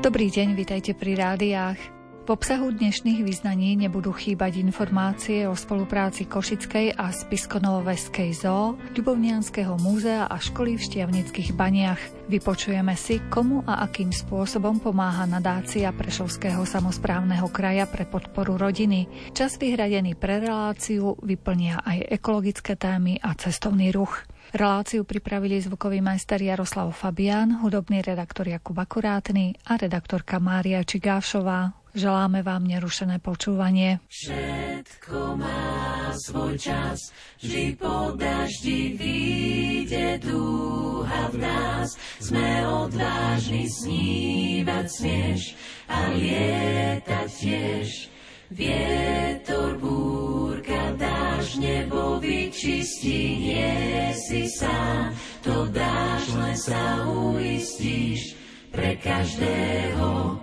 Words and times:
Dobrý 0.00 0.32
deň, 0.32 0.56
vitajte 0.56 0.96
pri 0.96 1.12
rádiách. 1.12 1.76
V 2.24 2.28
obsahu 2.32 2.72
dnešných 2.72 3.20
vyznaní 3.20 3.76
nebudú 3.76 4.16
chýbať 4.16 4.56
informácie 4.56 5.44
o 5.44 5.52
spolupráci 5.52 6.24
Košickej 6.24 6.96
a 6.96 7.12
Spiskonovoveskej 7.12 8.32
zoo, 8.32 8.80
Ľubovnianského 8.96 9.76
múzea 9.76 10.24
a 10.24 10.40
školy 10.40 10.80
v 10.80 10.84
Štiavnických 10.88 11.52
baniach. 11.52 12.00
Vypočujeme 12.32 12.96
si, 12.96 13.20
komu 13.28 13.60
a 13.68 13.84
akým 13.84 14.08
spôsobom 14.08 14.80
pomáha 14.80 15.28
nadácia 15.28 15.92
Prešovského 15.92 16.64
samozprávneho 16.64 17.52
kraja 17.52 17.84
pre 17.84 18.08
podporu 18.08 18.56
rodiny. 18.56 19.04
Čas 19.36 19.60
vyhradený 19.60 20.16
pre 20.16 20.40
reláciu 20.40 21.20
vyplnia 21.20 21.84
aj 21.84 22.08
ekologické 22.08 22.72
témy 22.72 23.20
a 23.20 23.36
cestovný 23.36 23.92
ruch. 23.92 24.24
Reláciu 24.50 25.06
pripravili 25.06 25.62
zvukový 25.62 26.02
majster 26.02 26.42
Jaroslav 26.42 26.90
Fabián, 26.90 27.62
hudobný 27.62 28.02
redaktor 28.02 28.50
Jakub 28.50 28.74
Akurátny 28.82 29.54
a 29.62 29.78
redaktorka 29.78 30.42
Mária 30.42 30.82
Čigášová. 30.82 31.70
Želáme 31.94 32.42
vám 32.42 32.66
nerušené 32.66 33.22
počúvanie. 33.22 34.02
Všetko 34.10 35.38
má 35.38 36.10
svoj 36.18 36.58
čas, 36.58 37.14
vždy 37.38 37.78
po 37.78 38.10
daždi 38.18 38.98
vyjde 38.98 40.18
dúha 40.18 41.30
v 41.30 41.36
nás. 41.46 41.94
Sme 42.18 42.66
odvážni 42.66 43.70
snívať 43.70 44.86
smieš 44.90 45.54
a 45.86 46.10
lietať 46.10 47.28
tiež. 47.38 48.10
Vietor, 48.50 49.78
búrka, 49.78 50.90
dáš 50.98 51.54
nebo 51.54 52.18
vyčistí, 52.18 53.46
nie 53.46 54.10
si 54.18 54.50
sám, 54.50 55.14
to 55.38 55.70
dáš, 55.70 56.34
len 56.34 56.56
sa 56.58 57.06
uistíš 57.06 58.34
pre 58.74 58.98
každého 58.98 60.34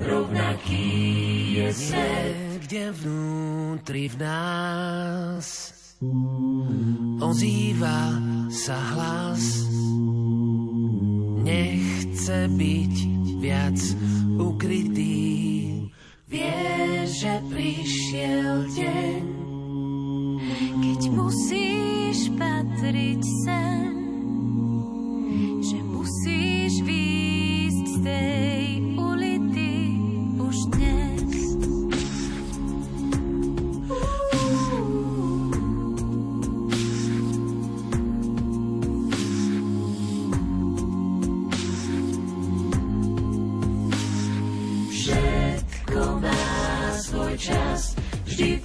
rovnaký 0.00 0.88
je 1.60 1.68
svet, 1.76 2.56
kde 2.64 2.84
vnútri 3.04 4.08
v 4.08 4.16
nás 4.16 5.76
ozýva 7.20 8.16
sa 8.48 8.80
hlas. 8.96 9.44
Nechce 11.44 12.48
byť 12.48 12.94
viac 13.44 13.78
ukrytý, 14.40 15.55
vie, 16.36 17.08
že 17.08 17.32
prišiel 17.48 18.68
deň, 18.76 19.22
keď 20.84 21.00
musíš 21.16 22.18
patriť 22.36 23.22
sem, 23.44 23.92
že 25.64 25.78
musíš 25.80 26.72
výjsť 26.84 27.86
z 27.88 27.96
tej 28.04 28.35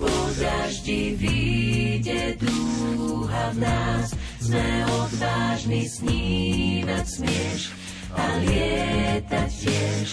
Vždy 0.02 0.10
po 0.10 0.18
daždi 0.34 1.02
vyjde 1.14 2.34
dúha 2.42 3.54
v 3.54 3.58
nás, 3.62 4.18
sme 4.42 4.66
odvážni 4.98 5.86
snívať 5.86 7.06
smieš 7.06 7.70
a 8.18 8.26
lietať 8.42 9.50
tiež. 9.62 10.10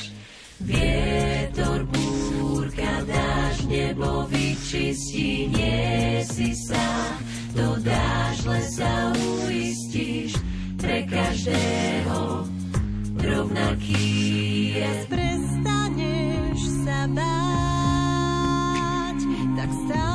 Vietor, 0.61 1.89
búrka, 1.89 3.01
dáš, 3.09 3.65
nebo 3.65 4.29
vyčistí, 4.29 5.49
nie 5.57 6.21
si 6.27 6.53
sám, 6.53 7.25
to 7.57 7.81
dáš, 7.81 8.45
len 8.45 8.67
sa 8.69 9.17
uistíš, 9.17 10.37
pre 10.77 11.09
každého 11.09 12.45
rovnaký 13.17 14.05
je. 14.77 14.93
Prestaneš 15.09 15.28
tak 19.69 19.77
staň, 19.77 20.08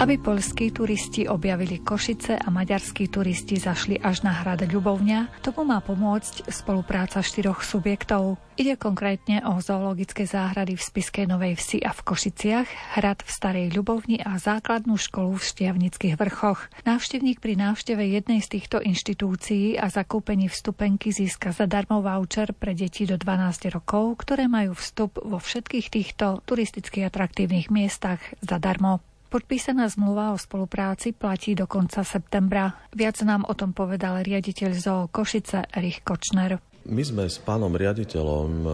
Aby 0.00 0.16
polskí 0.16 0.72
turisti 0.72 1.28
objavili 1.28 1.84
Košice 1.84 2.40
a 2.40 2.48
maďarskí 2.48 3.12
turisti 3.12 3.60
zašli 3.60 4.00
až 4.00 4.24
na 4.24 4.32
hrad 4.32 4.64
Ľubovňa, 4.64 5.44
tomu 5.44 5.68
má 5.68 5.84
pomôcť 5.84 6.48
spolupráca 6.48 7.20
štyroch 7.20 7.60
subjektov. 7.60 8.40
Ide 8.56 8.80
konkrétne 8.80 9.44
o 9.44 9.60
zoologické 9.60 10.24
záhrady 10.24 10.80
v 10.80 10.86
Spiskej 10.88 11.28
Novej 11.28 11.60
Vsi 11.60 11.84
a 11.84 11.92
v 11.92 12.00
Košiciach, 12.00 12.96
hrad 12.96 13.20
v 13.20 13.28
Starej 13.28 13.76
Ľubovni 13.76 14.24
a 14.24 14.40
základnú 14.40 14.96
školu 14.96 15.36
v 15.36 15.44
Štiavnických 15.44 16.16
vrchoch. 16.16 16.72
Návštevník 16.88 17.44
pri 17.44 17.60
návšteve 17.60 18.00
jednej 18.00 18.40
z 18.40 18.56
týchto 18.56 18.80
inštitúcií 18.80 19.76
a 19.76 19.92
zakúpení 19.92 20.48
vstupenky 20.48 21.12
získa 21.12 21.52
zadarmo 21.52 22.00
voucher 22.00 22.56
pre 22.56 22.72
deti 22.72 23.04
do 23.04 23.20
12 23.20 23.68
rokov, 23.76 24.24
ktoré 24.24 24.48
majú 24.48 24.72
vstup 24.80 25.20
vo 25.20 25.36
všetkých 25.36 25.92
týchto 25.92 26.40
turisticky 26.48 27.04
atraktívnych 27.04 27.68
miestach 27.68 28.24
zadarmo. 28.40 29.04
Podpísaná 29.30 29.86
zmluva 29.86 30.34
o 30.34 30.42
spolupráci 30.42 31.14
platí 31.14 31.54
do 31.54 31.70
konca 31.70 32.02
septembra. 32.02 32.74
Viac 32.90 33.22
nám 33.22 33.46
o 33.46 33.54
tom 33.54 33.70
povedal 33.70 34.26
riaditeľ 34.26 34.70
zoo 34.74 35.02
Košice 35.06 35.70
Erich 35.70 36.02
Kočner. 36.02 36.58
My 36.90 36.98
sme 37.06 37.30
s 37.30 37.38
pánom 37.38 37.70
riaditeľom 37.70 38.50
e, 38.50 38.68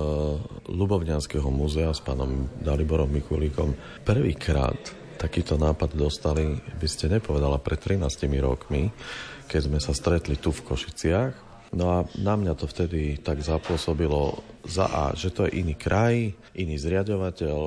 Lubovňanského 0.72 1.45
múzea, 1.53 1.93
s 1.93 2.00
pánom 2.00 2.49
Daliborom 2.56 3.12
Mikulíkom, 3.12 3.77
prvýkrát 4.00 4.81
takýto 5.21 5.61
nápad 5.61 5.93
dostali, 5.93 6.56
by 6.56 6.89
ste 6.89 7.12
nepovedala, 7.12 7.61
pred 7.61 7.77
13 7.77 8.25
rokmi, 8.41 8.89
keď 9.53 9.61
sme 9.61 9.77
sa 9.77 9.93
stretli 9.93 10.41
tu 10.41 10.56
v 10.56 10.72
Košiciach. 10.72 11.46
No 11.75 11.84
a 11.91 11.99
na 12.22 12.34
mňa 12.38 12.54
to 12.54 12.71
vtedy 12.71 13.19
tak 13.19 13.43
zapôsobilo 13.43 14.38
za 14.66 14.87
A, 14.87 15.04
že 15.15 15.31
to 15.31 15.47
je 15.47 15.62
iný 15.62 15.78
kraj, 15.78 16.34
iný 16.59 16.75
zriadovateľ, 16.78 17.59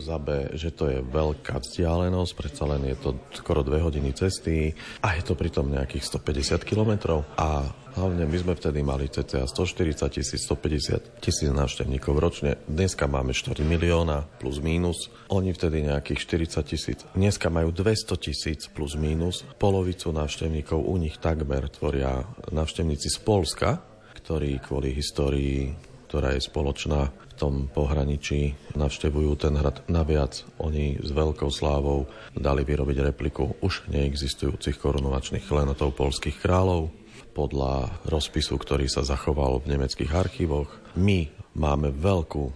za 0.00 0.16
B, 0.16 0.52
že 0.56 0.72
to 0.72 0.88
je 0.88 1.04
veľká 1.04 1.60
vzdialenosť, 1.60 2.32
predsa 2.32 2.64
len 2.64 2.88
je 2.88 2.96
to 2.96 3.10
skoro 3.36 3.60
dve 3.60 3.80
hodiny 3.80 4.16
cesty 4.16 4.72
a 5.04 5.16
je 5.16 5.22
to 5.24 5.36
pritom 5.36 5.68
nejakých 5.68 6.04
150 6.04 6.64
kilometrov. 6.64 7.28
A 7.36 7.68
Hlavne 7.96 8.28
my 8.28 8.36
sme 8.36 8.52
vtedy 8.52 8.84
mali 8.84 9.08
cca 9.08 9.48
140 9.48 9.96
tisíc, 10.12 10.44
150 10.44 11.16
tisíc 11.16 11.48
návštevníkov 11.48 12.20
ročne. 12.20 12.60
Dneska 12.68 13.08
máme 13.08 13.32
4 13.32 13.64
milióna 13.64 14.28
plus 14.36 14.60
mínus. 14.60 15.08
Oni 15.32 15.56
vtedy 15.56 15.88
nejakých 15.88 16.44
40 16.60 16.60
tisíc. 16.68 16.98
Dneska 17.16 17.48
majú 17.48 17.72
200 17.72 18.20
tisíc 18.20 18.68
plus 18.68 19.00
mínus. 19.00 19.48
Polovicu 19.56 20.12
návštevníkov 20.12 20.76
u 20.76 20.92
nich 21.00 21.16
takmer 21.16 21.72
tvoria 21.72 22.20
návštevníci 22.52 23.08
z 23.08 23.16
Polska, 23.24 23.80
ktorí 24.12 24.60
kvôli 24.60 24.92
histórii 24.92 25.72
ktorá 26.06 26.38
je 26.38 26.46
spoločná 26.46 27.10
v 27.10 27.34
tom 27.34 27.54
pohraničí, 27.66 28.54
navštevujú 28.78 29.42
ten 29.42 29.58
hrad. 29.58 29.82
Naviac 29.90 30.46
oni 30.62 31.02
s 31.02 31.10
veľkou 31.10 31.50
slávou 31.50 32.06
dali 32.30 32.62
vyrobiť 32.62 33.10
repliku 33.10 33.58
už 33.58 33.90
neexistujúcich 33.90 34.78
korunovačných 34.78 35.44
klenotov 35.44 35.98
polských 35.98 36.38
kráľov 36.38 36.94
podľa 37.36 37.92
rozpisu, 38.08 38.56
ktorý 38.56 38.88
sa 38.88 39.04
zachoval 39.04 39.60
v 39.60 39.76
nemeckých 39.76 40.16
archívoch. 40.16 40.72
My 40.96 41.28
máme 41.52 41.92
veľkú 41.92 42.48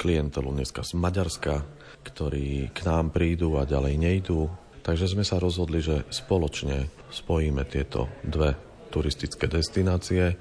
klientelu 0.00 0.48
dneska 0.48 0.80
z 0.80 0.96
Maďarska, 0.96 1.60
ktorí 2.00 2.72
k 2.72 2.80
nám 2.88 3.12
prídu 3.12 3.60
a 3.60 3.68
ďalej 3.68 4.00
nejdú. 4.00 4.48
Takže 4.80 5.12
sme 5.12 5.22
sa 5.22 5.36
rozhodli, 5.36 5.84
že 5.84 6.08
spoločne 6.08 6.88
spojíme 7.12 7.68
tieto 7.68 8.08
dve 8.24 8.56
turistické 8.88 9.46
destinácie, 9.46 10.40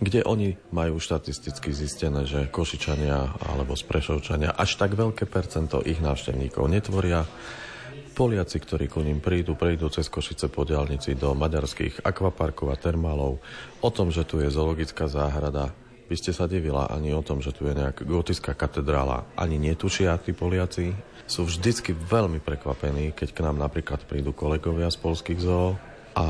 kde 0.00 0.24
oni 0.24 0.56
majú 0.72 0.96
štatisticky 0.96 1.70
zistené, 1.76 2.24
že 2.24 2.48
Košičania 2.48 3.44
alebo 3.44 3.76
Sprešovčania 3.76 4.56
až 4.56 4.80
tak 4.80 4.96
veľké 4.96 5.28
percento 5.28 5.84
ich 5.84 6.00
návštevníkov 6.00 6.64
netvoria 6.70 7.28
Poliaci, 8.18 8.58
ktorí 8.58 8.90
ku 8.90 8.98
ním 8.98 9.22
prídu, 9.22 9.54
prejdú 9.54 9.86
cez 9.94 10.10
Košice 10.10 10.50
po 10.50 10.66
diálnici 10.66 11.14
do 11.14 11.38
maďarských 11.38 12.02
akvaparkov 12.02 12.74
a 12.74 12.74
termálov. 12.74 13.38
O 13.78 13.90
tom, 13.94 14.10
že 14.10 14.26
tu 14.26 14.42
je 14.42 14.50
zoologická 14.50 15.06
záhrada, 15.06 15.70
by 16.10 16.16
ste 16.18 16.34
sa 16.34 16.50
divila 16.50 16.90
ani 16.90 17.14
o 17.14 17.22
tom, 17.22 17.38
že 17.38 17.54
tu 17.54 17.70
je 17.70 17.78
nejaká 17.78 18.02
gotická 18.02 18.58
katedrála. 18.58 19.22
Ani 19.38 19.62
netušia 19.62 20.18
tí 20.18 20.34
Poliaci. 20.34 20.90
Sú 21.30 21.46
vždycky 21.46 21.94
veľmi 21.94 22.42
prekvapení, 22.42 23.14
keď 23.14 23.38
k 23.38 23.42
nám 23.46 23.54
napríklad 23.62 24.02
prídu 24.02 24.34
kolegovia 24.34 24.90
z 24.90 24.98
polských 24.98 25.38
zoo 25.38 25.78
a 26.18 26.26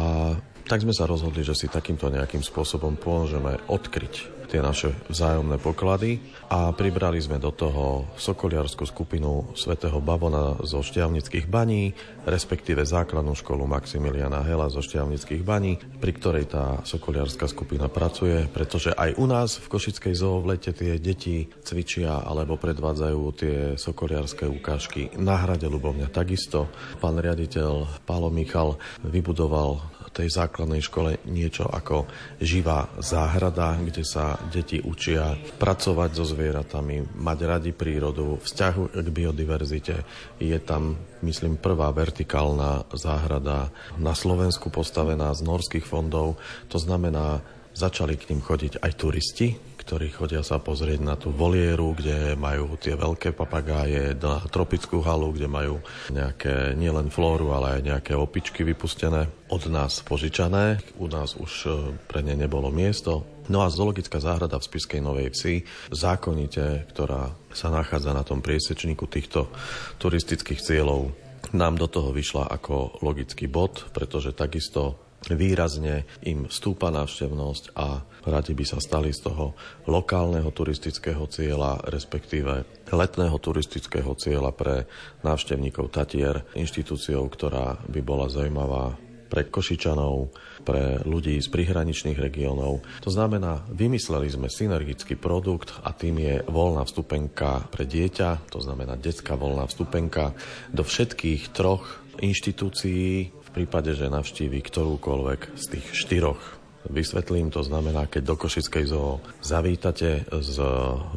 tak 0.69 0.85
sme 0.85 0.93
sa 0.93 1.09
rozhodli, 1.09 1.41
že 1.41 1.57
si 1.57 1.73
takýmto 1.73 2.13
nejakým 2.13 2.45
spôsobom 2.45 3.01
pomôžeme 3.01 3.57
odkryť 3.65 4.38
tie 4.49 4.65
naše 4.65 4.97
vzájomné 5.13 5.61
poklady 5.61 6.17
a 6.49 6.73
pribrali 6.73 7.21
sme 7.21 7.37
do 7.37 7.53
toho 7.53 8.09
sokoliarskú 8.17 8.89
skupinu 8.89 9.53
svätého 9.53 10.01
Bavona 10.01 10.57
zo 10.65 10.81
Šťavnických 10.81 11.45
baní, 11.45 11.93
respektíve 12.25 12.81
základnú 12.89 13.37
školu 13.37 13.69
Maximiliana 13.69 14.41
Hela 14.41 14.73
zo 14.73 14.81
Šťavnických 14.81 15.45
baní, 15.45 15.77
pri 16.01 16.13
ktorej 16.17 16.49
tá 16.49 16.81
sokoliarská 16.89 17.45
skupina 17.45 17.93
pracuje, 17.93 18.49
pretože 18.49 18.97
aj 18.97 19.21
u 19.21 19.29
nás 19.29 19.61
v 19.61 19.69
Košickej 19.69 20.15
zoo 20.17 20.41
v 20.41 20.57
lete 20.57 20.73
tie 20.73 20.97
deti 20.97 21.53
cvičia 21.61 22.25
alebo 22.25 22.57
predvádzajú 22.57 23.21
tie 23.37 23.57
sokoliarské 23.77 24.49
ukážky 24.49 25.13
na 25.21 25.37
hrade 25.37 25.69
Lubovňa 25.69 26.09
takisto. 26.09 26.73
Pán 26.97 27.21
riaditeľ 27.21 28.01
Pálo 28.09 28.33
Michal 28.33 28.81
vybudoval 29.05 29.99
tej 30.19 30.35
základnej 30.35 30.83
škole 30.83 31.23
niečo 31.31 31.71
ako 31.71 32.11
živá 32.43 32.91
záhrada, 32.99 33.79
kde 33.79 34.03
sa 34.03 34.35
deti 34.47 34.79
učia 34.79 35.35
pracovať 35.59 36.11
so 36.15 36.25
zvieratami, 36.25 37.19
mať 37.19 37.39
radi 37.43 37.73
prírodu, 37.75 38.39
vzťahu 38.39 38.95
k 38.95 39.09
biodiverzite. 39.11 39.97
Je 40.39 40.59
tam, 40.63 40.95
myslím, 41.27 41.59
prvá 41.59 41.91
vertikálna 41.91 42.87
záhrada 42.95 43.75
na 43.99 44.15
Slovensku 44.15 44.71
postavená 44.71 45.35
z 45.35 45.43
norských 45.43 45.85
fondov. 45.85 46.39
To 46.71 46.79
znamená, 46.79 47.43
začali 47.75 48.19
k 48.19 48.35
ním 48.35 48.43
chodiť 48.43 48.83
aj 48.83 48.93
turisti, 48.99 49.49
ktorí 49.89 50.13
chodia 50.13 50.45
sa 50.45 50.61
pozrieť 50.61 51.01
na 51.01 51.17
tú 51.17 51.33
volieru, 51.33 51.97
kde 51.97 52.37
majú 52.37 52.77
tie 52.77 52.93
veľké 52.93 53.33
papagáje, 53.33 54.13
na 54.21 54.45
tropickú 54.53 55.01
halu, 55.01 55.33
kde 55.33 55.49
majú 55.49 55.81
nejaké 56.13 56.77
nielen 56.77 57.09
flóru, 57.09 57.57
ale 57.57 57.81
aj 57.81 57.97
nejaké 57.97 58.13
opičky 58.13 58.69
vypustené 58.69 59.33
od 59.49 59.65
nás 59.73 60.05
požičané. 60.05 60.85
U 61.01 61.09
nás 61.09 61.41
už 61.41 61.53
e, 61.65 61.69
pre 62.05 62.21
ne 62.21 62.37
nebolo 62.37 62.69
miesto. 62.69 63.25
No 63.49 63.65
a 63.65 63.73
zoologická 63.73 64.21
záhrada 64.21 64.61
v 64.61 64.69
Spiskej 64.69 65.01
Novej 65.01 65.33
Vsi, 65.33 65.65
zákonite, 65.89 66.85
ktorá 66.93 67.33
sa 67.53 67.73
nachádza 67.73 68.13
na 68.13 68.21
tom 68.21 68.45
priesečníku 68.45 69.09
týchto 69.09 69.49
turistických 69.97 70.61
cieľov, 70.61 71.17
nám 71.57 71.81
do 71.81 71.89
toho 71.89 72.13
vyšla 72.13 72.45
ako 72.45 73.01
logický 73.01 73.49
bod, 73.49 73.89
pretože 73.97 74.37
takisto 74.37 75.09
výrazne 75.27 76.07
im 76.23 76.47
stúpa 76.47 76.95
návštevnosť 76.95 77.75
a 77.75 78.05
radi 78.29 78.55
by 78.55 78.65
sa 78.69 78.79
stali 78.79 79.11
z 79.11 79.27
toho 79.27 79.57
lokálneho 79.91 80.47
turistického 80.55 81.27
cieľa, 81.27 81.83
respektíve 81.91 82.87
letného 82.93 83.37
turistického 83.41 84.15
cieľa 84.15 84.55
pre 84.55 84.87
návštevníkov 85.27 85.91
Tatier, 85.91 86.47
inštitúciou, 86.55 87.27
ktorá 87.27 87.83
by 87.91 88.01
bola 88.05 88.31
zaujímavá 88.31 88.95
pre 89.29 89.45
Košičanov, 89.45 90.33
pre 90.69 91.01
ľudí 91.09 91.41
z 91.41 91.49
prihraničných 91.49 92.21
regiónov. 92.21 92.85
To 93.01 93.09
znamená, 93.09 93.65
vymysleli 93.73 94.29
sme 94.29 94.53
synergický 94.53 95.17
produkt 95.17 95.73
a 95.81 95.97
tým 95.97 96.21
je 96.21 96.35
voľná 96.45 96.85
vstupenka 96.85 97.65
pre 97.73 97.89
dieťa, 97.89 98.53
to 98.53 98.61
znamená 98.61 99.01
detská 99.01 99.33
voľná 99.41 99.65
vstupenka 99.65 100.37
do 100.69 100.85
všetkých 100.85 101.57
troch 101.57 102.05
inštitúcií 102.21 103.33
v 103.33 103.51
prípade, 103.57 103.97
že 103.97 104.13
navštívi 104.13 104.61
ktorúkoľvek 104.61 105.41
z 105.57 105.65
tých 105.73 105.87
štyroch. 105.97 106.61
Vysvetlím, 106.89 107.51
to 107.51 107.65
znamená, 107.65 108.07
keď 108.07 108.23
do 108.33 108.37
Košickej 108.39 108.85
zoo 108.89 109.21
zavítate 109.43 110.25
s 110.31 110.57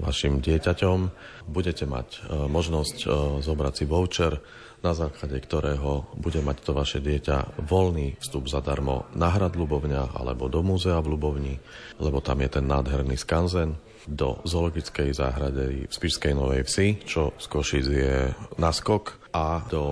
vašim 0.02 0.42
dieťaťom, 0.42 1.00
budete 1.48 1.86
mať 1.88 2.08
e, 2.12 2.20
možnosť 2.50 2.98
e, 3.04 3.08
zobrať 3.40 3.74
si 3.78 3.86
voucher, 3.88 4.34
na 4.82 4.98
základe 4.98 5.38
ktorého 5.38 6.10
bude 6.18 6.42
mať 6.42 6.58
to 6.66 6.72
vaše 6.74 7.00
dieťa 7.00 7.62
voľný 7.70 8.18
vstup 8.18 8.50
zadarmo 8.50 9.06
na 9.14 9.30
hrad 9.30 9.54
Ľubovňa 9.54 10.18
alebo 10.18 10.50
do 10.50 10.66
múzea 10.66 10.98
v 11.00 11.14
Ľubovni, 11.14 11.56
lebo 12.02 12.18
tam 12.20 12.42
je 12.42 12.50
ten 12.50 12.66
nádherný 12.66 13.16
skanzen 13.18 13.78
do 14.10 14.42
zoologickej 14.42 15.14
záhrady 15.14 15.86
v 15.86 15.94
Spišskej 15.94 16.34
Novej 16.34 16.66
Vsi, 16.66 16.88
čo 17.06 17.38
z 17.38 17.46
Košic 17.46 17.86
je 17.86 18.18
naskok 18.58 19.30
a 19.38 19.62
do 19.70 19.84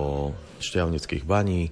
Šťavnických 0.58 1.22
baní, 1.22 1.70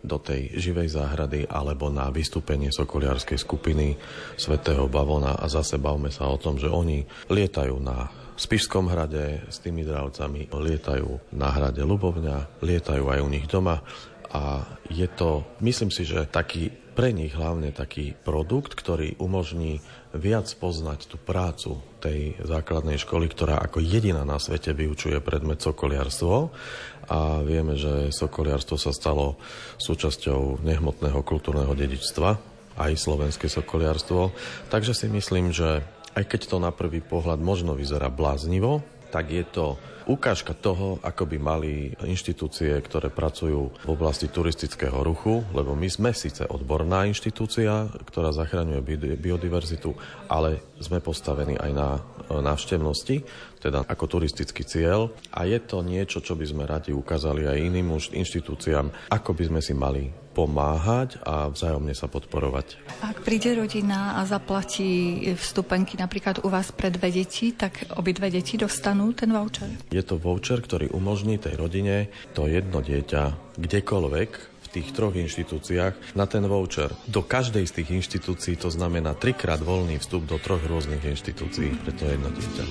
do 0.00 0.16
tej 0.16 0.56
živej 0.56 0.96
záhrady 0.96 1.44
alebo 1.44 1.92
na 1.92 2.08
vystúpenie 2.08 2.72
sokoliarskej 2.72 3.36
skupiny 3.36 4.00
svätého 4.40 4.88
Bavona. 4.88 5.36
A 5.36 5.44
zase 5.50 5.76
bavme 5.76 6.08
sa 6.08 6.30
o 6.32 6.40
tom, 6.40 6.56
že 6.56 6.72
oni 6.72 7.04
lietajú 7.28 7.76
na 7.82 8.08
Spišskom 8.40 8.88
hrade 8.88 9.44
s 9.52 9.60
tými 9.60 9.84
dravcami, 9.84 10.48
lietajú 10.48 11.36
na 11.36 11.52
hrade 11.52 11.84
Lubovňa, 11.84 12.64
lietajú 12.64 13.04
aj 13.12 13.20
u 13.20 13.28
nich 13.28 13.44
doma 13.44 13.84
a 14.32 14.64
je 14.88 15.04
to, 15.12 15.44
myslím 15.60 15.92
si, 15.92 16.08
že 16.08 16.24
taký 16.24 16.72
pre 16.96 17.12
nich 17.12 17.36
hlavne 17.36 17.68
taký 17.68 18.16
produkt, 18.16 18.72
ktorý 18.72 19.20
umožní 19.20 19.84
viac 20.16 20.48
poznať 20.56 21.06
tú 21.06 21.16
prácu 21.20 21.84
tej 22.00 22.40
základnej 22.40 22.96
školy, 22.96 23.28
ktorá 23.28 23.60
ako 23.60 23.84
jediná 23.84 24.24
na 24.24 24.40
svete 24.40 24.72
vyučuje 24.72 25.20
predmet 25.20 25.60
sokoliarstvo 25.60 26.48
a 27.12 27.44
vieme, 27.44 27.76
že 27.76 28.08
sokoliarstvo 28.08 28.76
sa 28.80 28.96
stalo 28.96 29.36
súčasťou 29.76 30.64
nehmotného 30.64 31.20
kultúrneho 31.20 31.76
dedičstva, 31.76 32.30
aj 32.80 32.92
slovenské 32.96 33.52
sokoliarstvo. 33.52 34.32
Takže 34.72 34.96
si 34.96 35.06
myslím, 35.12 35.52
že 35.52 35.84
aj 36.14 36.24
keď 36.26 36.40
to 36.50 36.56
na 36.58 36.70
prvý 36.74 37.00
pohľad 37.04 37.38
možno 37.38 37.78
vyzerá 37.78 38.10
bláznivo, 38.10 38.82
tak 39.10 39.34
je 39.34 39.42
to 39.42 39.74
ukážka 40.06 40.54
toho, 40.54 41.02
ako 41.02 41.26
by 41.26 41.36
mali 41.38 41.72
inštitúcie, 42.06 42.70
ktoré 42.82 43.10
pracujú 43.10 43.70
v 43.86 43.88
oblasti 43.90 44.30
turistického 44.30 45.02
ruchu, 45.02 45.42
lebo 45.54 45.74
my 45.74 45.86
sme 45.90 46.10
síce 46.14 46.46
odborná 46.46 47.06
inštitúcia, 47.10 47.90
ktorá 48.06 48.30
zachraňuje 48.30 48.80
biodiverzitu, 49.18 49.94
ale 50.30 50.62
sme 50.78 51.02
postavení 51.02 51.58
aj 51.58 51.70
na 51.74 51.88
návštevnosti, 52.30 53.22
teda 53.60 53.84
ako 53.84 54.18
turistický 54.18 54.64
cieľ. 54.64 55.12
A 55.36 55.44
je 55.44 55.60
to 55.60 55.84
niečo, 55.84 56.24
čo 56.24 56.34
by 56.34 56.48
sme 56.48 56.64
radi 56.64 56.90
ukázali 56.96 57.44
aj 57.44 57.58
iným 57.60 57.92
inštitúciám, 57.94 59.12
ako 59.12 59.30
by 59.36 59.44
sme 59.52 59.60
si 59.60 59.76
mali 59.76 60.08
pomáhať 60.30 61.18
a 61.26 61.50
vzájomne 61.50 61.90
sa 61.90 62.06
podporovať. 62.06 62.78
Ak 63.02 63.26
príde 63.26 63.50
rodina 63.58 64.16
a 64.16 64.22
zaplatí 64.22 65.26
vstupenky 65.34 65.98
napríklad 65.98 66.46
u 66.46 66.48
vás 66.48 66.70
pre 66.70 66.88
dve 66.88 67.10
deti, 67.10 67.50
tak 67.52 67.90
obidve 67.98 68.30
deti 68.30 68.54
dostanú 68.54 69.10
ten 69.12 69.34
voucher? 69.34 69.68
Je 69.90 70.00
to 70.06 70.16
voucher, 70.22 70.62
ktorý 70.62 70.94
umožní 70.94 71.36
tej 71.42 71.58
rodine 71.58 72.08
to 72.32 72.46
jedno 72.46 72.78
dieťa 72.78 73.58
kdekoľvek 73.58 74.49
tých 74.70 74.94
troch 74.94 75.14
inštitúciách 75.18 76.14
na 76.14 76.24
ten 76.30 76.46
voucher. 76.46 76.94
Do 77.10 77.26
každej 77.26 77.66
z 77.66 77.72
tých 77.82 77.90
inštitúcií 78.02 78.54
to 78.56 78.70
znamená 78.70 79.18
trikrát 79.18 79.58
voľný 79.58 79.98
vstup 79.98 80.24
do 80.30 80.38
troch 80.38 80.62
rôznych 80.62 81.02
inštitúcií 81.02 81.74
pre 81.82 81.92
to 81.94 82.06
jedno 82.06 82.30
dieťa. 82.30 82.64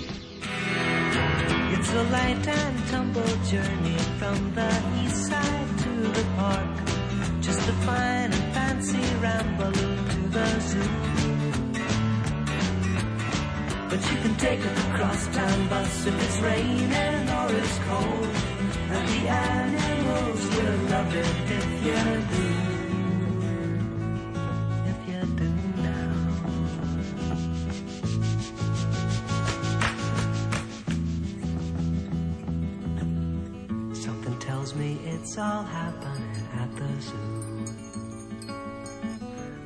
But 13.90 14.06
you 14.06 14.18
can 14.22 14.36
take 14.38 14.60
a 14.60 14.74
crosstown 14.94 15.68
bus 15.68 16.06
if 16.06 16.14
it's 16.14 16.40
raining 16.46 17.26
or 17.26 17.50
it's 17.58 17.80
cold. 17.90 18.59
The 18.90 18.96
animals 19.30 20.42
will 20.56 20.78
love 20.90 21.14
it 21.16 21.36
if 21.58 21.68
you 21.86 22.00
do. 22.34 22.48
If 24.92 25.00
you 25.10 25.22
do 25.38 25.50
now. 25.88 26.14
Something 33.94 34.38
tells 34.40 34.74
me 34.74 35.00
it's 35.06 35.38
all 35.38 35.64
happening 35.64 36.48
at 36.54 36.76
the 36.76 36.90
zoo 37.00 37.40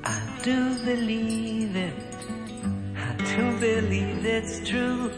I 0.03 0.19
do 0.43 0.83
believe 0.83 1.75
it. 1.77 1.95
I 2.97 3.13
do 3.35 3.57
believe 3.57 4.25
it's 4.25 4.67
true. 4.67 5.11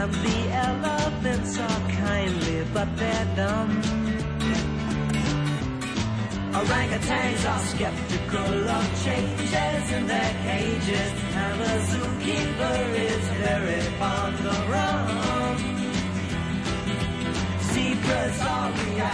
And 0.00 0.14
the 0.14 0.40
elephants 0.66 1.58
are 1.58 1.82
kindly, 2.04 2.58
but 2.72 2.88
they're 2.96 3.28
dumb. 3.34 3.70
Orangutans 6.58 7.42
are 7.52 7.62
skeptical 7.72 8.54
of 8.76 8.86
changes 9.04 9.86
in 9.96 10.06
their 10.06 10.32
cages, 10.46 11.12
and 11.42 11.54
the 11.62 11.74
zookeeper 11.90 12.78
is 13.10 13.24
very 13.44 13.80
fond 13.98 14.38
of 14.54 14.62
rum. 14.74 15.06
Zebras 17.70 18.40
are 18.54 18.70
reactionary. 18.70 19.07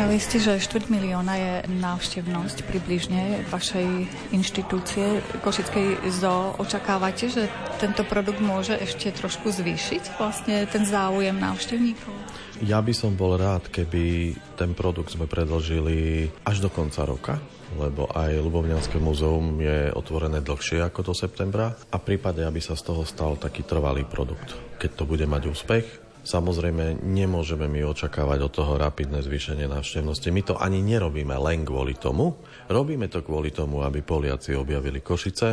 Vravili 0.00 0.16
ste, 0.16 0.40
že 0.40 0.64
štvrť 0.64 0.88
milióna 0.88 1.34
je 1.36 1.54
návštevnosť 1.76 2.64
približne 2.64 3.44
vašej 3.52 4.08
inštitúcie 4.32 5.20
Košickej 5.44 6.08
zoo. 6.08 6.56
Očakávate, 6.56 7.28
že 7.28 7.52
tento 7.76 8.00
produkt 8.08 8.40
môže 8.40 8.80
ešte 8.80 9.12
trošku 9.12 9.52
zvýšiť 9.52 10.16
vlastne 10.16 10.64
ten 10.72 10.88
záujem 10.88 11.36
návštevníkov? 11.36 12.16
Ja 12.64 12.80
by 12.80 12.96
som 12.96 13.12
bol 13.12 13.36
rád, 13.36 13.68
keby 13.68 14.32
ten 14.56 14.72
produkt 14.72 15.12
sme 15.12 15.28
predložili 15.28 16.32
až 16.48 16.64
do 16.64 16.72
konca 16.72 17.04
roka, 17.04 17.36
lebo 17.76 18.08
aj 18.08 18.40
Lubovňanské 18.40 18.96
múzeum 18.96 19.60
je 19.60 19.92
otvorené 19.92 20.40
dlhšie 20.40 20.80
ako 20.80 21.12
do 21.12 21.14
septembra 21.14 21.76
a 21.76 22.00
prípade, 22.00 22.40
aby 22.40 22.64
sa 22.64 22.72
z 22.72 22.88
toho 22.88 23.04
stal 23.04 23.36
taký 23.36 23.68
trvalý 23.68 24.08
produkt. 24.08 24.56
Keď 24.80 24.96
to 24.96 25.04
bude 25.04 25.28
mať 25.28 25.52
úspech, 25.52 26.09
Samozrejme, 26.20 27.00
nemôžeme 27.00 27.64
my 27.64 27.84
očakávať 27.88 28.38
od 28.44 28.52
toho 28.52 28.72
rapidné 28.76 29.24
zvýšenie 29.24 29.66
návštevnosti. 29.66 30.28
My 30.28 30.42
to 30.44 30.54
ani 30.60 30.84
nerobíme 30.84 31.32
len 31.36 31.64
kvôli 31.64 31.96
tomu. 31.96 32.36
Robíme 32.68 33.08
to 33.08 33.24
kvôli 33.24 33.50
tomu, 33.52 33.80
aby 33.80 34.04
Poliaci 34.04 34.52
objavili 34.52 35.00
Košice, 35.00 35.48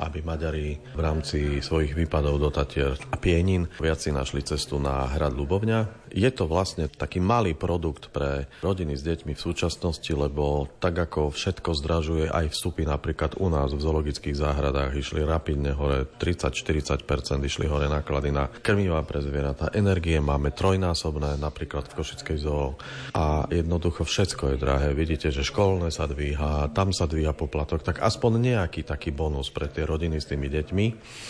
aby 0.00 0.24
Maďari 0.24 0.96
v 0.96 1.00
rámci 1.00 1.60
svojich 1.60 1.92
výpadov 1.92 2.40
do 2.40 2.48
Tatier 2.48 2.96
a 3.12 3.16
Pienin 3.20 3.68
viac 3.76 4.00
si 4.00 4.08
našli 4.12 4.40
cestu 4.40 4.80
na 4.80 5.08
hrad 5.12 5.36
Ľubovňa. 5.36 5.99
Je 6.10 6.30
to 6.34 6.50
vlastne 6.50 6.90
taký 6.90 7.22
malý 7.22 7.54
produkt 7.54 8.10
pre 8.10 8.50
rodiny 8.60 8.98
s 8.98 9.06
deťmi 9.06 9.32
v 9.34 9.40
súčasnosti, 9.40 10.10
lebo 10.10 10.66
tak 10.82 10.98
ako 10.98 11.30
všetko 11.30 11.70
zdražuje, 11.78 12.26
aj 12.26 12.50
vstupy 12.50 12.82
napríklad 12.84 13.38
u 13.38 13.46
nás 13.46 13.70
v 13.70 13.82
zoologických 13.82 14.36
záhradách 14.36 14.92
išli 14.98 15.22
rapidne 15.22 15.72
hore, 15.74 16.06
30-40% 16.18 17.06
išli 17.46 17.70
hore 17.70 17.86
náklady 17.86 18.34
na 18.34 18.50
krmivá 18.50 19.02
pre 19.06 19.22
zvieratá. 19.22 19.70
Energie 19.72 20.18
máme 20.18 20.50
trojnásobné, 20.50 21.38
napríklad 21.38 21.86
v 21.90 21.96
Košickej 22.02 22.38
zoo. 22.42 22.74
A 23.14 23.46
jednoducho 23.48 24.02
všetko 24.02 24.54
je 24.54 24.56
drahé. 24.58 24.88
Vidíte, 24.92 25.30
že 25.30 25.46
školné 25.46 25.94
sa 25.94 26.10
dvíha, 26.10 26.74
tam 26.74 26.90
sa 26.90 27.06
dvíha 27.06 27.32
poplatok, 27.32 27.86
tak 27.86 28.02
aspoň 28.02 28.32
nejaký 28.42 28.82
taký 28.82 29.14
bonus 29.14 29.48
pre 29.54 29.70
tie 29.70 29.86
rodiny 29.86 30.18
s 30.18 30.28
tými 30.28 30.50
deťmi. 30.50 30.86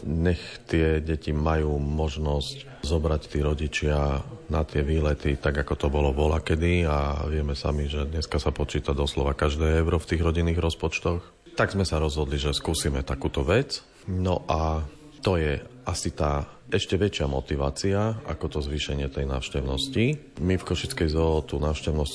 Nech 0.08 0.42
tie 0.64 1.04
deti 1.04 1.36
majú 1.36 1.76
možnosť 1.76 2.80
zobrať 2.80 3.22
tí 3.28 3.38
rodičia 3.44 4.24
na 4.48 4.62
tie 4.70 4.86
výlety, 4.86 5.34
tak 5.34 5.66
ako 5.66 5.74
to 5.74 5.86
bolo 5.90 6.14
vola 6.14 6.38
kedy 6.38 6.86
a 6.86 7.26
vieme 7.26 7.58
sami, 7.58 7.90
že 7.90 8.06
dneska 8.06 8.38
sa 8.38 8.54
počíta 8.54 8.94
doslova 8.94 9.34
každé 9.34 9.82
euro 9.82 9.98
v 9.98 10.08
tých 10.14 10.22
rodinných 10.22 10.62
rozpočtoch. 10.62 11.20
Tak 11.58 11.74
sme 11.74 11.82
sa 11.82 11.98
rozhodli, 11.98 12.38
že 12.38 12.54
skúsime 12.54 13.02
takúto 13.02 13.42
vec. 13.42 13.82
No 14.06 14.46
a 14.46 14.86
to 15.20 15.34
je 15.36 15.58
asi 15.84 16.14
tá 16.14 16.46
ešte 16.70 16.94
väčšia 16.94 17.26
motivácia 17.26 18.18
ako 18.26 18.46
to 18.46 18.58
zvýšenie 18.62 19.10
tej 19.10 19.26
návštevnosti. 19.26 20.38
My 20.40 20.54
v 20.56 20.66
Košickej 20.66 21.10
zoo 21.10 21.42
tú 21.42 21.58
návštevnosť 21.58 22.14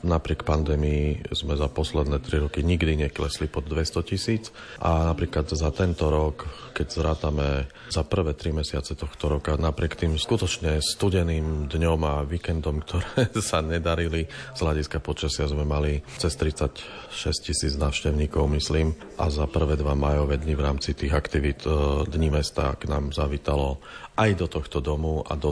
napriek 0.00 0.48
pandémii 0.48 1.28
sme 1.36 1.56
za 1.56 1.68
posledné 1.68 2.24
3 2.24 2.48
roky 2.48 2.64
nikdy 2.64 2.96
neklesli 2.96 3.46
pod 3.52 3.68
200 3.68 4.00
tisíc 4.08 4.48
a 4.80 5.04
napríklad 5.12 5.52
za 5.52 5.68
tento 5.76 6.08
rok, 6.08 6.48
keď 6.72 6.86
zrátame 6.88 7.68
za 7.92 8.00
prvé 8.08 8.32
3 8.32 8.64
mesiace 8.64 8.96
tohto 8.96 9.28
roka, 9.28 9.60
napriek 9.60 10.00
tým 10.00 10.16
skutočne 10.16 10.80
studeným 10.80 11.68
dňom 11.68 12.00
a 12.08 12.24
víkendom, 12.24 12.80
ktoré 12.80 13.28
sa 13.44 13.60
nedarili 13.60 14.24
z 14.56 14.60
hľadiska 14.60 15.04
počasia, 15.04 15.50
sme 15.50 15.68
mali 15.68 16.00
cez 16.16 16.32
36 16.32 17.44
tisíc 17.44 17.76
návštevníkov, 17.76 18.48
myslím, 18.56 18.96
a 19.20 19.28
za 19.28 19.44
prvé 19.44 19.76
dva 19.76 19.92
majové 19.92 20.40
dni 20.40 20.56
v 20.56 20.64
rámci 20.64 20.96
tých 20.96 21.12
aktivít 21.12 21.68
e, 21.68 21.72
Dní 22.08 22.32
mesta 22.32 22.72
k 22.80 22.88
nám 22.88 23.12
zavítalo 23.12 23.82
aj 24.20 24.30
do 24.36 24.46
tohto 24.50 24.84
domu 24.84 25.24
a 25.24 25.32
do 25.38 25.50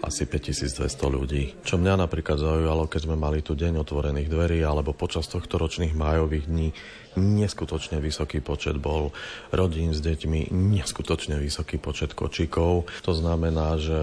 asi 0.00 0.24
5200 0.24 0.88
ľudí. 1.12 1.44
Čo 1.62 1.76
mňa 1.76 2.00
napríklad 2.00 2.40
zaujalo, 2.40 2.88
keď 2.88 3.00
sme 3.04 3.16
mali 3.20 3.44
tu 3.44 3.52
deň 3.52 3.84
otvorených 3.84 4.32
dverí 4.32 4.64
alebo 4.64 4.96
počas 4.96 5.28
tohto 5.28 5.60
ročných 5.60 5.92
májových 5.92 6.48
dní, 6.48 6.68
neskutočne 7.16 8.00
vysoký 8.00 8.40
počet 8.40 8.80
bol 8.80 9.12
rodín 9.52 9.92
s 9.92 10.00
deťmi, 10.00 10.48
neskutočne 10.48 11.36
vysoký 11.36 11.76
počet 11.76 12.16
kočíkov. 12.16 12.88
To 13.04 13.12
znamená, 13.12 13.76
že 13.76 14.00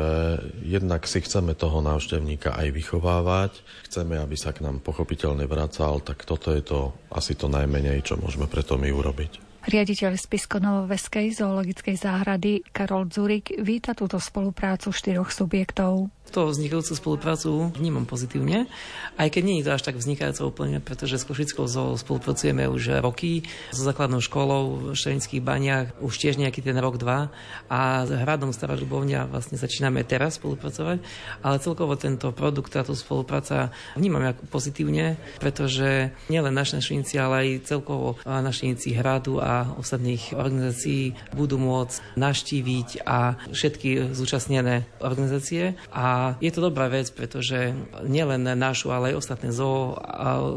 jednak 0.61 1.09
si 1.09 1.25
chceme 1.25 1.57
toho 1.57 1.81
návštevníka 1.81 2.53
aj 2.53 2.69
vychovávať, 2.69 3.51
chceme, 3.89 4.21
aby 4.21 4.37
sa 4.37 4.53
k 4.53 4.61
nám 4.61 4.85
pochopiteľne 4.85 5.49
vracal, 5.49 6.05
tak 6.05 6.21
toto 6.29 6.53
je 6.53 6.61
to 6.61 6.93
asi 7.09 7.33
to 7.33 7.49
najmenej, 7.49 8.05
čo 8.05 8.21
môžeme 8.21 8.45
preto 8.45 8.77
my 8.77 8.93
urobiť. 8.93 9.48
Riaditeľ 9.69 10.17
Spisko-Novoveskej 10.17 11.29
zoologickej 11.29 11.93
záhrady 11.93 12.65
Karol 12.73 13.05
Zurik 13.05 13.53
víta 13.61 13.93
túto 13.93 14.17
spoluprácu 14.17 14.89
štyroch 14.89 15.29
subjektov. 15.29 16.09
To 16.29 16.53
vznikajúcu 16.53 16.93
spoluprácu 16.93 17.73
vnímam 17.73 18.05
pozitívne, 18.05 18.69
aj 19.17 19.27
keď 19.33 19.41
nie 19.43 19.55
je 19.59 19.65
to 19.65 19.71
až 19.73 19.81
tak 19.81 19.97
vznikajúca 19.97 20.41
úplne, 20.45 20.77
pretože 20.77 21.17
s 21.17 21.25
Košickou 21.25 21.65
zoo 21.65 21.97
spolupracujeme 21.97 22.69
už 22.69 23.01
roky, 23.01 23.43
so 23.73 23.81
základnou 23.81 24.21
školou 24.21 24.93
v 24.93 24.97
Štelinských 24.97 25.41
baniach 25.41 25.97
už 25.99 26.13
tiež 26.21 26.37
nejaký 26.37 26.61
ten 26.61 26.77
rok, 26.77 27.01
dva. 27.01 27.33
A 27.65 28.05
s 28.05 28.11
hradom 28.13 28.53
Stará 28.53 28.77
Ľubovňa 28.77 29.25
vlastne 29.25 29.57
začíname 29.57 30.05
teraz 30.05 30.37
spolupracovať, 30.37 31.01
ale 31.41 31.55
celkovo 31.63 31.97
tento 31.97 32.29
produkt, 32.29 32.77
táto 32.77 32.93
spolupráca 32.93 33.73
vnímam 33.97 34.21
ako 34.21 34.45
pozitívne, 34.51 35.17
pretože 35.41 36.13
nielen 36.29 36.53
naši 36.53 36.77
našinci, 36.77 37.17
ale 37.17 37.35
aj 37.41 37.49
celkovo 37.65 38.21
našinci 38.23 38.93
hradu 38.93 39.41
a 39.41 39.73
ostatných 39.81 40.37
organizácií 40.37 41.17
budú 41.33 41.57
môcť 41.57 42.15
naštíviť 42.19 43.01
a 43.03 43.39
všetky 43.49 44.13
zúčastnené 44.13 44.85
organizácie. 45.01 45.73
A 45.89 46.18
je 46.39 46.51
to 46.51 46.61
dobrá 46.63 46.89
vec, 46.89 47.11
pretože 47.13 47.75
nielen 48.07 48.43
našu, 48.57 48.89
ale 48.89 49.13
aj 49.13 49.19
ostatné 49.19 49.49
zoo, 49.53 49.97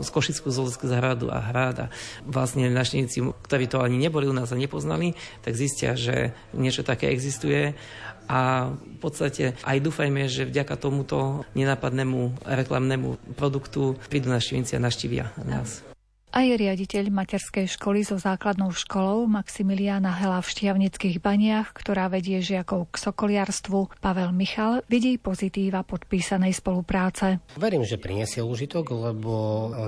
z 0.00 0.08
Košickú 0.08 0.48
zoologickú 0.48 0.86
záhradu 0.88 1.28
a 1.28 1.38
hrad 1.40 1.76
a 1.76 1.86
vlastne 2.24 2.70
návštevníci, 2.70 3.22
ktorí 3.44 3.66
to 3.68 3.82
ani 3.82 3.98
neboli 3.98 4.26
u 4.26 4.34
nás 4.34 4.50
a 4.50 4.56
nepoznali, 4.58 5.14
tak 5.44 5.54
zistia, 5.58 5.98
že 5.98 6.32
niečo 6.56 6.82
také 6.86 7.10
existuje 7.10 7.74
a 8.30 8.70
v 8.72 8.98
podstate 9.02 9.58
aj 9.66 9.78
dúfajme, 9.82 10.30
že 10.30 10.48
vďaka 10.48 10.78
tomuto 10.78 11.42
nenápadnému 11.58 12.46
reklamnému 12.46 13.34
produktu 13.34 13.98
prídu 14.08 14.30
návštevníci 14.30 14.78
a 14.78 14.84
naštívia 14.84 15.34
nás. 15.42 15.91
Aj 16.32 16.48
riaditeľ 16.48 17.12
materskej 17.12 17.76
školy 17.76 18.08
so 18.08 18.16
základnou 18.16 18.72
školou 18.72 19.28
Maximiliána 19.28 20.16
Hela 20.16 20.40
v 20.40 20.48
Štiavnických 20.48 21.20
baniach, 21.20 21.76
ktorá 21.76 22.08
vedie 22.08 22.40
žiakov 22.40 22.88
k 22.88 23.04
sokoliarstvu, 23.04 24.00
Pavel 24.00 24.32
Michal, 24.32 24.80
vidí 24.88 25.20
pozitíva 25.20 25.84
podpísanej 25.84 26.56
spolupráce. 26.56 27.36
Verím, 27.60 27.84
že 27.84 28.00
prinesie 28.00 28.40
užitok, 28.40 28.96
lebo 28.96 29.32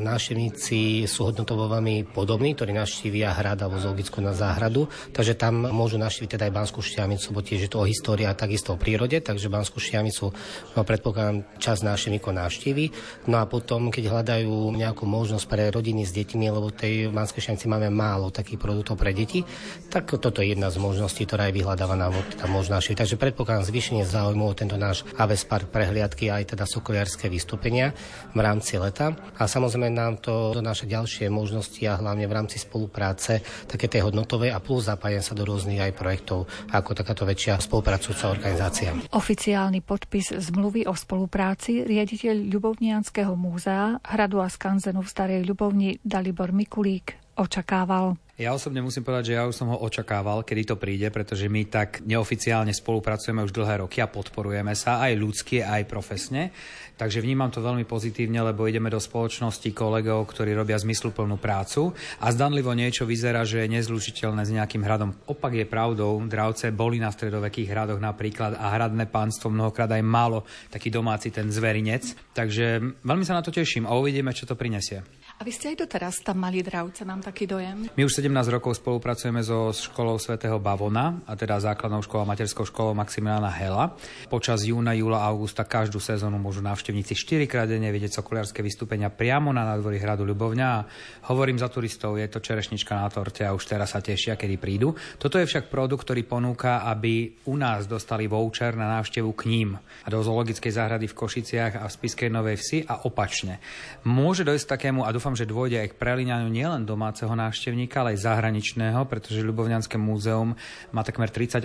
návštevníci 0.05 1.09
sú 1.09 1.33
hodnotovo 1.33 1.65
veľmi 1.65 2.13
podobní, 2.13 2.53
ktorí 2.53 2.77
navštívia 2.77 3.33
hrad 3.33 3.65
alebo 3.65 3.81
zoologickú 3.81 4.21
na 4.21 4.37
záhradu, 4.37 4.85
takže 5.17 5.41
tam 5.41 5.65
môžu 5.73 5.97
navštíviť 5.97 6.29
teda 6.29 6.53
aj 6.53 6.57
Banskú 6.61 6.85
Štiavnicu, 6.85 7.33
bo 7.33 7.41
tiež 7.41 7.61
je 7.65 7.71
to 7.73 7.81
o 7.81 7.89
histórii 7.89 8.29
a 8.29 8.37
takisto 8.37 8.77
o 8.77 8.81
prírode, 8.81 9.17
takže 9.25 9.49
Banskú 9.49 9.81
Štiavnicu 9.81 10.29
no, 10.77 10.81
predpokladám 10.85 11.57
čas 11.57 11.81
návštevníkov 11.81 12.37
návštívi. 12.37 12.93
No 13.33 13.41
a 13.41 13.49
potom, 13.49 13.89
keď 13.89 14.13
hľadajú 14.13 14.77
nejakú 14.77 15.09
možnosť 15.09 15.49
pre 15.49 15.73
rodiny 15.73 16.05
s 16.05 16.13
deťmi, 16.13 16.34
deťmi, 16.35 16.51
lebo 16.51 16.75
tej 16.75 17.15
Banskej 17.15 17.47
Štiavnici 17.47 17.71
máme 17.71 17.95
málo 17.95 18.35
takých 18.35 18.59
produktov 18.59 18.99
pre 18.99 19.15
deti, 19.15 19.47
tak 19.87 20.11
toto 20.19 20.43
je 20.43 20.59
jedna 20.59 20.67
z 20.75 20.83
možností, 20.83 21.23
ktorá 21.31 21.47
je 21.47 21.63
vyhľadávaná 21.63 22.11
teda 22.11 22.51
možná 22.51 22.83
Takže 22.83 23.15
predpokladám 23.15 23.63
zvýšenie 23.71 24.03
záujmu 24.03 24.51
o 24.51 24.59
tento 24.59 24.75
náš 24.75 25.07
Aves 25.15 25.47
Park 25.47 25.71
prehliadky 25.71 26.27
aj 26.27 26.59
teda 26.59 26.67
sokoliarské 26.67 27.31
vystúpenia 27.31 27.95
v 28.35 28.41
rámci 28.43 28.75
leta. 28.83 29.15
A 29.39 29.47
samozrejme 29.47 29.95
nám 29.95 30.19
to 30.19 30.51
donáša 30.51 30.91
ďalšie 30.91 31.31
možnosti 31.31 31.79
a 31.87 31.95
hlavne 31.95 32.27
v 32.27 32.35
rámci 32.35 32.59
spolupráce 32.59 33.39
také 33.71 33.87
tej 33.87 34.11
hodnotovej 34.11 34.51
a 34.51 34.59
plus 34.59 34.91
zapájania 34.91 35.23
sa 35.23 35.39
do 35.39 35.47
rôznych 35.47 35.79
aj 35.79 35.93
projektov 35.95 36.51
ako 36.75 36.91
takáto 36.99 37.23
väčšia 37.23 37.63
spolupracujúca 37.63 38.35
organizácia. 38.35 38.91
Oficiálny 39.15 39.87
podpis 39.87 40.35
zmluvy 40.35 40.91
o 40.91 40.99
spolupráci 40.99 41.87
riaditeľ 41.87 42.51
Ľubovnianského 42.51 43.39
múzea 43.39 44.03
Hradu 44.03 44.43
a 44.43 44.49
skanzenu 44.49 45.05
v 45.05 45.09
Starej 45.13 45.41
Ľubovni 45.45 46.01
dal 46.01 46.24
Dalibor 46.25 46.57
Mikulík 46.57 47.37
očakával. 47.37 48.17
Ja 48.41 48.57
osobne 48.57 48.81
musím 48.81 49.05
povedať, 49.05 49.29
že 49.29 49.37
ja 49.37 49.45
už 49.45 49.61
som 49.61 49.69
ho 49.69 49.77
očakával, 49.85 50.41
kedy 50.41 50.73
to 50.73 50.81
príde, 50.81 51.13
pretože 51.13 51.53
my 51.53 51.69
tak 51.69 52.01
neoficiálne 52.01 52.73
spolupracujeme 52.73 53.45
už 53.45 53.53
dlhé 53.53 53.85
roky 53.85 54.01
a 54.01 54.09
podporujeme 54.09 54.73
sa 54.73 55.05
aj 55.05 55.21
ľudsky, 55.21 55.61
aj 55.61 55.85
profesne. 55.85 56.49
Takže 56.95 57.19
vnímam 57.19 57.51
to 57.51 57.59
veľmi 57.59 57.83
pozitívne, 57.83 58.39
lebo 58.39 58.71
ideme 58.71 58.87
do 58.87 59.03
spoločnosti 59.03 59.67
kolegov, 59.75 60.31
ktorí 60.31 60.55
robia 60.55 60.79
zmysluplnú 60.79 61.43
prácu 61.43 61.91
a 62.23 62.31
zdanlivo 62.31 62.71
niečo 62.71 63.03
vyzerá, 63.03 63.43
že 63.43 63.67
je 63.67 63.75
nezlučiteľné 63.75 64.43
s 64.47 64.55
nejakým 64.55 64.87
hradom. 64.87 65.11
Opak 65.27 65.59
je 65.59 65.67
pravdou, 65.67 66.23
dravce 66.31 66.71
boli 66.71 67.03
na 67.03 67.11
stredovekých 67.11 67.67
hradoch 67.67 67.99
napríklad 67.99 68.55
a 68.55 68.71
hradné 68.79 69.11
pánstvo 69.11 69.51
mnohokrát 69.51 69.91
aj 69.91 70.07
málo 70.07 70.47
taký 70.71 70.95
domáci 70.95 71.35
ten 71.35 71.51
zverinec. 71.51 72.31
Takže 72.31 72.79
veľmi 73.03 73.27
sa 73.27 73.35
na 73.35 73.43
to 73.43 73.51
teším 73.51 73.91
a 73.91 73.99
uvidíme, 73.99 74.31
čo 74.31 74.47
to 74.47 74.55
prinesie. 74.55 75.03
A 75.35 75.43
vy 75.43 75.51
ste 75.51 75.75
aj 75.75 75.83
doteraz 75.83 76.23
tam 76.23 76.47
mali 76.47 76.63
dravce, 76.63 77.03
mám 77.03 77.19
taký 77.19 77.51
dojem. 77.51 77.91
My 77.99 78.07
už 78.07 78.23
17 78.23 78.31
rokov 78.55 78.79
spolupracujeme 78.79 79.43
so 79.43 79.75
školou 79.75 80.15
svätého 80.23 80.63
Bavona, 80.63 81.27
a 81.27 81.35
teda 81.35 81.59
základnou 81.59 82.07
školou 82.07 82.23
a 82.23 82.31
materskou 82.31 82.63
školou 82.63 82.95
Maximiliana 82.95 83.51
Hela. 83.51 83.99
Počas 84.31 84.63
júna, 84.63 84.95
júla, 84.95 85.27
augusta 85.27 85.67
každú 85.67 85.99
sezónu 85.99 86.39
môžu 86.39 86.63
návštevníci 86.85 87.17
4 87.17 87.49
krát 87.49 87.65
denne 87.65 87.89
vidieť 87.89 88.21
sokoliarské 88.21 88.61
vystúpenia 88.61 89.09
priamo 89.09 89.49
na 89.57 89.65
nádvorí 89.65 89.97
hradu 89.97 90.29
Ľubovňa. 90.29 90.69
A 90.69 90.85
hovorím 91.33 91.57
za 91.57 91.73
turistov, 91.73 92.21
je 92.21 92.29
to 92.29 92.45
čerešnička 92.45 92.93
na 92.93 93.09
torte 93.09 93.41
a 93.41 93.57
už 93.57 93.65
teraz 93.65 93.97
sa 93.97 94.05
tešia, 94.05 94.37
kedy 94.37 94.61
prídu. 94.61 94.93
Toto 95.17 95.41
je 95.41 95.49
však 95.49 95.73
produkt, 95.73 96.05
ktorý 96.05 96.29
ponúka, 96.29 96.85
aby 96.85 97.41
u 97.49 97.57
nás 97.57 97.89
dostali 97.89 98.29
voucher 98.29 98.77
na 98.77 99.01
návštevu 99.01 99.33
k 99.33 99.49
ním 99.49 99.81
a 99.81 100.09
do 100.13 100.21
zoologickej 100.21 100.77
záhrady 100.77 101.09
v 101.09 101.17
Košiciach 101.17 101.81
a 101.81 101.89
v 101.89 101.95
Spiskej 101.97 102.29
Novej 102.29 102.61
Vsi 102.61 102.79
a 102.85 103.09
opačne. 103.09 103.65
Môže 104.05 104.45
dojsť 104.45 104.77
takému, 104.77 105.09
a 105.09 105.15
dúfam, 105.17 105.33
že 105.33 105.49
dôjde 105.49 105.89
aj 105.89 105.97
k 105.97 105.99
prelíňaniu 106.05 106.53
nielen 106.53 106.85
domáceho 106.85 107.33
návštevníka, 107.33 108.05
ale 108.05 108.13
aj 108.13 108.29
zahraničného, 108.29 109.09
pretože 109.09 109.41
Ľubovňanské 109.41 109.97
múzeum 109.97 110.53
má 110.93 111.01
takmer 111.01 111.33
38% 111.33 111.65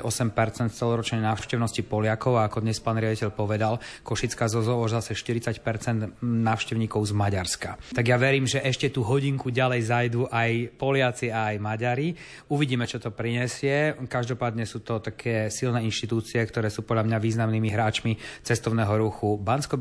celoročnej 0.71 1.19
návštevnosti 1.19 1.83
Poliakov 1.83 2.39
a 2.39 2.47
ako 2.47 2.63
dnes 2.63 2.79
pán 2.79 2.95
riaditeľ 2.95 3.35
povedal, 3.35 3.83
Košická 4.07 4.47
zozo 4.47 4.79
zase 4.87 5.08
40% 5.13 6.21
návštevníkov 6.23 7.01
z 7.09 7.13
Maďarska. 7.13 7.69
Tak 7.95 8.05
ja 8.05 8.17
verím, 8.19 8.45
že 8.45 8.61
ešte 8.61 8.89
tú 8.89 9.05
hodinku 9.05 9.49
ďalej 9.49 9.81
zajdu 9.85 10.21
aj 10.29 10.75
Poliaci 10.75 11.29
a 11.29 11.53
aj 11.53 11.55
Maďari. 11.61 12.13
Uvidíme, 12.49 12.85
čo 12.85 12.97
to 12.97 13.13
prinesie. 13.13 13.95
Každopádne 13.95 14.63
sú 14.65 14.81
to 14.81 15.01
také 15.01 15.53
silné 15.53 15.85
inštitúcie, 15.85 16.41
ktoré 16.45 16.69
sú 16.69 16.85
podľa 16.85 17.05
mňa 17.09 17.17
významnými 17.17 17.69
hráčmi 17.71 18.17
cestovného 18.43 18.93
ruchu 18.99 19.37
bansko 19.39 19.77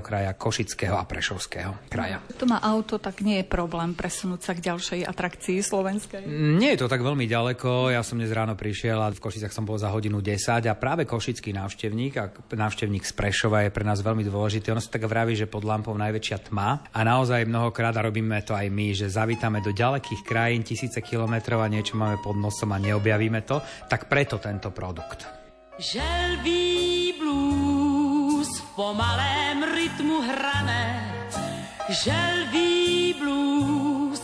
kraja, 0.00 0.34
Košického 0.34 0.96
a 0.96 1.04
Prešovského 1.04 1.88
kraja. 1.88 2.22
To 2.38 2.44
má 2.46 2.60
auto, 2.62 2.98
tak 2.98 3.20
nie 3.20 3.42
je 3.42 3.46
problém 3.46 3.94
presunúť 3.94 4.40
sa 4.42 4.52
k 4.54 4.64
ďalšej 4.70 5.00
atrakcii 5.06 5.58
slovenskej? 5.62 6.22
Nie 6.58 6.74
je 6.76 6.84
to 6.84 6.92
tak 6.92 7.02
veľmi 7.02 7.26
ďaleko. 7.26 7.90
Ja 7.92 8.04
som 8.04 8.18
dnes 8.18 8.32
ráno 8.34 8.54
prišiel 8.54 8.98
a 8.98 9.12
v 9.12 9.20
Košicách 9.20 9.52
som 9.54 9.66
bol 9.66 9.80
za 9.80 9.90
hodinu 9.90 10.22
10 10.22 10.64
a 10.68 10.74
práve 10.78 11.04
košický 11.08 11.52
návštevník 11.56 12.12
a 12.20 12.30
návštevník 12.54 13.04
z 13.04 13.12
Prešova 13.14 13.66
je 13.66 13.74
pre 13.74 13.84
nás 13.84 14.00
veľmi 14.00 14.22
dôležitý. 14.26 14.67
Ono 14.72 14.80
sa 14.82 14.92
tak 14.92 15.08
vraví, 15.08 15.36
že 15.36 15.48
pod 15.48 15.64
lampou 15.64 15.96
najväčšia 15.96 16.52
tma 16.52 16.92
a 16.92 17.00
naozaj 17.04 17.48
mnohokrát 17.48 17.96
a 17.96 18.04
robíme 18.04 18.40
to 18.44 18.52
aj 18.52 18.68
my, 18.68 18.92
že 18.92 19.12
zavítame 19.12 19.64
do 19.64 19.72
ďalekých 19.72 20.24
krajín 20.24 20.64
tisíce 20.64 21.00
kilometrov 21.00 21.64
a 21.64 21.72
niečo 21.72 21.96
máme 21.96 22.20
pod 22.20 22.36
nosom 22.36 22.72
a 22.72 22.78
neobjavíme 22.78 23.42
to, 23.48 23.60
tak 23.88 24.06
preto 24.06 24.36
tento 24.38 24.70
produkt. 24.70 25.24
Želví 25.78 27.14
blues 27.16 28.50
v 28.50 28.68
pomalém 28.74 29.62
rytmu 29.62 30.20
hrané 30.26 31.18
želví 31.88 33.14
blues 33.18 34.20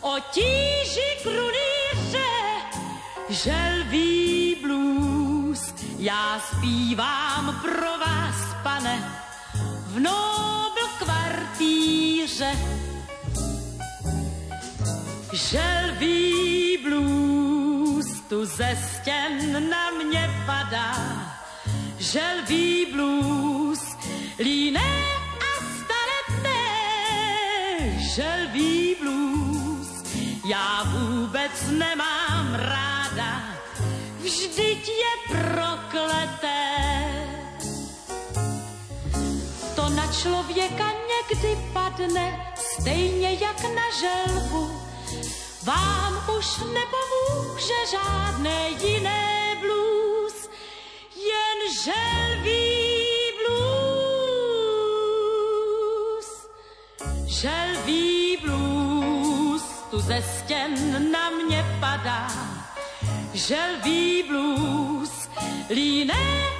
o 0.00 0.16
tíži 0.32 1.16
krunýře, 1.22 2.28
želví 3.28 4.56
blues. 4.62 5.74
Já 5.98 6.40
zpívám 6.40 7.60
pro 7.62 7.98
vás, 8.06 8.54
pane, 8.62 9.25
v 9.96 10.00
Nobel 10.00 10.88
kvartíře. 10.98 12.52
Želví 15.32 16.78
blues 16.84 18.06
tu 18.28 18.44
ze 18.44 18.76
stěn 18.76 19.70
na 19.70 19.90
mě 19.90 20.30
padá, 20.46 20.94
želví 21.98 22.86
blues 22.92 23.80
líné 24.38 25.06
želví 28.16 28.96
blues. 29.00 29.88
Já 30.48 30.82
vůbec 30.84 31.70
nemám 31.70 32.54
ráda, 32.54 33.42
vždyť 34.18 34.88
je 34.88 35.36
prokleté. 35.36 37.05
Člověka 40.26 40.92
někdy 41.12 41.58
padne, 41.72 42.54
stejně 42.54 43.32
jak 43.32 43.62
na 43.62 43.86
želvu. 44.00 44.80
Vám 45.64 46.14
už 46.38 46.46
nepomůže 46.58 47.78
žádné 47.90 48.68
jiné 48.68 49.56
blues, 49.60 50.50
jen 51.16 51.72
želví 51.84 52.76
Želví 57.26 58.38
blues 58.42 59.62
tu 59.90 60.00
ze 60.00 60.22
stěn 60.22 61.12
na 61.12 61.30
mě 61.30 61.64
padá. 61.80 62.28
Želví 63.34 64.22
blues 64.22 65.28
líné 65.70 66.55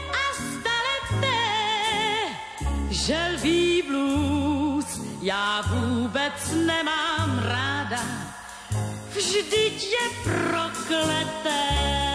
Želví 3.06 3.82
blues 3.82 5.00
já 5.22 5.62
vůbec 5.62 6.52
nemám 6.66 7.38
ráda. 7.38 8.02
Vždyť 9.14 9.90
je 9.90 10.10
prokleté. 10.24 12.05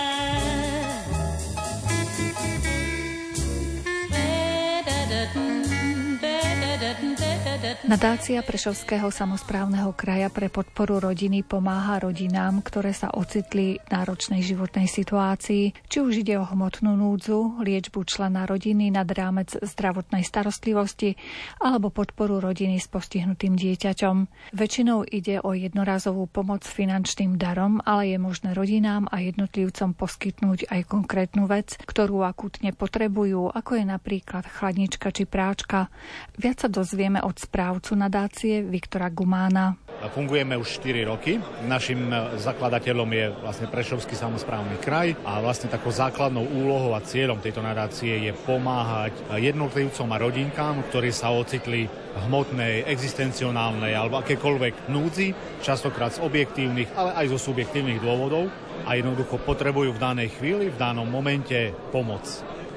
Nadácia 7.72 8.44
Prešovského 8.44 9.08
samozprávneho 9.08 9.96
kraja 9.96 10.28
pre 10.28 10.52
podporu 10.52 11.00
rodiny 11.00 11.40
pomáha 11.40 12.04
rodinám, 12.04 12.60
ktoré 12.60 12.92
sa 12.92 13.08
ocitli 13.16 13.80
v 13.80 13.88
náročnej 13.88 14.44
životnej 14.44 14.92
situácii, 14.92 15.72
či 15.88 15.98
už 16.04 16.28
ide 16.28 16.36
o 16.36 16.44
hmotnú 16.44 17.00
núdzu, 17.00 17.64
liečbu 17.64 18.04
člena 18.04 18.44
rodiny 18.44 18.92
nad 18.92 19.08
rámec 19.08 19.56
zdravotnej 19.56 20.28
starostlivosti 20.28 21.16
alebo 21.64 21.88
podporu 21.88 22.44
rodiny 22.44 22.76
s 22.76 22.92
postihnutým 22.92 23.56
dieťaťom. 23.56 24.52
Väčšinou 24.52 25.08
ide 25.08 25.40
o 25.40 25.56
jednorazovú 25.56 26.28
pomoc 26.28 26.68
finančným 26.68 27.40
darom, 27.40 27.80
ale 27.88 28.12
je 28.12 28.18
možné 28.20 28.52
rodinám 28.52 29.08
a 29.08 29.24
jednotlivcom 29.24 29.96
poskytnúť 29.96 30.68
aj 30.68 30.92
konkrétnu 30.92 31.48
vec, 31.48 31.80
ktorú 31.88 32.28
akútne 32.28 32.76
potrebujú, 32.76 33.48
ako 33.48 33.80
je 33.80 33.86
napríklad 33.88 34.44
chladnička 34.44 35.16
či 35.16 35.24
práčka. 35.24 35.88
Viac 36.36 36.68
sa 36.68 36.70
dozvieme 36.72 37.24
od 37.24 37.40
správcu 37.62 37.94
nadácie 37.94 38.66
Viktora 38.66 39.14
Gumána. 39.14 39.78
Fungujeme 40.18 40.58
už 40.58 40.82
4 40.82 41.06
roky. 41.06 41.38
Našim 41.70 42.10
zakladateľom 42.42 43.06
je 43.14 43.26
vlastne 43.38 43.70
Prešovský 43.70 44.18
samozprávny 44.18 44.82
kraj 44.82 45.14
a 45.22 45.38
vlastne 45.46 45.70
takou 45.70 45.94
základnou 45.94 46.42
úlohou 46.42 46.98
a 46.98 47.06
cieľom 47.06 47.38
tejto 47.38 47.62
nadácie 47.62 48.18
je 48.18 48.34
pomáhať 48.34 49.14
jednotlivcom 49.38 50.10
a 50.10 50.18
rodinkám, 50.18 50.90
ktorí 50.90 51.14
sa 51.14 51.30
ocitli 51.30 51.86
v 51.86 52.18
hmotnej, 52.26 52.90
existencionálnej 52.90 53.94
alebo 53.94 54.18
akékoľvek 54.26 54.90
núdzi, 54.90 55.62
častokrát 55.62 56.18
z 56.18 56.26
objektívnych, 56.26 56.98
ale 56.98 57.14
aj 57.14 57.38
zo 57.38 57.54
subjektívnych 57.54 58.02
dôvodov 58.02 58.50
a 58.90 58.98
jednoducho 58.98 59.38
potrebujú 59.38 59.94
v 59.94 60.02
danej 60.02 60.34
chvíli, 60.34 60.74
v 60.74 60.82
danom 60.82 61.06
momente 61.06 61.78
pomoc. 61.94 62.26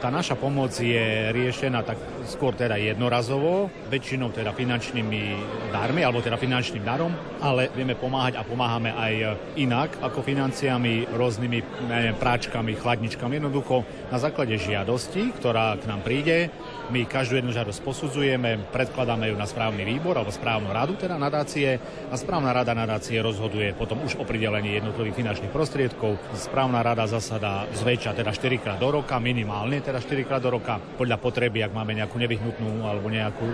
Tá 0.05 0.13
naša 0.13 0.37
pomoc 0.37 0.77
je 0.77 1.33
riešená 1.33 1.81
tak 1.81 1.97
skôr 2.29 2.53
teda 2.53 2.77
jednorazovo, 2.77 3.73
väčšinou 3.89 4.37
teda 4.37 4.53
finančnými 4.53 5.23
darmi, 5.73 6.05
alebo 6.05 6.21
teda 6.21 6.37
finančným 6.37 6.85
darom, 6.85 7.09
ale 7.41 7.73
vieme 7.73 7.97
pomáhať 7.97 8.37
a 8.37 8.45
pomáhame 8.45 8.93
aj 8.93 9.41
inak 9.57 9.97
ako 10.05 10.21
financiami, 10.21 11.09
rôznymi 11.09 11.89
neviem, 11.89 12.21
práčkami, 12.21 12.77
chladničkami. 12.77 13.41
Jednoducho 13.41 13.89
na 14.13 14.21
základe 14.21 14.61
žiadosti, 14.61 15.33
ktorá 15.41 15.81
k 15.81 15.89
nám 15.89 16.05
príde, 16.05 16.53
my 16.93 17.09
každú 17.09 17.41
jednu 17.41 17.57
žiadosť 17.57 17.81
posudzujeme, 17.81 18.61
predkladáme 18.77 19.33
ju 19.33 19.37
na 19.41 19.49
správny 19.49 19.89
výbor 19.89 20.21
alebo 20.21 20.29
správnu 20.29 20.69
radu 20.69 21.01
teda 21.01 21.17
nadácie 21.17 21.81
a 22.13 22.15
správna 22.21 22.53
rada 22.53 22.77
nadácie 22.77 23.17
rozhoduje 23.25 23.73
potom 23.73 24.05
už 24.05 24.21
o 24.21 24.29
pridelení 24.29 24.77
jednotlivých 24.77 25.17
finančných 25.17 25.49
prostriedkov. 25.49 26.21
Správna 26.37 26.85
rada 26.85 27.09
zasada 27.09 27.65
zväčša 27.73 28.13
teda 28.21 28.37
4 28.37 28.61
krát 28.61 28.77
do 28.77 29.01
roka, 29.01 29.17
minimálne 29.17 29.81
teda 29.81 29.94
4 29.99 30.27
krát 30.27 30.43
do 30.43 30.55
roka. 30.55 30.79
Podľa 30.79 31.19
potreby, 31.19 31.67
ak 31.67 31.75
máme 31.75 31.95
nejakú 31.95 32.17
nevyhnutnú 32.19 32.87
alebo 32.87 33.11
nejakú 33.11 33.47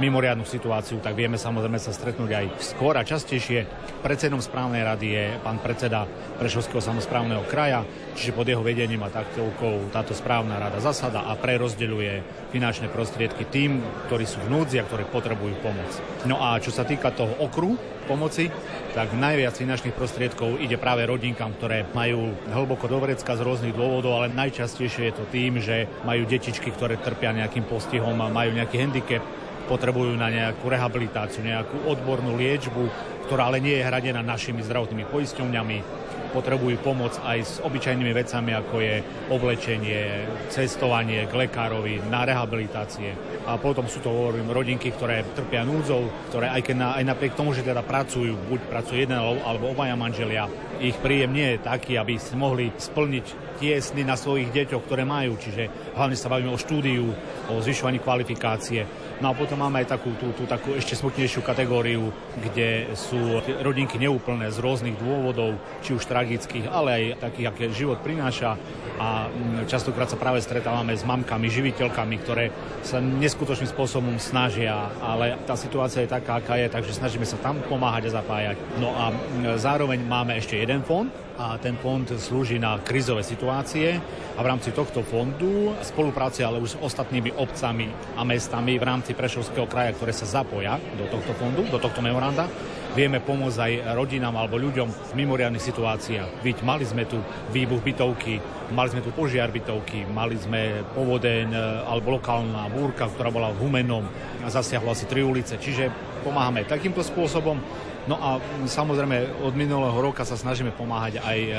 mimoriadnu 0.00 0.48
situáciu, 0.48 0.98
tak 0.98 1.14
vieme 1.14 1.36
samozrejme 1.36 1.76
sa 1.76 1.92
stretnúť 1.92 2.30
aj 2.32 2.46
skôr 2.60 2.96
a 2.96 3.04
častejšie. 3.04 3.68
Predsedom 4.00 4.40
správnej 4.40 4.82
rady 4.82 5.06
je 5.12 5.24
pán 5.44 5.60
predseda 5.60 6.08
Prešovského 6.40 6.80
samozprávneho 6.80 7.44
kraja, 7.44 7.84
čiže 8.16 8.32
pod 8.32 8.48
jeho 8.48 8.64
vedením 8.64 9.04
a 9.04 9.12
taktovkou 9.12 9.92
táto 9.92 10.16
správna 10.16 10.56
rada 10.56 10.80
zasada 10.80 11.28
a 11.28 11.36
prerozdeľuje 11.36 12.48
finančné 12.50 12.88
prostriedky 12.88 13.44
tým, 13.46 13.84
ktorí 14.08 14.24
sú 14.24 14.40
v 14.42 14.50
núdzi 14.50 14.80
a 14.80 14.86
ktorí 14.88 15.04
potrebujú 15.12 15.60
pomoc. 15.60 15.90
No 16.24 16.40
a 16.40 16.56
čo 16.58 16.72
sa 16.72 16.88
týka 16.88 17.12
toho 17.12 17.36
okru 17.38 17.99
pomoci, 18.10 18.50
tak 18.90 19.14
najviac 19.14 19.54
finančných 19.54 19.94
prostriedkov 19.94 20.58
ide 20.58 20.74
práve 20.74 21.06
rodinkám, 21.06 21.54
ktoré 21.54 21.86
majú 21.94 22.34
hlboko 22.50 22.90
do 22.90 22.98
vrecka 22.98 23.38
z 23.38 23.46
rôznych 23.46 23.78
dôvodov, 23.78 24.18
ale 24.18 24.34
najčastejšie 24.34 25.06
je 25.06 25.14
to 25.14 25.24
tým, 25.30 25.62
že 25.62 25.86
majú 26.02 26.26
detičky, 26.26 26.74
ktoré 26.74 26.98
trpia 26.98 27.30
nejakým 27.30 27.70
postihom 27.70 28.18
majú 28.18 28.50
nejaký 28.50 28.76
handicap, 28.82 29.22
potrebujú 29.70 30.18
na 30.18 30.26
nejakú 30.26 30.66
rehabilitáciu, 30.66 31.46
nejakú 31.46 31.86
odbornú 31.86 32.34
liečbu, 32.34 32.90
ktorá 33.30 33.46
ale 33.46 33.62
nie 33.62 33.78
je 33.78 33.86
hradená 33.86 34.18
našimi 34.26 34.66
zdravotnými 34.66 35.06
poisťovňami 35.06 36.09
potrebujú 36.30 36.78
pomoc 36.80 37.18
aj 37.22 37.38
s 37.42 37.54
obyčajnými 37.60 38.12
vecami, 38.14 38.50
ako 38.54 38.76
je 38.80 38.94
oblečenie, 39.28 40.26
cestovanie 40.48 41.26
k 41.26 41.32
lekárovi, 41.34 42.00
na 42.08 42.24
rehabilitácie. 42.24 43.12
A 43.44 43.58
potom 43.58 43.90
sú 43.90 44.00
to 44.00 44.10
hovorím, 44.10 44.54
rodinky, 44.54 44.94
ktoré 44.94 45.26
trpia 45.34 45.66
núdzou, 45.66 46.06
ktoré 46.30 46.50
aj, 46.54 46.62
keď 46.64 46.76
na, 46.78 46.88
aj 46.96 47.04
napriek 47.10 47.34
tomu, 47.34 47.52
že 47.52 47.66
teda 47.66 47.82
pracujú, 47.82 48.38
buď 48.48 48.60
pracuje 48.70 49.04
jeden 49.04 49.18
alebo 49.18 49.74
obaja 49.74 49.98
manželia, 49.98 50.46
ich 50.80 50.96
príjem 50.96 51.36
nie 51.36 51.48
je 51.54 51.64
taký, 51.66 52.00
aby 52.00 52.16
si 52.16 52.32
mohli 52.32 52.72
splniť 52.72 53.26
tie 53.60 53.76
sny 53.76 54.08
na 54.08 54.16
svojich 54.16 54.48
deťoch, 54.48 54.88
ktoré 54.88 55.04
majú. 55.04 55.36
Čiže 55.36 55.92
hlavne 55.92 56.16
sa 56.16 56.32
bavíme 56.32 56.48
o 56.48 56.56
štúdiu, 56.56 57.12
o 57.52 57.60
zvyšovaní 57.60 58.00
kvalifikácie. 58.00 58.88
No 59.20 59.30
a 59.30 59.36
potom 59.36 59.60
máme 59.60 59.84
aj 59.84 59.92
takú, 60.00 60.16
tú, 60.16 60.32
tú 60.32 60.48
takú 60.48 60.72
ešte 60.72 60.96
smutnejšiu 60.96 61.44
kategóriu, 61.44 62.08
kde 62.40 62.88
sú 62.96 63.44
rodinky 63.60 64.00
neúplné 64.00 64.48
z 64.48 64.56
rôznych 64.64 64.96
dôvodov, 64.96 65.60
či 65.84 65.92
už 65.92 66.08
tragických, 66.08 66.64
ale 66.72 66.88
aj 66.88 67.04
takých, 67.28 67.46
aké 67.52 67.64
život 67.68 68.00
prináša. 68.00 68.56
A 68.96 69.28
mm, 69.28 69.68
častokrát 69.68 70.08
sa 70.08 70.16
práve 70.16 70.40
stretávame 70.40 70.96
s 70.96 71.04
mamkami, 71.04 71.52
živiteľkami, 71.52 72.16
ktoré 72.24 72.48
sa 72.80 72.96
neskutočným 73.04 73.68
spôsobom 73.68 74.16
snažia, 74.16 74.88
ale 75.04 75.36
tá 75.44 75.52
situácia 75.52 76.00
je 76.00 76.12
taká, 76.16 76.40
aká 76.40 76.56
je, 76.56 76.72
takže 76.72 76.96
snažíme 76.96 77.28
sa 77.28 77.36
tam 77.44 77.60
pomáhať 77.68 78.08
a 78.08 78.24
zapájať. 78.24 78.56
No 78.80 78.96
a 78.96 79.12
mm, 79.12 79.60
zároveň 79.60 80.00
máme 80.00 80.40
ešte 80.40 80.56
jeden 80.56 80.80
fond, 80.80 81.12
a 81.40 81.56
ten 81.56 81.72
fond 81.80 82.04
slúži 82.04 82.60
na 82.60 82.76
krizové 82.84 83.24
situácie 83.24 83.96
a 84.36 84.40
v 84.44 84.46
rámci 84.46 84.76
tohto 84.76 85.00
fondu 85.00 85.72
spolupráci 85.80 86.44
ale 86.44 86.60
už 86.60 86.76
s 86.76 86.80
ostatnými 86.84 87.32
obcami 87.32 87.88
a 88.12 88.20
mestami 88.28 88.76
v 88.76 88.84
rámci 88.84 89.09
Prešovského 89.14 89.66
kraja, 89.68 89.94
ktoré 89.94 90.12
sa 90.14 90.26
zapoja 90.26 90.78
do 90.98 91.06
tohto 91.10 91.32
fondu, 91.36 91.66
do 91.68 91.78
tohto 91.78 92.00
memoranda, 92.00 92.46
vieme 92.94 93.22
pomôcť 93.22 93.58
aj 93.58 93.72
rodinám 93.94 94.34
alebo 94.34 94.58
ľuďom 94.58 94.88
v 94.90 95.12
mimoriadnych 95.14 95.62
situáciách. 95.62 96.42
Veď 96.42 96.66
mali 96.66 96.82
sme 96.82 97.06
tu 97.06 97.22
výbuch 97.54 97.82
bytovky, 97.86 98.42
mali 98.74 98.88
sme 98.90 99.02
tu 99.02 99.14
požiar 99.14 99.54
bytovky, 99.54 100.06
mali 100.10 100.34
sme 100.34 100.82
povodeň 100.94 101.46
e, 101.54 101.58
alebo 101.86 102.18
lokálna 102.18 102.66
búrka, 102.70 103.06
ktorá 103.06 103.30
bola 103.30 103.54
v 103.54 103.62
Humenom 103.62 104.04
a 104.42 104.48
zasiahla 104.50 104.94
asi 104.94 105.06
tri 105.06 105.22
ulice. 105.22 105.54
Čiže 105.54 105.90
pomáhame 106.26 106.66
takýmto 106.66 107.06
spôsobom 107.06 107.62
No 108.10 108.18
a 108.18 108.42
samozrejme 108.66 109.46
od 109.46 109.54
minulého 109.54 109.94
roka 109.94 110.26
sa 110.26 110.34
snažíme 110.34 110.74
pomáhať 110.74 111.22
aj 111.22 111.38
e, 111.38 111.52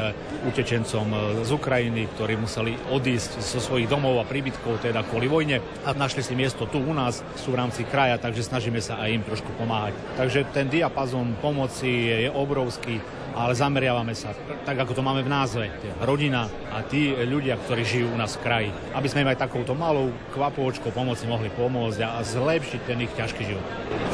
utečencom 0.52 1.08
e, 1.08 1.18
z 1.48 1.52
Ukrajiny, 1.56 2.12
ktorí 2.12 2.36
museli 2.36 2.76
odísť 2.92 3.40
zo 3.40 3.64
svojich 3.64 3.88
domov 3.88 4.20
a 4.20 4.28
príbytkov 4.28 4.84
teda 4.84 5.08
kvôli 5.08 5.32
vojne 5.32 5.64
a 5.88 5.96
našli 5.96 6.20
si 6.20 6.36
miesto 6.36 6.68
tu 6.68 6.84
u 6.84 6.92
nás, 6.92 7.24
sú 7.40 7.56
v 7.56 7.60
rámci 7.64 7.88
kraja, 7.88 8.20
takže 8.20 8.44
snažíme 8.44 8.84
sa 8.84 9.00
aj 9.00 9.16
im 9.16 9.24
trošku 9.24 9.48
pomáhať. 9.56 9.96
Takže 10.20 10.52
ten 10.52 10.68
diapazon 10.68 11.40
pomoci 11.40 12.20
je 12.20 12.28
obrovský 12.28 13.00
ale 13.36 13.54
zameriavame 13.56 14.16
sa, 14.16 14.36
tak 14.68 14.78
ako 14.78 14.98
to 14.98 15.06
máme 15.06 15.24
v 15.24 15.32
názve, 15.32 15.66
rodina 16.04 16.52
a 16.72 16.84
tí 16.84 17.14
ľudia, 17.16 17.56
ktorí 17.58 17.84
žijú 17.84 18.08
u 18.12 18.18
nás 18.18 18.36
v 18.38 18.44
kraji, 18.44 18.70
aby 18.96 19.08
sme 19.08 19.24
im 19.24 19.32
aj 19.32 19.44
takouto 19.44 19.74
malou 19.78 20.12
kvapôčkou 20.36 20.92
pomoci 20.92 21.28
mohli 21.28 21.52
pomôcť 21.54 22.00
a 22.04 22.20
zlepšiť 22.24 22.82
ten 22.88 23.00
ich 23.04 23.14
ťažký 23.16 23.44
život. 23.48 23.66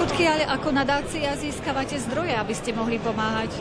Odkiaľ 0.01 0.53
ako 0.59 0.69
nadácia 0.73 1.33
získavate 1.37 1.97
zdroje, 2.01 2.33
aby 2.35 2.53
ste 2.53 2.73
mohli 2.73 3.01
pomáhať? 3.01 3.53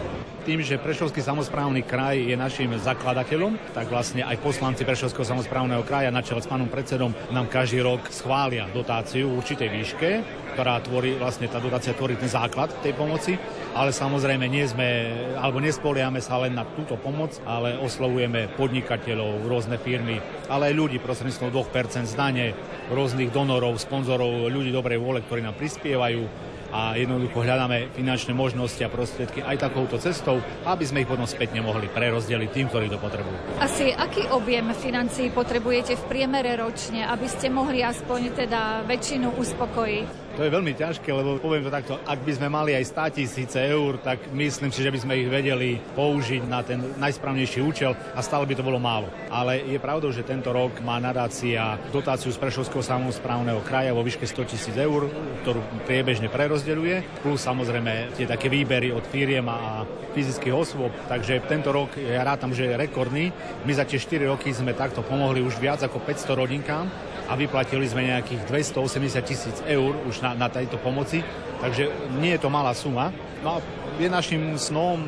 Tým, 0.47 0.63
že 0.63 0.79
Prešovský 0.79 1.27
samozprávny 1.27 1.83
kraj 1.83 2.23
je 2.23 2.39
našim 2.39 2.71
zakladateľom, 2.79 3.75
tak 3.75 3.91
vlastne 3.91 4.23
aj 4.23 4.39
poslanci 4.39 4.87
Prešovského 4.87 5.27
samozprávneho 5.27 5.83
kraja 5.83 6.15
na 6.15 6.23
čele 6.23 6.39
s 6.39 6.47
pánom 6.47 6.71
predsedom 6.71 7.11
nám 7.35 7.51
každý 7.51 7.83
rok 7.83 8.07
schvália 8.15 8.71
dotáciu 8.71 9.27
v 9.27 9.43
určitej 9.43 9.67
výške, 9.67 10.11
ktorá 10.55 10.79
tvorí, 10.87 11.19
vlastne 11.19 11.51
tá 11.51 11.59
dotácia 11.59 11.99
tvorí 11.99 12.15
ten 12.15 12.31
základ 12.31 12.71
tej 12.79 12.95
pomoci, 12.95 13.35
ale 13.75 13.91
samozrejme 13.91 14.47
nie 14.47 14.63
sme, 14.71 14.87
alebo 15.35 15.59
nespoliame 15.59 16.23
sa 16.23 16.39
len 16.39 16.55
na 16.55 16.63
túto 16.63 16.95
pomoc, 16.95 17.35
ale 17.43 17.75
oslovujeme 17.83 18.47
podnikateľov, 18.55 19.51
rôzne 19.51 19.83
firmy, 19.83 20.23
ale 20.47 20.71
aj 20.71 20.79
ľudí 20.79 21.03
prostredníctvom 21.03 21.51
2% 21.51 22.07
zdane, 22.07 22.55
rôznych 22.95 23.35
donorov, 23.35 23.83
sponzorov, 23.83 24.47
ľudí 24.47 24.71
dobrej 24.71 25.03
vôle, 25.03 25.27
ktorí 25.27 25.43
nám 25.43 25.59
prispievajú 25.59 26.55
a 26.75 26.99
jednoducho 26.99 27.43
hľadáme 27.43 27.93
finančné 27.95 28.33
možnosti 28.35 28.83
a 28.83 28.91
prostriedky 28.91 29.41
aj 29.43 29.71
takouto 29.71 29.97
cestou, 29.97 30.43
aby 30.67 30.85
sme 30.85 31.03
ich 31.03 31.11
potom 31.11 31.25
spätne 31.25 31.63
mohli 31.63 31.87
prerozdeliť 31.91 32.51
tým, 32.51 32.67
ktorí 32.69 32.87
to 32.91 32.99
potrebujú. 32.99 33.37
Asi 33.63 33.95
aký 33.95 34.27
objem 34.35 34.71
financií 34.75 35.31
potrebujete 35.31 35.95
v 35.95 36.05
priemere 36.11 36.59
ročne, 36.59 37.07
aby 37.07 37.27
ste 37.31 37.49
mohli 37.49 37.81
aspoň 37.81 38.21
teda 38.35 38.83
väčšinu 38.85 39.39
uspokojiť? 39.39 40.26
To 40.37 40.45
je 40.45 40.53
veľmi 40.53 40.77
ťažké, 40.77 41.09
lebo 41.17 41.41
poviem 41.41 41.65
to 41.65 41.73
takto, 41.73 41.97
ak 42.05 42.21
by 42.21 42.33
sme 42.37 42.53
mali 42.53 42.77
aj 42.77 42.93
100 42.93 43.17
tisíce 43.17 43.57
eur, 43.57 43.97
tak 43.97 44.29
myslím 44.37 44.69
si, 44.69 44.85
že 44.85 44.93
by 44.93 44.99
sme 45.01 45.17
ich 45.25 45.33
vedeli 45.33 45.81
použiť 45.97 46.45
na 46.45 46.61
ten 46.61 46.77
najsprávnejší 47.01 47.65
účel 47.65 47.97
a 48.13 48.21
stále 48.21 48.45
by 48.45 48.53
to 48.53 48.61
bolo 48.61 48.77
málo. 48.77 49.09
Ale 49.33 49.65
je 49.65 49.81
pravdou, 49.81 50.13
že 50.13 50.29
tento 50.29 50.53
rok 50.53 50.77
má 50.85 51.01
nadácia 51.01 51.81
dotáciu 51.89 52.37
z 52.37 52.37
Prešovského 52.37 52.85
samozprávneho 52.85 53.65
kraja 53.65 53.97
vo 53.97 54.05
výške 54.05 54.29
100 54.29 54.53
tisíc 54.53 54.77
eur, 54.77 55.09
ktorú 55.41 55.65
priebežne 55.89 56.29
prerozdeľuje, 56.29 57.25
plus 57.25 57.41
samozrejme 57.41 58.13
tie 58.21 58.29
také 58.29 58.53
výbery 58.53 58.93
od 58.93 59.09
firiem 59.09 59.49
a 59.49 59.89
fyzických 60.13 60.53
osôb. 60.53 60.93
Takže 61.09 61.49
tento 61.49 61.73
rok 61.73 61.97
ja 61.97 62.21
rátam, 62.21 62.53
že 62.53 62.69
je 62.69 62.77
rekordný. 62.77 63.33
My 63.65 63.73
za 63.73 63.89
tie 63.89 63.97
4 63.97 64.29
roky 64.29 64.53
sme 64.53 64.77
takto 64.77 65.01
pomohli 65.01 65.41
už 65.41 65.57
viac 65.57 65.81
ako 65.81 65.97
500 66.05 66.41
rodinkám 66.45 67.16
a 67.27 67.33
vyplatili 67.35 67.87
sme 67.91 68.07
nejakých 68.07 68.47
280 68.47 69.23
tisíc 69.27 69.57
eur 69.67 69.99
už 70.07 70.23
na, 70.23 70.39
na 70.39 70.49
tejto 70.49 70.79
pomoci, 70.79 71.23
takže 71.59 71.91
nie 72.23 72.35
je 72.39 72.41
to 72.41 72.51
malá 72.51 72.71
suma. 72.73 73.11
No 73.43 73.59
a 73.59 73.65
je 73.99 74.07
našim 74.07 74.55
snom 74.55 75.03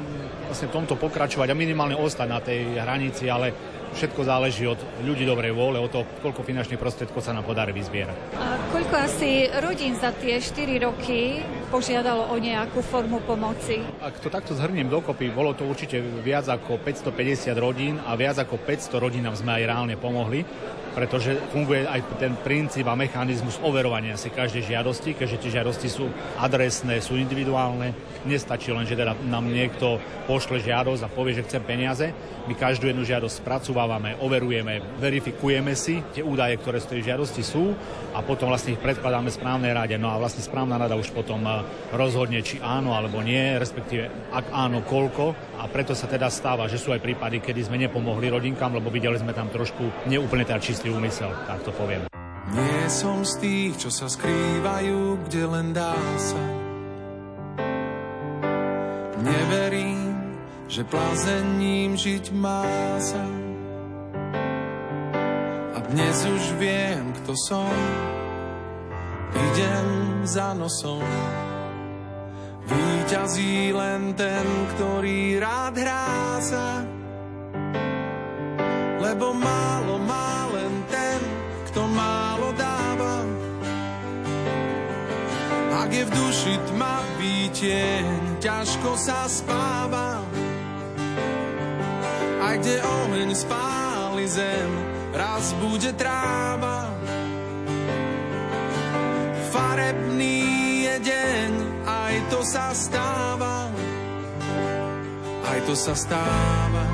vlastne 0.49 0.73
tomto 0.73 0.97
pokračovať 0.97 1.53
a 1.53 1.59
minimálne 1.59 1.95
ostať 1.95 2.29
na 2.29 2.41
tej 2.41 2.81
hranici, 2.81 3.29
ale 3.29 3.53
všetko 3.93 4.21
záleží 4.25 4.69
od 4.69 4.81
ľudí 5.05 5.25
dobrej 5.25 5.53
vôle, 5.57 5.81
o 5.81 5.89
to, 5.89 6.05
koľko 6.21 6.45
finančných 6.45 6.81
prostriedkov 6.81 7.25
sa 7.25 7.33
nám 7.33 7.45
podarí 7.45 7.73
vyzbierať. 7.73 8.17
A 8.37 8.57
koľko 8.73 8.95
asi 8.97 9.49
rodín 9.61 9.97
za 9.97 10.13
tie 10.13 10.41
4 10.41 10.85
roky 10.85 11.41
požiadalo 11.73 12.33
o 12.33 12.37
nejakú 12.37 12.81
formu 12.85 13.21
pomoci? 13.25 13.81
Ak 14.01 14.21
to 14.21 14.33
takto 14.33 14.57
zhrniem 14.57 14.89
dokopy, 14.89 15.33
bolo 15.33 15.53
to 15.57 15.65
určite 15.69 16.01
viac 16.01 16.49
ako 16.49 16.81
550 16.81 17.53
rodín 17.57 18.01
a 18.05 18.17
viac 18.17 18.41
ako 18.41 18.61
500 18.61 19.05
rodinám 19.05 19.37
sme 19.37 19.57
aj 19.57 19.63
reálne 19.69 19.97
pomohli 19.97 20.45
pretože 20.95 21.37
funguje 21.51 21.85
aj 21.85 22.01
ten 22.19 22.33
princíp 22.39 22.87
a 22.89 22.99
mechanizmus 22.99 23.61
overovania 23.61 24.17
si 24.17 24.33
každej 24.33 24.69
žiadosti, 24.69 25.15
keďže 25.15 25.41
tie 25.41 25.55
žiadosti 25.61 25.89
sú 25.89 26.07
adresné, 26.39 27.01
sú 27.01 27.17
individuálne. 27.17 27.93
Nestačí 28.27 28.75
len, 28.75 28.85
že 28.85 28.99
teda 28.99 29.15
nám 29.29 29.47
niekto 29.47 30.03
pošle 30.27 30.61
žiadosť 30.61 31.03
a 31.07 31.13
povie, 31.13 31.39
že 31.39 31.47
chce 31.47 31.59
peniaze. 31.63 32.11
My 32.49 32.55
každú 32.57 32.89
jednu 32.89 33.05
žiadosť 33.05 33.45
spracovávame, 33.45 34.17
overujeme, 34.19 34.81
verifikujeme 34.99 35.77
si 35.77 36.01
tie 36.13 36.25
údaje, 36.25 36.57
ktoré 36.59 36.81
z 36.81 36.97
tej 36.97 37.01
žiadosti 37.13 37.43
sú 37.45 37.77
a 38.17 38.25
potom 38.25 38.49
vlastne 38.49 38.75
ich 38.75 38.83
predkladáme 38.83 39.29
správnej 39.31 39.73
rade. 39.77 39.97
No 40.01 40.11
a 40.11 40.21
vlastne 40.21 40.43
správna 40.43 40.81
rada 40.81 40.97
už 40.97 41.13
potom 41.13 41.45
eh, 41.45 41.63
rozhodne, 41.95 42.41
či 42.41 42.59
áno 42.59 42.97
alebo 42.97 43.21
nie, 43.21 43.57
respektíve 43.61 44.33
ak 44.33 44.51
áno, 44.51 44.83
koľko. 44.83 45.48
A 45.59 45.67
preto 45.67 45.91
sa 45.91 46.07
teda 46.07 46.31
stáva, 46.31 46.71
že 46.71 46.79
sú 46.79 46.95
aj 46.95 47.03
prípady, 47.03 47.43
kedy 47.43 47.67
sme 47.67 47.83
nepomohli 47.83 48.31
rodinkám, 48.31 48.79
lebo 48.79 48.95
videli 48.95 49.19
sme 49.19 49.35
tam 49.35 49.51
trošku 49.51 50.07
neúplne 50.07 50.47
čistý 50.47 50.63
čistý 50.63 50.87
úmysel, 50.95 51.35
tak 51.51 51.67
to 51.67 51.75
poviem. 51.75 52.07
Nie 52.55 52.87
som 52.87 53.27
z 53.27 53.33
tých, 53.43 53.73
čo 53.83 53.91
sa 53.91 54.07
skrývajú, 54.07 55.27
kde 55.27 55.43
len 55.51 55.75
dá 55.75 55.99
sa. 56.17 56.43
Neverím, 59.19 60.15
že 60.71 60.87
plazením 60.87 61.99
žiť 61.99 62.25
má 62.39 62.65
sa. 63.03 63.27
A 65.75 65.79
dnes 65.91 66.17
už 66.23 66.45
viem, 66.63 67.03
kto 67.21 67.35
som, 67.35 67.75
idem 69.35 70.23
za 70.23 70.55
nosom. 70.55 71.48
Výťazí 72.69 73.73
len 73.73 74.13
ten, 74.13 74.47
ktorý 74.77 75.41
rád 75.41 75.75
hrá 75.81 76.37
sa, 76.45 76.85
lebo 79.01 79.33
málo 79.33 79.97
má 80.05 80.53
len 80.53 80.85
ten, 80.93 81.21
kto 81.73 81.89
málo 81.89 82.53
dáva. 82.53 83.25
Ak 85.81 85.89
je 85.89 86.05
v 86.05 86.11
duši 86.13 86.55
tma 86.69 87.01
výtieň, 87.17 88.05
ťažko 88.45 88.91
sa 89.01 89.25
spáva. 89.25 90.21
A 92.45 92.49
kde 92.61 92.81
oheň 92.85 93.33
spáli 93.33 94.29
zem, 94.29 94.71
raz 95.17 95.57
bude 95.57 95.97
tráva. 95.97 96.93
Farebný 99.49 100.45
je 100.85 100.97
deň, 101.09 101.51
to 102.29 102.45
sa 102.45 102.71
stáva. 102.77 103.73
Aj 105.49 105.59
to 105.65 105.73
sa 105.73 105.97
stáva. 105.97 106.85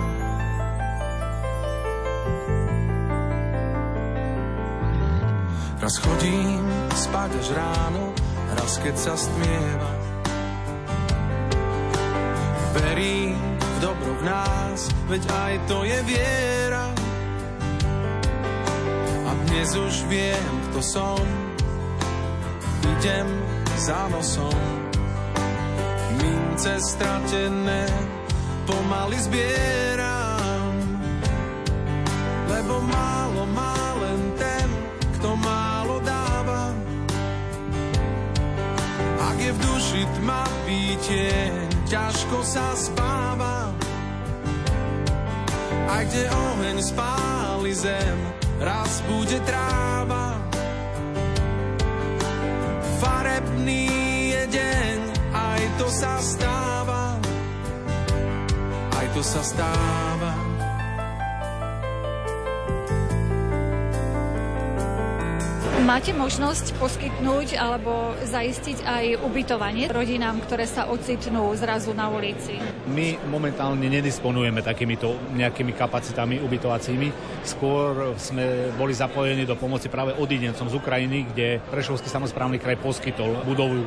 Raz 5.83 6.01
chodím 6.01 6.65
spať 6.97 7.31
až 7.45 7.49
ráno, 7.53 8.15
raz 8.57 8.81
keď 8.81 8.95
sa 8.97 9.15
stmieva. 9.19 9.93
Verím 12.73 13.37
v 13.59 13.77
dobro 13.85 14.13
v 14.17 14.23
nás, 14.25 14.89
veď 15.11 15.23
aj 15.29 15.55
to 15.69 15.85
je 15.85 15.99
viera. 16.09 16.87
A 19.29 19.31
dnes 19.51 19.69
už 19.77 19.95
viem, 20.09 20.45
kto 20.71 20.81
som, 20.81 21.21
idem 22.97 23.29
za 23.77 24.09
nosom. 24.09 24.74
Mince 26.55 26.79
stratené 26.87 27.83
pomaly 28.63 29.19
zbieram, 29.27 30.71
lebo 32.47 32.79
málo 32.79 33.43
má 33.51 33.75
len 33.99 34.23
ten, 34.39 34.69
kto 35.19 35.35
málo 35.35 35.99
dáva. 36.07 36.71
Ak 39.19 39.35
je 39.43 39.51
v 39.51 39.59
duši 39.67 40.03
tma 40.15 40.47
výtieň, 40.63 41.51
ťažko 41.91 42.39
sa 42.47 42.71
spáva. 42.79 43.75
A 45.91 46.07
kde 46.07 46.31
oheň 46.31 46.79
spáli 46.87 47.75
zem, 47.75 48.19
raz 48.63 49.03
bude 49.11 49.43
tráva. 49.43 50.39
Farebný 53.03 54.14
to 55.79 55.87
sa 55.91 56.13
stáva. 56.23 57.19
Aj 58.95 59.07
to 59.11 59.23
sa 59.23 59.43
stáva. 59.43 60.55
Máte 65.85 66.17
možnosť 66.17 66.81
poskytnúť 66.81 67.61
alebo 67.61 68.17
zaistiť 68.25 68.89
aj 68.89 69.05
ubytovanie 69.21 69.85
rodinám, 69.93 70.41
ktoré 70.41 70.65
sa 70.65 70.89
ocitnú 70.89 71.53
zrazu 71.61 71.93
na 71.93 72.09
ulici? 72.09 72.57
My 72.89 73.21
momentálne 73.29 73.85
nedisponujeme 73.93 74.65
takýmito 74.65 75.13
nejakými 75.37 75.77
kapacitami 75.77 76.41
ubytovacími. 76.41 77.13
Skôr 77.45 78.17
sme 78.17 78.73
boli 78.81 78.97
zapojení 78.97 79.45
do 79.45 79.61
pomoci 79.61 79.93
práve 79.93 80.17
odidencom 80.17 80.73
z 80.73 80.79
Ukrajiny, 80.81 81.29
kde 81.37 81.61
Prešovský 81.69 82.09
samozprávny 82.09 82.57
kraj 82.57 82.81
poskytol 82.81 83.45
budovu 83.45 83.85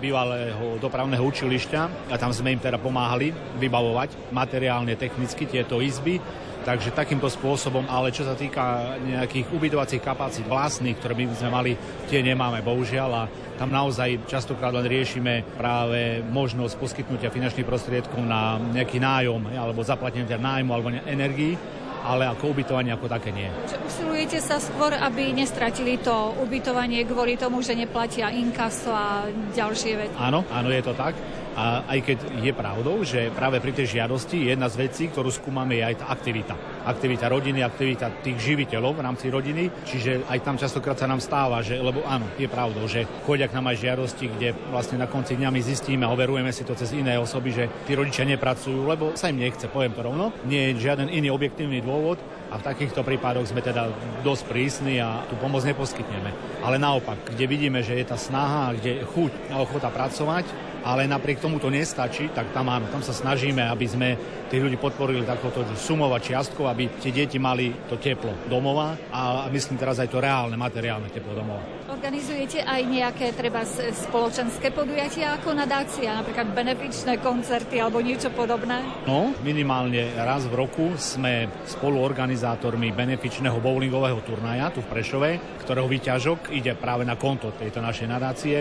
bývalého 0.00 0.80
dopravného 0.80 1.20
učilišťa 1.20 2.10
a 2.10 2.14
tam 2.16 2.32
sme 2.32 2.56
im 2.56 2.60
teda 2.60 2.80
pomáhali 2.80 3.30
vybavovať 3.60 4.32
materiálne, 4.32 4.96
technicky 4.96 5.44
tieto 5.44 5.84
izby. 5.84 6.16
Takže 6.60 6.92
takýmto 6.92 7.24
spôsobom, 7.32 7.88
ale 7.88 8.12
čo 8.12 8.28
sa 8.28 8.36
týka 8.36 8.96
nejakých 9.00 9.48
ubytovacích 9.48 10.04
kapacít 10.04 10.44
vlastných, 10.44 10.92
ktoré 11.00 11.16
by 11.16 11.24
sme 11.32 11.48
mali, 11.48 11.72
tie 12.04 12.20
nemáme 12.20 12.60
bohužiaľ. 12.60 13.10
A 13.16 13.22
tam 13.56 13.72
naozaj 13.72 14.28
častokrát 14.28 14.68
len 14.72 14.84
riešime 14.84 15.56
práve 15.56 16.20
možnosť 16.20 16.76
poskytnutia 16.76 17.32
finančných 17.32 17.64
prostriedkov 17.64 18.20
na 18.20 18.60
nejaký 18.60 19.00
nájom 19.00 19.56
alebo 19.56 19.80
zaplatenie 19.80 20.28
nájmu 20.28 20.70
alebo 20.72 20.92
energii 21.08 21.79
ale 22.04 22.28
ako 22.28 22.56
ubytovanie 22.56 22.92
ako 22.96 23.06
také 23.08 23.30
nie. 23.32 23.48
Že 23.68 23.76
usilujete 23.84 24.38
sa 24.40 24.56
skôr, 24.56 24.96
aby 24.96 25.32
nestratili 25.36 26.00
to 26.00 26.34
ubytovanie 26.40 27.04
kvôli 27.04 27.36
tomu, 27.36 27.60
že 27.60 27.76
neplatia 27.76 28.32
inkaso 28.32 28.92
a 28.92 29.28
ďalšie 29.52 29.92
veci? 29.96 30.16
Áno, 30.16 30.44
áno, 30.48 30.68
je 30.72 30.82
to 30.84 30.92
tak. 30.96 31.16
A 31.58 31.82
aj 31.86 31.98
keď 32.06 32.18
je 32.40 32.52
pravdou, 32.54 33.02
že 33.02 33.34
práve 33.34 33.58
pri 33.58 33.74
tej 33.74 33.98
žiadosti 33.98 34.50
jedna 34.50 34.70
z 34.70 34.86
vecí, 34.86 35.10
ktorú 35.10 35.28
skúmame, 35.34 35.82
je 35.82 35.84
aj 35.90 35.96
tá 35.98 36.06
aktivita. 36.14 36.54
Aktivita 36.86 37.26
rodiny, 37.26 37.60
aktivita 37.66 38.22
tých 38.22 38.38
živiteľov 38.38 38.98
v 38.98 39.04
rámci 39.04 39.26
rodiny. 39.28 39.70
Čiže 39.82 40.30
aj 40.30 40.38
tam 40.46 40.56
častokrát 40.56 40.96
sa 40.96 41.10
nám 41.10 41.18
stáva, 41.18 41.58
že, 41.60 41.78
lebo 41.82 42.06
áno, 42.06 42.30
je 42.38 42.46
pravdou, 42.46 42.86
že 42.86 43.06
chodia 43.26 43.50
k 43.50 43.56
nám 43.58 43.70
aj 43.74 43.82
žiadosti, 43.82 44.24
kde 44.30 44.48
vlastne 44.70 45.02
na 45.02 45.10
konci 45.10 45.34
dňa 45.34 45.50
my 45.50 45.60
zistíme 45.60 46.06
a 46.06 46.12
overujeme 46.14 46.54
si 46.54 46.62
to 46.62 46.78
cez 46.78 46.94
iné 46.94 47.18
osoby, 47.18 47.50
že 47.50 47.64
tí 47.84 47.98
rodičia 47.98 48.22
nepracujú, 48.24 48.86
lebo 48.86 49.12
sa 49.18 49.28
im 49.28 49.42
nechce, 49.42 49.66
poviem 49.66 49.92
to 49.92 50.06
rovno. 50.06 50.30
Nie 50.46 50.70
je 50.70 50.86
žiaden 50.86 51.10
iný 51.10 51.34
objektívny 51.34 51.82
dôvod, 51.82 52.22
a 52.50 52.58
v 52.58 52.66
takýchto 52.66 53.06
prípadoch 53.06 53.46
sme 53.46 53.62
teda 53.62 53.86
dosť 54.26 54.42
prísni 54.50 54.98
a 54.98 55.22
tú 55.30 55.38
pomoc 55.38 55.62
neposkytneme. 55.62 56.34
Ale 56.66 56.82
naopak, 56.82 57.30
kde 57.30 57.46
vidíme, 57.46 57.78
že 57.80 57.94
je 57.94 58.04
tá 58.10 58.18
snaha, 58.18 58.74
kde 58.74 59.00
je 59.00 59.06
chuť 59.06 59.32
a 59.54 59.62
ochota 59.62 59.88
pracovať, 59.88 60.69
ale 60.84 61.04
napriek 61.08 61.40
tomu 61.40 61.60
to 61.60 61.68
nestačí, 61.68 62.32
tak 62.32 62.52
tam 62.56 62.68
áno, 62.72 62.88
tam 62.88 63.04
sa 63.04 63.12
snažíme, 63.12 63.64
aby 63.66 63.86
sme 63.86 64.08
tých 64.50 64.62
ľudí 64.66 64.78
podporili 64.80 65.22
takouto 65.22 65.62
sumova 65.78 66.18
čiastkou, 66.18 66.66
aby 66.66 66.98
tie 66.98 67.14
deti 67.14 67.38
mali 67.38 67.70
to 67.86 68.00
teplo 68.00 68.34
domova 68.50 68.98
a 69.14 69.46
myslím 69.52 69.78
teraz 69.78 70.02
aj 70.02 70.10
to 70.10 70.18
reálne 70.18 70.58
materiálne 70.58 71.06
teplo 71.12 71.36
domova. 71.36 71.62
Organizujete 71.90 72.64
aj 72.64 72.80
nejaké 72.86 73.26
treba 73.36 73.66
spoločenské 73.66 74.72
podujatia 74.72 75.36
ako 75.36 75.52
nadácia, 75.52 76.16
napríklad 76.16 76.54
benefičné 76.54 77.20
koncerty 77.20 77.78
alebo 77.78 78.00
niečo 78.00 78.32
podobné? 78.32 78.80
No, 79.04 79.36
minimálne 79.44 80.14
raz 80.16 80.46
v 80.48 80.54
roku 80.54 80.96
sme 80.96 81.50
spoluorganizátormi 81.66 82.94
benefičného 82.94 83.58
bowlingového 83.60 84.22
turnaja 84.24 84.72
tu 84.72 84.80
v 84.80 84.90
Prešove, 84.90 85.30
ktorého 85.62 85.86
výťažok 85.86 86.54
ide 86.56 86.72
práve 86.78 87.04
na 87.04 87.14
konto 87.20 87.52
tejto 87.54 87.84
našej 87.84 88.06
nadácie 88.08 88.58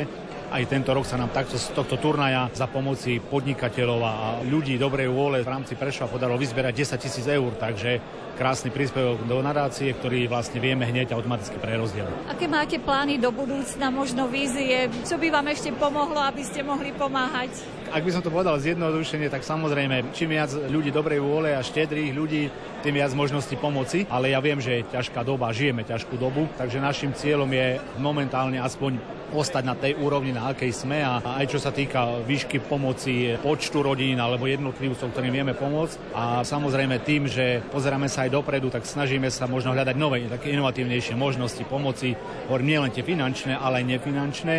aj 0.49 0.65
tento 0.65 0.89
rok 0.89 1.05
sa 1.05 1.17
nám 1.17 1.29
takto 1.29 1.61
z 1.61 1.69
tohto 1.77 2.01
turnaja 2.01 2.49
za 2.57 2.65
pomoci 2.65 3.21
podnikateľov 3.21 3.99
a 4.01 4.13
ľudí 4.41 4.81
dobrej 4.81 5.09
vôle 5.13 5.45
v 5.45 5.49
rámci 5.49 5.77
Prešova 5.77 6.09
podarilo 6.09 6.41
vyzberať 6.41 6.73
10 6.97 7.05
tisíc 7.05 7.25
eur, 7.29 7.53
takže 7.53 8.01
krásny 8.33 8.73
príspevok 8.73 9.27
do 9.27 9.43
nadácie, 9.45 9.93
ktorý 9.93 10.25
vlastne 10.25 10.57
vieme 10.63 10.87
hneď 10.87 11.13
automaticky 11.13 11.59
prerozdeliť. 11.59 12.31
Aké 12.31 12.47
máte 12.47 12.79
plány 12.79 13.21
do 13.21 13.29
budúcna, 13.29 13.91
možno 13.93 14.31
vízie? 14.31 14.89
Čo 15.05 15.19
by 15.19 15.27
vám 15.27 15.51
ešte 15.51 15.69
pomohlo, 15.75 16.17
aby 16.23 16.41
ste 16.41 16.65
mohli 16.65 16.95
pomáhať? 16.95 17.51
Ak 17.91 18.01
by 18.01 18.11
som 18.15 18.23
to 18.23 18.31
povedal 18.31 18.55
zjednodušene, 18.55 19.27
tak 19.27 19.43
samozrejme, 19.43 20.15
čím 20.15 20.39
viac 20.39 20.55
ľudí 20.55 20.89
dobrej 20.89 21.19
vôle 21.19 21.51
a 21.51 21.61
štedrých 21.61 22.15
ľudí, 22.15 22.47
tým 22.79 22.95
viac 22.95 23.11
možností 23.11 23.59
pomoci, 23.59 24.07
ale 24.07 24.31
ja 24.31 24.39
viem, 24.39 24.59
že 24.63 24.79
je 24.79 24.89
ťažká 24.95 25.21
doba, 25.27 25.51
žijeme 25.51 25.83
ťažkú 25.83 26.15
dobu, 26.15 26.47
takže 26.55 26.79
našim 26.79 27.11
cieľom 27.11 27.51
je 27.51 27.79
momentálne 27.99 28.59
aspoň 28.59 28.97
ostať 29.29 29.63
na 29.63 29.75
tej 29.77 29.93
úrovni, 30.01 30.33
na 30.33 30.49
akej 30.49 30.73
sme 30.73 31.05
a 31.05 31.21
aj 31.21 31.45
čo 31.53 31.59
sa 31.61 31.69
týka 31.69 32.25
výšky 32.25 32.65
pomoci 32.65 33.37
počtu 33.37 33.85
rodín 33.85 34.17
alebo 34.17 34.49
jednotlivcov, 34.49 35.13
ktorým 35.13 35.33
vieme 35.33 35.53
pomôcť. 35.53 36.17
A 36.17 36.41
samozrejme 36.41 37.05
tým, 37.05 37.29
že 37.29 37.61
pozeráme 37.69 38.09
sa 38.09 38.25
aj 38.25 38.33
dopredu, 38.33 38.73
tak 38.73 38.89
snažíme 38.89 39.29
sa 39.29 39.45
možno 39.45 39.77
hľadať 39.77 39.95
nové, 39.99 40.25
také 40.25 40.49
inovatívnejšie 40.57 41.13
možnosti 41.13 41.61
pomoci, 41.69 42.17
hovorím 42.49 42.79
nielen 42.79 42.93
tie 42.93 43.05
finančné, 43.05 43.53
ale 43.53 43.85
aj 43.85 43.89
nefinančné 43.99 44.57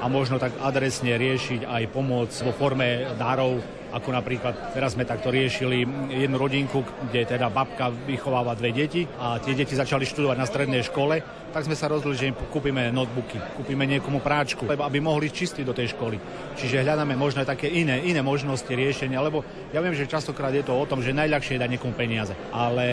a 0.00 0.04
možno 0.08 0.40
tak 0.40 0.56
adresne 0.64 1.16
riešiť 1.16 1.68
aj 1.68 1.82
pomoc 1.92 2.32
vo 2.44 2.52
forme 2.56 3.08
darov 3.20 3.79
ako 3.90 4.08
napríklad 4.14 4.74
teraz 4.74 4.94
sme 4.94 5.06
takto 5.06 5.30
riešili 5.30 5.82
jednu 6.10 6.36
rodinku, 6.38 6.82
kde 7.10 7.26
teda 7.26 7.50
babka 7.50 7.90
vychováva 7.90 8.54
dve 8.54 8.70
deti 8.74 9.02
a 9.18 9.38
tie 9.42 9.54
deti 9.54 9.74
začali 9.74 10.06
študovať 10.06 10.36
na 10.38 10.46
strednej 10.46 10.82
škole, 10.86 11.22
tak 11.50 11.66
sme 11.66 11.74
sa 11.74 11.90
rozhodli, 11.90 12.16
že 12.16 12.30
im 12.30 12.38
kúpime 12.38 12.94
notebooky, 12.94 13.42
kúpime 13.58 13.82
niekomu 13.84 14.22
práčku, 14.22 14.70
lebo 14.70 14.86
aby 14.86 15.02
mohli 15.02 15.34
čistiť 15.34 15.66
do 15.66 15.74
tej 15.74 15.92
školy. 15.98 16.16
Čiže 16.54 16.86
hľadáme 16.86 17.18
možno 17.18 17.42
také 17.42 17.66
iné, 17.66 18.06
iné 18.06 18.22
možnosti 18.22 18.70
riešenia, 18.70 19.18
lebo 19.18 19.42
ja 19.74 19.82
viem, 19.82 19.94
že 19.94 20.06
častokrát 20.06 20.54
je 20.54 20.62
to 20.62 20.74
o 20.74 20.86
tom, 20.86 21.02
že 21.02 21.10
najľahšie 21.10 21.58
je 21.58 21.62
dať 21.66 21.70
niekomu 21.74 21.94
peniaze. 21.98 22.32
Ale 22.54 22.86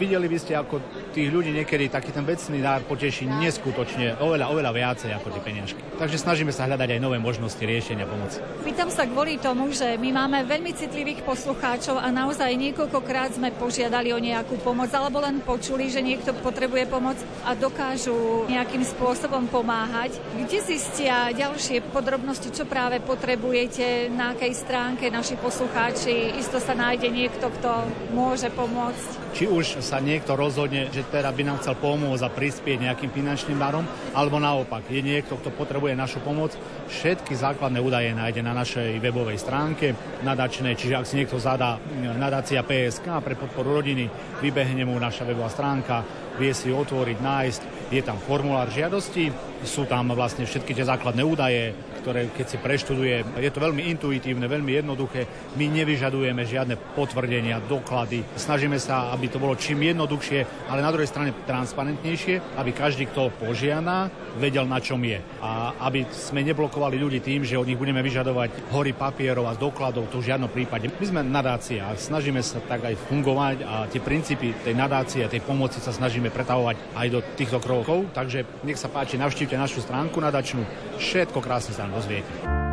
videli 0.00 0.26
by 0.32 0.38
ste, 0.40 0.56
ako 0.56 0.80
tých 1.12 1.28
ľudí 1.28 1.52
niekedy 1.52 1.92
taký 1.92 2.10
ten 2.16 2.24
vecný 2.24 2.64
dár 2.64 2.80
poteší 2.88 3.28
neskutočne 3.28 4.16
oveľa, 4.16 4.48
oveľa 4.48 4.72
viacej 4.72 5.10
ako 5.20 5.28
tie 5.36 5.42
peniažky. 5.44 5.80
Takže 6.00 6.16
snažíme 6.16 6.52
sa 6.56 6.64
hľadať 6.64 6.96
aj 6.96 7.00
nové 7.04 7.20
možnosti 7.20 7.60
riešenia 7.60 8.08
pomoci. 8.08 8.40
Pýtam 8.64 8.88
sa 8.88 9.04
kvôli 9.04 9.36
tomu, 9.36 9.68
že 9.76 10.00
my 10.00 10.10
máme 10.16 10.29
Máme 10.30 10.46
veľmi 10.46 10.70
citlivých 10.78 11.26
poslucháčov 11.26 11.98
a 11.98 12.06
naozaj 12.14 12.54
niekoľkokrát 12.54 13.34
sme 13.34 13.50
požiadali 13.50 14.14
o 14.14 14.22
nejakú 14.22 14.62
pomoc 14.62 14.86
alebo 14.94 15.18
len 15.18 15.42
počuli, 15.42 15.90
že 15.90 15.98
niekto 15.98 16.30
potrebuje 16.38 16.86
pomoc 16.86 17.18
a 17.42 17.58
dokážu 17.58 18.46
nejakým 18.46 18.86
spôsobom 18.86 19.50
pomáhať. 19.50 20.14
Kde 20.38 20.62
zistia 20.62 21.34
ďalšie 21.34 21.82
podrobnosti, 21.90 22.46
čo 22.54 22.62
práve 22.62 23.02
potrebujete, 23.02 24.06
na 24.14 24.30
akej 24.30 24.54
stránke 24.54 25.10
naši 25.10 25.34
poslucháči? 25.34 26.38
Isto 26.38 26.62
sa 26.62 26.78
nájde 26.78 27.10
niekto, 27.10 27.50
kto 27.50 27.90
môže 28.14 28.54
pomôcť. 28.54 29.19
Či 29.30 29.46
už 29.46 29.78
sa 29.78 30.02
niekto 30.02 30.34
rozhodne, 30.34 30.90
že 30.90 31.06
teda 31.06 31.30
by 31.30 31.42
nám 31.46 31.58
chcel 31.62 31.78
pomôcť 31.78 32.22
a 32.26 32.34
prispieť 32.34 32.78
nejakým 32.82 33.14
finančným 33.14 33.58
darom, 33.62 33.86
alebo 34.12 34.42
naopak, 34.42 34.90
je 34.90 35.00
niekto, 35.00 35.38
kto 35.38 35.54
potrebuje 35.54 35.94
našu 35.94 36.18
pomoc, 36.20 36.52
všetky 36.90 37.38
základné 37.38 37.78
údaje 37.78 38.10
nájde 38.10 38.42
na 38.42 38.52
našej 38.52 38.98
webovej 38.98 39.38
stránke 39.38 39.94
nadačné, 40.26 40.74
čiže 40.74 40.98
ak 40.98 41.06
si 41.06 41.22
niekto 41.22 41.38
zadá 41.38 41.78
nadácia 42.18 42.66
PSK 42.66 43.06
pre 43.22 43.38
podporu 43.38 43.78
rodiny, 43.78 44.10
vybehne 44.42 44.82
mu 44.82 44.98
naša 44.98 45.22
webová 45.24 45.48
stránka, 45.48 46.02
vie 46.36 46.50
si 46.50 46.74
otvoriť, 46.74 47.18
nájsť, 47.22 47.62
je 47.94 48.02
tam 48.02 48.18
formulár 48.18 48.70
žiadosti, 48.70 49.30
sú 49.62 49.84
tam 49.86 50.10
vlastne 50.14 50.46
všetky 50.46 50.74
tie 50.74 50.88
základné 50.88 51.22
údaje, 51.22 51.76
ktoré 52.00 52.32
keď 52.32 52.46
si 52.48 52.58
preštuduje, 52.58 53.36
je 53.36 53.50
to 53.52 53.60
veľmi 53.60 53.92
intuitívne, 53.92 54.48
veľmi 54.48 54.72
jednoduché. 54.80 55.28
My 55.60 55.68
nevyžadujeme 55.68 56.42
žiadne 56.48 56.74
potvrdenia, 56.96 57.60
doklady. 57.68 58.24
Snažíme 58.34 58.80
sa, 58.80 59.12
aby 59.12 59.28
to 59.28 59.36
bolo 59.36 59.54
čím 59.54 59.84
jednoduchšie, 59.84 60.72
ale 60.72 60.80
na 60.80 60.88
druhej 60.88 61.12
strane 61.12 61.36
transparentnejšie, 61.44 62.56
aby 62.56 62.70
každý, 62.72 63.04
kto 63.12 63.28
požiada, 63.36 64.08
vedel, 64.40 64.64
na 64.64 64.78
čom 64.80 65.02
je. 65.02 65.20
A 65.42 65.76
aby 65.84 66.06
sme 66.08 66.46
neblokovali 66.46 66.96
ľudí 66.96 67.20
tým, 67.20 67.42
že 67.42 67.58
od 67.58 67.66
nich 67.66 67.76
budeme 67.76 68.00
vyžadovať 68.00 68.72
hory 68.72 68.94
papierov 68.94 69.50
a 69.50 69.58
dokladov, 69.58 70.08
to 70.08 70.22
v 70.22 70.32
žiadnom 70.32 70.48
prípade. 70.48 70.88
My 70.88 71.06
sme 71.06 71.20
nadácia 71.26 71.90
a 71.90 71.98
snažíme 71.98 72.38
sa 72.40 72.62
tak 72.62 72.86
aj 72.86 72.94
fungovať 73.10 73.56
a 73.66 73.90
tie 73.90 73.98
princípy 73.98 74.54
tej 74.62 74.78
nadácie, 74.78 75.26
tej 75.26 75.42
pomoci 75.42 75.82
sa 75.82 75.90
snažíme 75.90 76.30
pretavovať 76.30 76.94
aj 76.94 77.06
do 77.10 77.20
týchto 77.34 77.58
krokov. 77.58 78.06
Takže 78.14 78.62
nech 78.62 78.78
sa 78.78 78.86
páči, 78.86 79.18
navštívte 79.18 79.58
našu 79.58 79.82
stránku 79.82 80.22
nadačnú. 80.22 80.62
Všetko 81.02 81.42
krásne 81.42 81.74
sa 81.74 81.89
dozviete. 81.90 82.32
Sám 82.42 82.69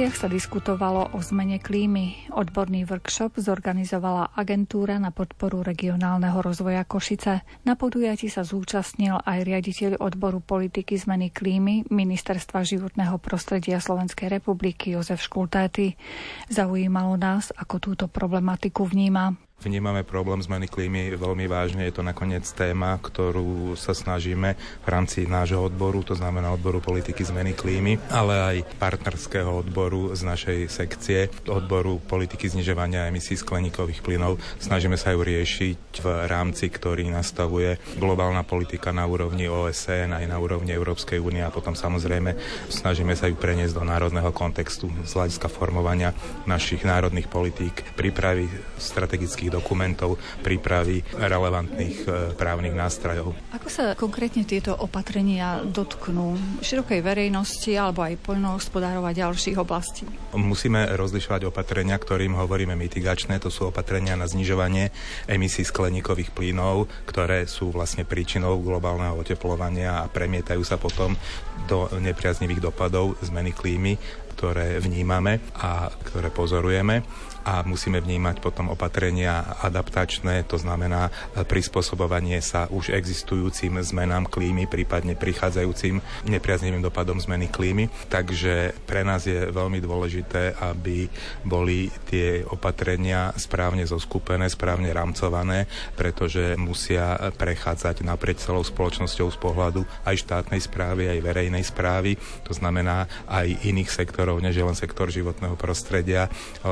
Košiciach 0.00 0.24
sa 0.24 0.32
diskutovalo 0.32 1.12
o 1.12 1.20
zmene 1.20 1.60
klímy. 1.60 2.32
Odborný 2.32 2.88
workshop 2.88 3.36
zorganizovala 3.36 4.32
agentúra 4.32 4.96
na 4.96 5.12
podporu 5.12 5.60
regionálneho 5.60 6.40
rozvoja 6.40 6.88
Košice. 6.88 7.44
Na 7.68 7.76
podujatí 7.76 8.32
sa 8.32 8.40
zúčastnil 8.40 9.20
aj 9.20 9.44
riaditeľ 9.44 10.00
odboru 10.00 10.40
politiky 10.40 10.96
zmeny 10.96 11.28
klímy 11.28 11.84
Ministerstva 11.92 12.64
životného 12.64 13.20
prostredia 13.20 13.76
Slovenskej 13.76 14.32
republiky 14.32 14.96
Jozef 14.96 15.20
Škultéty. 15.20 16.00
Zaujímalo 16.48 17.20
nás, 17.20 17.52
ako 17.52 17.92
túto 17.92 18.08
problematiku 18.08 18.88
vníma. 18.88 19.36
Vnímame 19.60 20.08
problém 20.08 20.40
zmeny 20.40 20.72
klímy 20.72 21.20
veľmi 21.20 21.44
vážne. 21.44 21.84
Je 21.84 21.92
to 21.92 22.00
nakoniec 22.00 22.48
téma, 22.48 22.96
ktorú 22.96 23.76
sa 23.76 23.92
snažíme 23.92 24.56
v 24.56 24.88
rámci 24.88 25.28
nášho 25.28 25.60
odboru, 25.60 26.00
to 26.00 26.16
znamená 26.16 26.48
odboru 26.48 26.80
politiky 26.80 27.20
zmeny 27.20 27.52
klímy, 27.52 28.00
ale 28.08 28.40
aj 28.40 28.56
partnerského 28.80 29.52
odboru 29.52 30.16
z 30.16 30.24
našej 30.24 30.58
sekcie, 30.72 31.28
odboru 31.44 32.00
politiky 32.00 32.48
znižovania 32.48 33.12
emisí 33.12 33.36
skleníkových 33.36 34.00
plynov. 34.00 34.40
Snažíme 34.64 34.96
sa 34.96 35.12
ju 35.12 35.20
riešiť 35.20 36.00
v 36.00 36.06
rámci, 36.24 36.72
ktorý 36.72 37.12
nastavuje 37.12 37.76
globálna 38.00 38.48
politika 38.48 38.96
na 38.96 39.04
úrovni 39.04 39.44
OSN 39.44 40.16
aj 40.16 40.24
na 40.24 40.40
úrovni 40.40 40.72
Európskej 40.72 41.20
únie 41.20 41.44
a 41.44 41.52
potom 41.52 41.76
samozrejme 41.76 42.32
snažíme 42.72 43.12
sa 43.12 43.28
ju 43.28 43.36
preniesť 43.36 43.76
do 43.76 43.84
národného 43.84 44.32
kontextu 44.32 44.88
z 45.04 45.12
hľadiska 45.12 45.52
formovania 45.52 46.16
našich 46.48 46.80
národných 46.80 47.28
politík, 47.28 47.92
prípravy 47.92 48.48
strategických 48.80 49.49
dokumentov, 49.50 50.16
prípravy 50.40 51.02
relevantných 51.18 51.98
e, 52.06 52.08
právnych 52.38 52.72
nástrojov. 52.72 53.34
Ako 53.52 53.68
sa 53.68 53.84
konkrétne 53.98 54.46
tieto 54.46 54.72
opatrenia 54.72 55.60
dotknú 55.66 56.60
širokej 56.62 57.00
verejnosti 57.02 57.74
alebo 57.74 58.06
aj 58.06 58.16
poľnohospodárov 58.22 59.04
a 59.04 59.12
ďalších 59.12 59.58
oblastí? 59.58 60.06
Musíme 60.32 60.86
rozlišovať 60.94 61.50
opatrenia, 61.50 61.98
ktorým 61.98 62.38
hovoríme 62.38 62.78
mitigačné, 62.78 63.42
to 63.42 63.50
sú 63.50 63.68
opatrenia 63.68 64.14
na 64.14 64.30
znižovanie 64.30 64.94
emisí 65.26 65.66
skleníkových 65.66 66.30
plynov, 66.30 66.86
ktoré 67.10 67.50
sú 67.50 67.74
vlastne 67.74 68.06
príčinou 68.06 68.62
globálneho 68.62 69.18
oteplovania 69.18 70.06
a 70.06 70.10
premietajú 70.10 70.62
sa 70.62 70.78
potom 70.78 71.18
do 71.66 71.90
nepriaznivých 71.98 72.72
dopadov 72.72 73.18
zmeny 73.20 73.52
klímy 73.52 73.98
ktoré 74.40 74.80
vnímame 74.80 75.36
a 75.60 75.92
ktoré 75.92 76.32
pozorujeme 76.32 77.04
a 77.42 77.64
musíme 77.64 77.98
vnímať 77.98 78.38
potom 78.44 78.68
opatrenia 78.70 79.56
adaptačné, 79.64 80.44
to 80.44 80.60
znamená 80.60 81.08
prispôsobovanie 81.48 82.38
sa 82.44 82.68
už 82.68 82.92
existujúcim 82.92 83.80
zmenám 83.80 84.28
klímy, 84.28 84.68
prípadne 84.68 85.16
prichádzajúcim 85.16 85.98
nepriaznivým 86.28 86.84
dopadom 86.84 87.16
zmeny 87.16 87.48
klímy. 87.48 87.88
Takže 88.12 88.76
pre 88.84 89.02
nás 89.02 89.24
je 89.24 89.48
veľmi 89.48 89.80
dôležité, 89.80 90.54
aby 90.60 91.08
boli 91.42 91.88
tie 92.12 92.44
opatrenia 92.44 93.32
správne 93.40 93.88
zoskupené, 93.88 94.52
správne 94.52 94.92
rámcované, 94.92 95.64
pretože 95.96 96.54
musia 96.60 97.16
prechádzať 97.34 98.04
naprieč 98.04 98.44
celou 98.44 98.62
spoločnosťou 98.62 99.32
z 99.32 99.38
pohľadu 99.40 99.80
aj 100.04 100.16
štátnej 100.28 100.60
správy, 100.60 101.08
aj 101.08 101.24
verejnej 101.24 101.64
správy, 101.64 102.20
to 102.44 102.52
znamená 102.52 103.08
aj 103.24 103.48
iných 103.64 103.90
sektorov 103.90 104.38
než 104.44 104.60
len 104.60 104.76
sektor 104.76 105.08
životného 105.08 105.56
prostredia, 105.56 106.28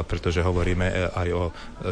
pretože 0.07 0.39
hovoríme 0.39 0.58
e, 0.89 1.07
aj 1.13 1.29
o 1.35 1.45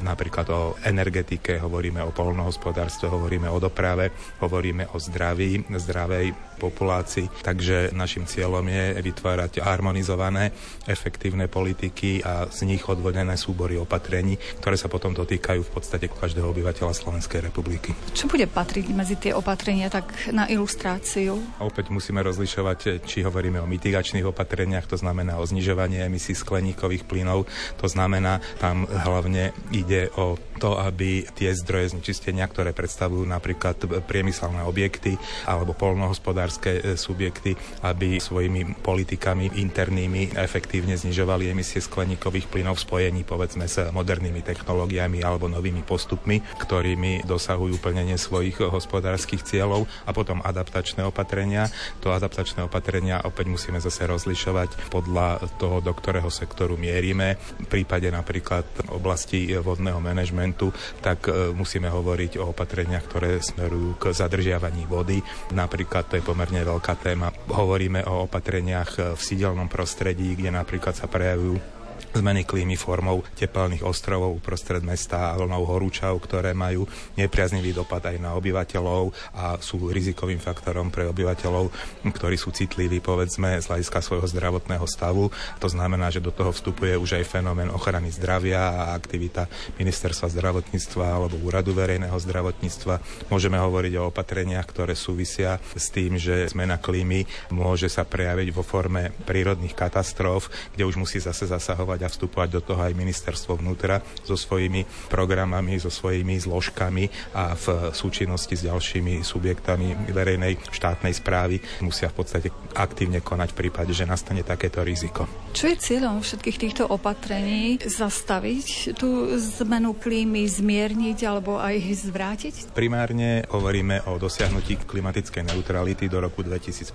napríklad 0.03 0.47
o 0.51 0.63
energetike, 0.83 1.59
hovoríme 1.63 2.03
o 2.03 2.11
polnohospodárstve, 2.11 3.07
hovoríme 3.07 3.47
o 3.51 3.59
doprave, 3.63 4.11
hovoríme 4.43 4.91
o 4.93 4.99
zdraví, 4.99 5.63
zdravej 5.71 6.57
populácii. 6.57 7.45
Takže 7.45 7.93
našim 7.93 8.25
cieľom 8.25 8.65
je 8.65 8.97
vytvárať 9.05 9.61
harmonizované, 9.61 10.51
efektívne 10.89 11.47
politiky 11.47 12.25
a 12.25 12.49
z 12.49 12.65
nich 12.65 12.83
odvodené 12.89 13.37
súbory 13.37 13.77
opatrení, 13.77 14.41
ktoré 14.61 14.81
sa 14.81 14.89
potom 14.89 15.13
dotýkajú 15.13 15.61
v 15.63 15.71
podstate 15.71 16.09
každého 16.09 16.49
obyvateľa 16.49 16.97
Slovenskej 16.97 17.45
republiky. 17.45 17.93
Čo 18.17 18.27
bude 18.27 18.49
patriť 18.49 18.87
medzi 18.97 19.21
tie 19.21 19.37
opatrenia 19.37 19.93
tak 19.93 20.33
na 20.33 20.49
ilustráciu? 20.49 21.37
Opäť 21.61 21.93
musíme 21.93 22.25
rozlišovať, 22.25 23.05
či 23.05 23.21
hovoríme 23.23 23.61
o 23.61 23.69
mitigačných 23.69 24.25
opatreniach, 24.25 24.89
to 24.89 24.97
znamená 24.97 25.37
o 25.37 25.45
znižovanie 25.45 26.01
emisí 26.09 26.33
skleníkových 26.33 27.05
plynov. 27.05 27.45
To 27.79 27.87
znamená, 27.87 28.41
tam 28.57 28.89
hlavne 28.89 29.53
ide 29.71 30.09
o 30.17 30.37
to, 30.57 30.81
aby 30.81 31.29
tie 31.37 31.53
zdroje 31.53 31.93
znečistenia, 31.93 32.49
ktoré 32.49 32.73
predstavujú 32.73 33.29
napríklad 33.29 33.77
priemyselné 34.09 34.65
objekty 34.65 35.21
alebo 35.45 35.77
polnohospodárske 35.77 36.81
e, 36.81 36.81
subjekty, 36.97 37.55
aby 37.85 38.17
svojimi 38.17 38.81
politikami 38.81 39.61
internými 39.61 40.35
efektívne 40.35 40.97
znižovali 40.97 41.53
emisie 41.53 41.85
skleníkových 41.85 42.49
plynov 42.49 42.81
v 42.81 42.85
spojení 42.89 43.23
povedzme 43.23 43.69
s 43.69 43.79
modernými 43.93 44.41
technológiami 44.41 45.21
alebo 45.21 45.47
novými 45.47 45.85
postupmi, 45.85 46.41
ktorými 46.57 47.29
dosahujú 47.29 47.77
plnenie 47.79 48.17
svojich 48.17 48.65
hospodárskych 48.65 49.45
cieľov 49.45 49.85
a 50.09 50.11
potom 50.17 50.41
adaptačné 50.41 51.05
opatrenia. 51.05 51.69
To 52.01 52.17
adaptačné 52.17 52.65
opatrenia 52.65 53.21
opäť 53.23 53.53
musíme 53.53 53.79
zase 53.79 54.09
rozlišovať 54.09 54.89
podľa 54.89 55.45
toho, 55.61 55.85
do 55.85 55.93
ktorého 55.93 56.33
sektoru 56.33 56.81
mierime. 56.81 57.37
V 57.61 57.69
prípade 57.69 58.09
napríklad 58.09 58.46
oblasti 58.95 59.51
vodného 59.59 59.99
manažmentu, 59.99 60.71
tak 61.03 61.29
e, 61.29 61.53
musíme 61.53 61.91
hovoriť 61.91 62.39
o 62.41 62.55
opatreniach, 62.55 63.05
ktoré 63.07 63.43
smerujú 63.43 63.99
k 63.99 64.15
zadržiavaní 64.15 64.87
vody. 64.87 65.21
Napríklad 65.53 66.09
to 66.09 66.19
je 66.19 66.25
pomerne 66.25 66.63
veľká 66.63 66.95
téma. 66.99 67.35
Hovoríme 67.51 68.07
o 68.07 68.31
opatreniach 68.31 69.19
v 69.19 69.21
sídelnom 69.21 69.67
prostredí, 69.67 70.39
kde 70.39 70.55
napríklad 70.55 70.95
sa 70.97 71.11
prejavujú 71.11 71.76
zmeny 72.17 72.49
klímy 72.49 72.81
formou 72.81 73.21
tepelných 73.37 73.85
ostrovov 73.85 74.41
uprostred 74.41 74.81
mesta 74.81 75.33
a 75.33 75.37
vlnou 75.37 75.69
horúčav, 75.69 76.17
ktoré 76.17 76.57
majú 76.57 76.89
nepriaznivý 77.21 77.77
dopad 77.77 78.01
aj 78.09 78.17
na 78.17 78.33
obyvateľov 78.35 79.13
a 79.37 79.61
sú 79.61 79.93
rizikovým 79.93 80.41
faktorom 80.41 80.89
pre 80.89 81.05
obyvateľov, 81.13 81.69
ktorí 82.09 82.37
sú 82.41 82.55
citliví, 82.57 83.05
povedzme, 83.05 83.61
z 83.61 83.69
hľadiska 83.69 84.01
svojho 84.01 84.25
zdravotného 84.25 84.87
stavu. 84.89 85.29
To 85.61 85.69
znamená, 85.69 86.09
že 86.09 86.25
do 86.25 86.33
toho 86.33 86.55
vstupuje 86.55 86.97
už 86.97 87.21
aj 87.21 87.29
fenomén 87.29 87.69
ochrany 87.69 88.09
zdravia 88.09 88.73
a 88.73 88.97
aktivita 88.97 89.51
ministerstva 89.77 90.33
zdravotníctva 90.33 91.05
alebo 91.05 91.37
úradu 91.45 91.77
verejného 91.77 92.17
zdravotníctva. 92.17 93.29
Môžeme 93.29 93.61
hovoriť 93.61 93.93
o 94.01 94.09
opatreniach, 94.09 94.65
ktoré 94.65 94.97
súvisia 94.97 95.61
s 95.77 95.93
tým, 95.93 96.17
že 96.17 96.49
zmena 96.49 96.81
klímy 96.81 97.29
môže 97.53 97.91
sa 97.93 98.07
prejaviť 98.07 98.49
vo 98.55 98.63
forme 98.65 99.13
prírodných 99.27 99.77
katastrof, 99.77 100.49
kde 100.73 100.87
už 100.87 100.97
musí 100.97 101.19
zase 101.21 101.51
zasahovať 101.51 102.06
a 102.07 102.13
vstupovať 102.13 102.49
do 102.55 102.61
toho 102.63 102.81
aj 102.87 102.95
ministerstvo 102.95 103.59
vnútra 103.59 103.99
so 104.23 104.39
svojimi 104.39 104.87
programami, 105.11 105.75
so 105.83 105.91
svojimi 105.91 106.39
zložkami 106.39 107.35
a 107.35 107.59
v 107.59 107.91
súčinnosti 107.91 108.55
s 108.55 108.63
ďalšími 108.71 109.27
subjektami 109.27 110.15
verejnej 110.15 110.63
štátnej 110.71 111.13
správy 111.19 111.59
musia 111.83 112.07
v 112.07 112.23
podstate 112.23 112.49
aktívne 112.79 113.19
konať 113.19 113.51
v 113.51 113.59
prípade, 113.67 113.91
že 113.91 114.07
nastane 114.07 114.47
takéto 114.47 114.87
riziko. 114.87 115.27
Čo 115.57 115.73
je 115.73 115.77
cieľom 115.81 116.21
všetkých 116.21 116.61
týchto 116.61 116.85
opatrení? 116.87 117.81
Zastaviť 117.81 118.93
tú 119.01 119.35
zmenu 119.65 119.97
klímy, 119.97 120.45
zmierniť 120.45 121.19
alebo 121.25 121.57
aj 121.57 121.81
zvrátiť? 122.07 122.55
Primárne 122.77 123.49
hovoríme 123.49 124.05
o 124.13 124.21
dosiahnutí 124.21 124.85
klimatickej 124.85 125.49
neutrality 125.49 126.13
do 126.13 126.21
roku 126.21 126.45
2050. 126.45 126.93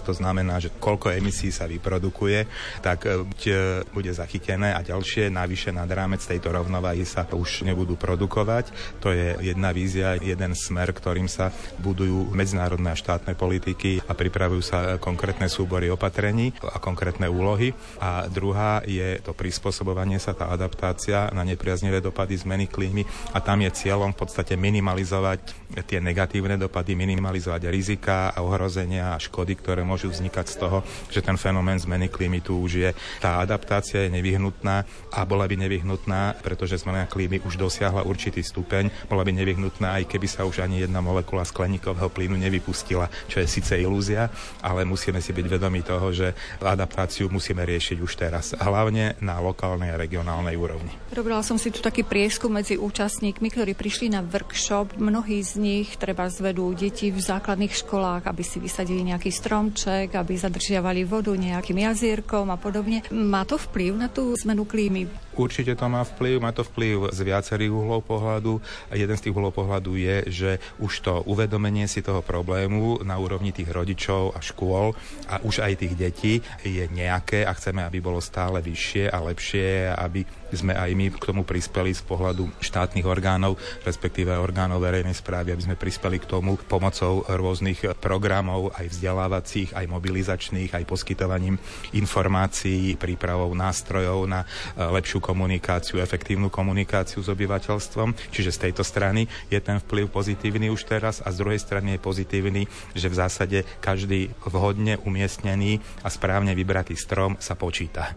To 0.00 0.16
znamená, 0.16 0.56
že 0.58 0.72
koľko 0.80 1.12
emisí 1.12 1.52
sa 1.52 1.68
vyprodukuje, 1.68 2.48
tak 2.80 3.04
e, 3.04 3.84
bude 3.92 4.10
zachytené 4.10 4.39
zachytené 4.40 4.72
a 4.72 4.80
ďalšie 4.80 5.28
navyše 5.28 5.68
nad 5.68 5.84
rámec 5.84 6.24
tejto 6.24 6.48
rovnováhy 6.48 7.04
sa 7.04 7.28
už 7.28 7.60
nebudú 7.60 8.00
produkovať. 8.00 8.72
To 9.04 9.12
je 9.12 9.36
jedna 9.52 9.68
vízia, 9.68 10.16
jeden 10.16 10.56
smer, 10.56 10.96
ktorým 10.96 11.28
sa 11.28 11.52
budujú 11.76 12.32
medzinárodné 12.32 12.88
a 12.88 12.96
štátne 12.96 13.36
politiky 13.36 14.00
a 14.08 14.16
pripravujú 14.16 14.62
sa 14.64 14.96
konkrétne 14.96 15.44
súbory 15.52 15.92
opatrení 15.92 16.56
a 16.64 16.80
konkrétne 16.80 17.28
úlohy. 17.28 17.76
A 18.00 18.24
druhá 18.32 18.80
je 18.88 19.20
to 19.20 19.36
prispôsobovanie 19.36 20.16
sa, 20.16 20.32
tá 20.32 20.48
adaptácia 20.48 21.28
na 21.36 21.44
nepriaznivé 21.44 22.00
dopady 22.00 22.40
zmeny 22.40 22.64
klímy 22.64 23.04
a 23.36 23.44
tam 23.44 23.60
je 23.60 23.76
cieľom 23.76 24.16
v 24.16 24.24
podstate 24.24 24.56
minimalizovať 24.56 25.52
tie 25.84 26.00
negatívne 26.00 26.56
dopady, 26.56 26.96
minimalizovať 26.96 27.68
rizika 27.68 28.32
a 28.32 28.40
ohrozenia 28.40 29.12
a 29.12 29.20
škody, 29.20 29.52
ktoré 29.60 29.84
môžu 29.84 30.08
vznikať 30.08 30.46
z 30.48 30.56
toho, 30.56 30.78
že 31.12 31.20
ten 31.20 31.36
fenomén 31.36 31.76
zmeny 31.76 32.08
klímy 32.08 32.40
tu 32.40 32.58
už 32.58 32.72
je. 32.80 32.90
Tá 33.22 33.38
adaptácia 33.38 34.06
je 34.06 34.10
nevyhnutná 34.10 34.29
nevyhnutná 34.30 34.86
a 35.10 35.26
bola 35.26 35.50
by 35.50 35.58
nevyhnutná, 35.58 36.38
pretože 36.38 36.78
zmena 36.78 37.10
klímy 37.10 37.42
už 37.42 37.58
dosiahla 37.58 38.06
určitý 38.06 38.46
stupeň, 38.46 39.10
bola 39.10 39.26
by 39.26 39.34
nevyhnutná, 39.34 39.98
aj 39.98 40.06
keby 40.06 40.30
sa 40.30 40.46
už 40.46 40.62
ani 40.62 40.86
jedna 40.86 41.02
molekula 41.02 41.42
skleníkového 41.42 42.06
plynu 42.14 42.38
nevypustila, 42.38 43.10
čo 43.26 43.42
je 43.42 43.50
síce 43.50 43.74
ilúzia, 43.74 44.30
ale 44.62 44.86
musíme 44.86 45.18
si 45.18 45.34
byť 45.34 45.46
vedomi 45.50 45.82
toho, 45.82 46.14
že 46.14 46.30
adaptáciu 46.62 47.26
musíme 47.26 47.66
riešiť 47.66 47.98
už 47.98 48.12
teraz, 48.14 48.54
hlavne 48.54 49.18
na 49.18 49.42
lokálnej 49.42 49.90
a 49.90 49.98
regionálnej 49.98 50.54
úrovni. 50.54 50.94
Robila 51.10 51.42
som 51.42 51.58
si 51.58 51.74
tu 51.74 51.82
taký 51.82 52.06
prieskum 52.06 52.54
medzi 52.54 52.78
účastníkmi, 52.78 53.50
ktorí 53.50 53.74
prišli 53.74 54.14
na 54.14 54.22
workshop. 54.22 54.94
Mnohí 55.00 55.42
z 55.42 55.58
nich 55.58 55.98
treba 55.98 56.30
zvedú 56.30 56.70
deti 56.76 57.10
v 57.10 57.18
základných 57.18 57.74
školách, 57.74 58.30
aby 58.30 58.42
si 58.46 58.62
vysadili 58.62 59.02
nejaký 59.10 59.32
stromček, 59.32 60.14
aby 60.14 60.38
zadržiavali 60.38 61.02
vodu 61.02 61.34
nejakým 61.34 61.82
jazierkom 61.82 62.52
a 62.52 62.60
podobne. 62.60 63.02
Má 63.10 63.42
to 63.48 63.56
vplyv 63.56 63.96
na 63.96 64.09
tú 64.10 64.34
zmenu 64.44 64.66
klímy? 64.66 65.06
Určite 65.38 65.78
to 65.78 65.86
má 65.86 66.02
vplyv, 66.02 66.42
má 66.42 66.50
to 66.50 66.66
vplyv 66.66 67.14
z 67.14 67.20
viacerých 67.22 67.72
uhlov 67.72 68.04
pohľadu. 68.04 68.58
A 68.90 68.98
jeden 68.98 69.16
z 69.16 69.24
tých 69.24 69.34
uhlov 69.34 69.54
pohľadu 69.54 69.96
je, 69.96 70.16
že 70.28 70.50
už 70.82 70.92
to 71.00 71.14
uvedomenie 71.24 71.86
si 71.86 72.02
toho 72.02 72.20
problému 72.20 73.00
na 73.06 73.16
úrovni 73.16 73.54
tých 73.54 73.70
rodičov 73.70 74.34
a 74.36 74.42
škôl 74.42 74.92
a 75.30 75.40
už 75.46 75.62
aj 75.62 75.80
tých 75.80 75.94
detí 75.94 76.34
je 76.66 76.84
nejaké 76.90 77.46
a 77.46 77.54
chceme, 77.54 77.86
aby 77.86 78.02
bolo 78.02 78.18
stále 78.18 78.58
vyššie 78.60 79.08
a 79.08 79.18
lepšie, 79.22 79.94
aby 79.94 80.39
sme 80.56 80.72
aj 80.74 80.90
my 80.96 81.06
k 81.14 81.28
tomu 81.30 81.42
prispeli 81.44 81.92
z 81.94 82.02
pohľadu 82.06 82.48
štátnych 82.62 83.06
orgánov, 83.06 83.60
respektíve 83.84 84.32
orgánov 84.34 84.82
verejnej 84.82 85.14
správy, 85.14 85.54
aby 85.54 85.62
sme 85.66 85.76
prispeli 85.76 86.18
k 86.18 86.28
tomu 86.30 86.56
pomocou 86.66 87.26
rôznych 87.26 87.98
programov, 87.98 88.72
aj 88.78 88.86
vzdelávacích, 88.90 89.74
aj 89.74 89.86
mobilizačných, 89.90 90.72
aj 90.74 90.84
poskytovaním 90.88 91.58
informácií, 91.92 92.94
prípravou 92.96 93.52
nástrojov 93.52 94.26
na 94.26 94.42
e, 94.42 94.46
lepšiu 94.80 95.18
komunikáciu, 95.18 95.98
efektívnu 95.98 96.48
komunikáciu 96.48 97.20
s 97.20 97.28
obyvateľstvom. 97.28 98.32
Čiže 98.32 98.50
z 98.54 98.58
tejto 98.68 98.82
strany 98.86 99.26
je 99.50 99.58
ten 99.58 99.78
vplyv 99.82 100.08
pozitívny 100.10 100.70
už 100.70 100.86
teraz 100.86 101.20
a 101.20 101.28
z 101.34 101.40
druhej 101.42 101.60
strany 101.60 101.96
je 101.96 102.00
pozitívny, 102.00 102.62
že 102.94 103.10
v 103.10 103.18
zásade 103.18 103.58
každý 103.82 104.30
vhodne 104.46 104.96
umiestnený 105.02 105.82
a 106.06 106.08
správne 106.08 106.54
vybratý 106.54 106.94
strom 106.94 107.36
sa 107.38 107.58
počíta. 107.58 108.14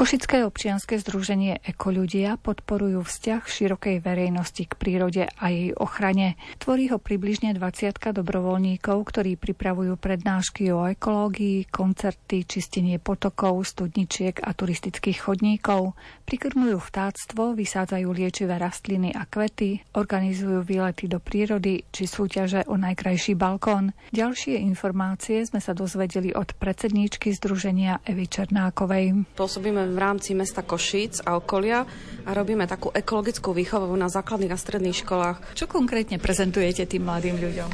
Košické 0.00 0.48
občianske 0.48 0.96
združenie 0.96 1.60
Ekoľudia 1.60 2.40
podporujú 2.40 3.04
vzťah 3.04 3.44
širokej 3.44 4.00
verejnosti 4.00 4.64
k 4.64 4.72
prírode 4.72 5.28
a 5.28 5.44
jej 5.52 5.76
ochrane. 5.76 6.40
Tvorí 6.70 6.86
ho 6.94 7.02
približne 7.02 7.50
20 7.58 8.14
dobrovoľníkov, 8.22 9.02
ktorí 9.02 9.34
pripravujú 9.34 9.98
prednášky 9.98 10.70
o 10.70 10.86
ekológii, 10.86 11.66
koncerty, 11.66 12.46
čistenie 12.46 13.02
potokov, 13.02 13.58
studničiek 13.66 14.38
a 14.38 14.54
turistických 14.54 15.18
chodníkov. 15.18 15.98
Prikrmujú 16.30 16.78
vtáctvo, 16.78 17.58
vysádzajú 17.58 18.06
liečivé 18.14 18.54
rastliny 18.54 19.10
a 19.10 19.26
kvety, 19.26 19.82
organizujú 19.98 20.62
výlety 20.62 21.10
do 21.10 21.18
prírody 21.18 21.82
či 21.90 22.06
súťaže 22.06 22.62
o 22.70 22.78
najkrajší 22.78 23.34
balkón. 23.34 23.90
Ďalšie 24.14 24.62
informácie 24.62 25.42
sme 25.42 25.58
sa 25.58 25.74
dozvedeli 25.74 26.30
od 26.30 26.54
predsedníčky 26.54 27.34
združenia 27.34 27.98
Evy 28.06 28.30
Černákovej. 28.30 29.34
Pôsobíme 29.34 29.90
v 29.90 29.98
rámci 29.98 30.38
mesta 30.38 30.62
Košíc 30.62 31.18
a 31.26 31.34
okolia 31.34 31.82
a 32.22 32.30
robíme 32.30 32.62
takú 32.70 32.94
ekologickú 32.94 33.50
výchovu 33.50 33.90
na 33.98 34.06
základných 34.06 34.54
a 34.54 34.62
stredných 34.62 35.02
školách. 35.02 35.58
Čo 35.58 35.66
konkrétne 35.66 36.22
prezentujete 36.60 36.92
tým 36.92 37.08
mladým 37.08 37.36
ľuďom? 37.40 37.68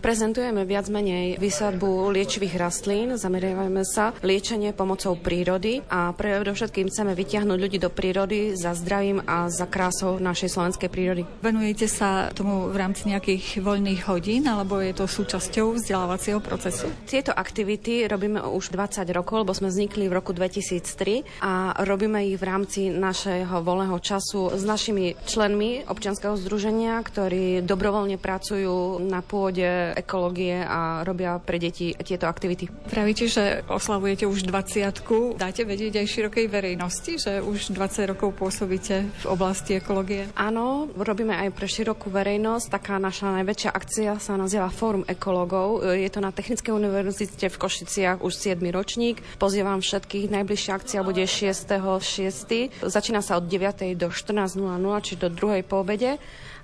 Prezentujeme 0.00 0.64
viac 0.64 0.88
menej 0.88 1.36
vysadbu 1.36 2.08
liečivých 2.08 2.56
rastlín, 2.56 3.20
zameriavame 3.20 3.84
sa 3.84 4.16
liečenie 4.24 4.72
pomocou 4.72 5.12
prírody 5.12 5.84
a 5.92 6.08
predovšetkým 6.16 6.88
chceme 6.88 7.12
vytiahnuť 7.12 7.58
ľudí 7.60 7.76
do 7.76 7.92
prírody 7.92 8.56
za 8.56 8.72
zdravím 8.72 9.20
a 9.28 9.52
za 9.52 9.68
krásou 9.68 10.16
našej 10.16 10.56
slovenskej 10.56 10.88
prírody. 10.88 11.28
Venujete 11.44 11.84
sa 11.84 12.32
tomu 12.32 12.72
v 12.72 12.76
rámci 12.80 13.12
nejakých 13.12 13.60
voľných 13.60 14.08
hodín 14.08 14.48
alebo 14.48 14.80
je 14.80 14.96
to 14.96 15.04
súčasťou 15.04 15.76
vzdelávacieho 15.76 16.40
procesu? 16.40 16.88
Tieto 17.04 17.36
aktivity 17.36 18.08
robíme 18.08 18.40
už 18.40 18.72
20 18.72 19.04
rokov, 19.12 19.44
lebo 19.44 19.52
sme 19.52 19.68
vznikli 19.68 20.08
v 20.08 20.16
roku 20.16 20.32
2003 20.32 21.44
a 21.44 21.76
robíme 21.84 22.24
ich 22.24 22.40
v 22.40 22.44
rámci 22.48 22.88
našeho 22.88 23.60
voľného 23.60 24.00
času 24.00 24.56
s 24.56 24.64
našimi 24.64 25.12
členmi 25.28 25.84
občianskeho 25.84 26.40
združenia, 26.40 26.96
ktorí 27.04 27.60
dobrovoľne 27.68 28.16
pracujú 28.20 29.00
na 29.00 29.24
pôde 29.24 29.66
ekológie 29.96 30.60
a 30.60 31.02
robia 31.02 31.40
pre 31.40 31.56
deti 31.56 31.96
tieto 31.96 32.28
aktivity. 32.28 32.68
Pravíte, 32.86 33.26
že 33.26 33.64
oslavujete 33.66 34.28
už 34.28 34.46
20 34.46 34.92
Dáte 35.40 35.64
vedieť 35.64 36.04
aj 36.04 36.06
širokej 36.06 36.46
verejnosti, 36.46 37.12
že 37.16 37.40
už 37.40 37.72
20 37.72 38.12
rokov 38.12 38.36
pôsobíte 38.36 39.08
v 39.08 39.26
oblasti 39.26 39.80
ekológie? 39.80 40.28
Áno, 40.36 40.92
robíme 40.94 41.32
aj 41.34 41.50
pre 41.56 41.66
širokú 41.66 42.12
verejnosť. 42.12 42.68
Taká 42.70 43.00
naša 43.00 43.32
najväčšia 43.40 43.70
akcia 43.72 44.12
sa 44.20 44.36
nazýva 44.36 44.68
Fórum 44.68 45.02
ekológov. 45.08 45.82
Je 45.96 46.08
to 46.12 46.20
na 46.20 46.30
Technickej 46.30 46.76
univerzite 46.76 47.48
v 47.48 47.56
Košiciach 47.56 48.20
už 48.20 48.32
7 48.36 48.60
ročník. 48.70 49.24
Pozývam 49.40 49.80
všetkých. 49.80 50.28
Najbližšia 50.28 50.72
akcia 50.76 51.00
bude 51.00 51.24
6 51.24 51.70
6. 52.00 52.84
Začína 52.84 53.24
sa 53.24 53.40
od 53.40 53.48
9. 53.48 53.96
do 53.96 54.12
14.00, 54.12 55.06
či 55.06 55.14
do 55.16 55.32
druhej 55.32 55.64
po 55.64 55.80
obede. 55.80 56.20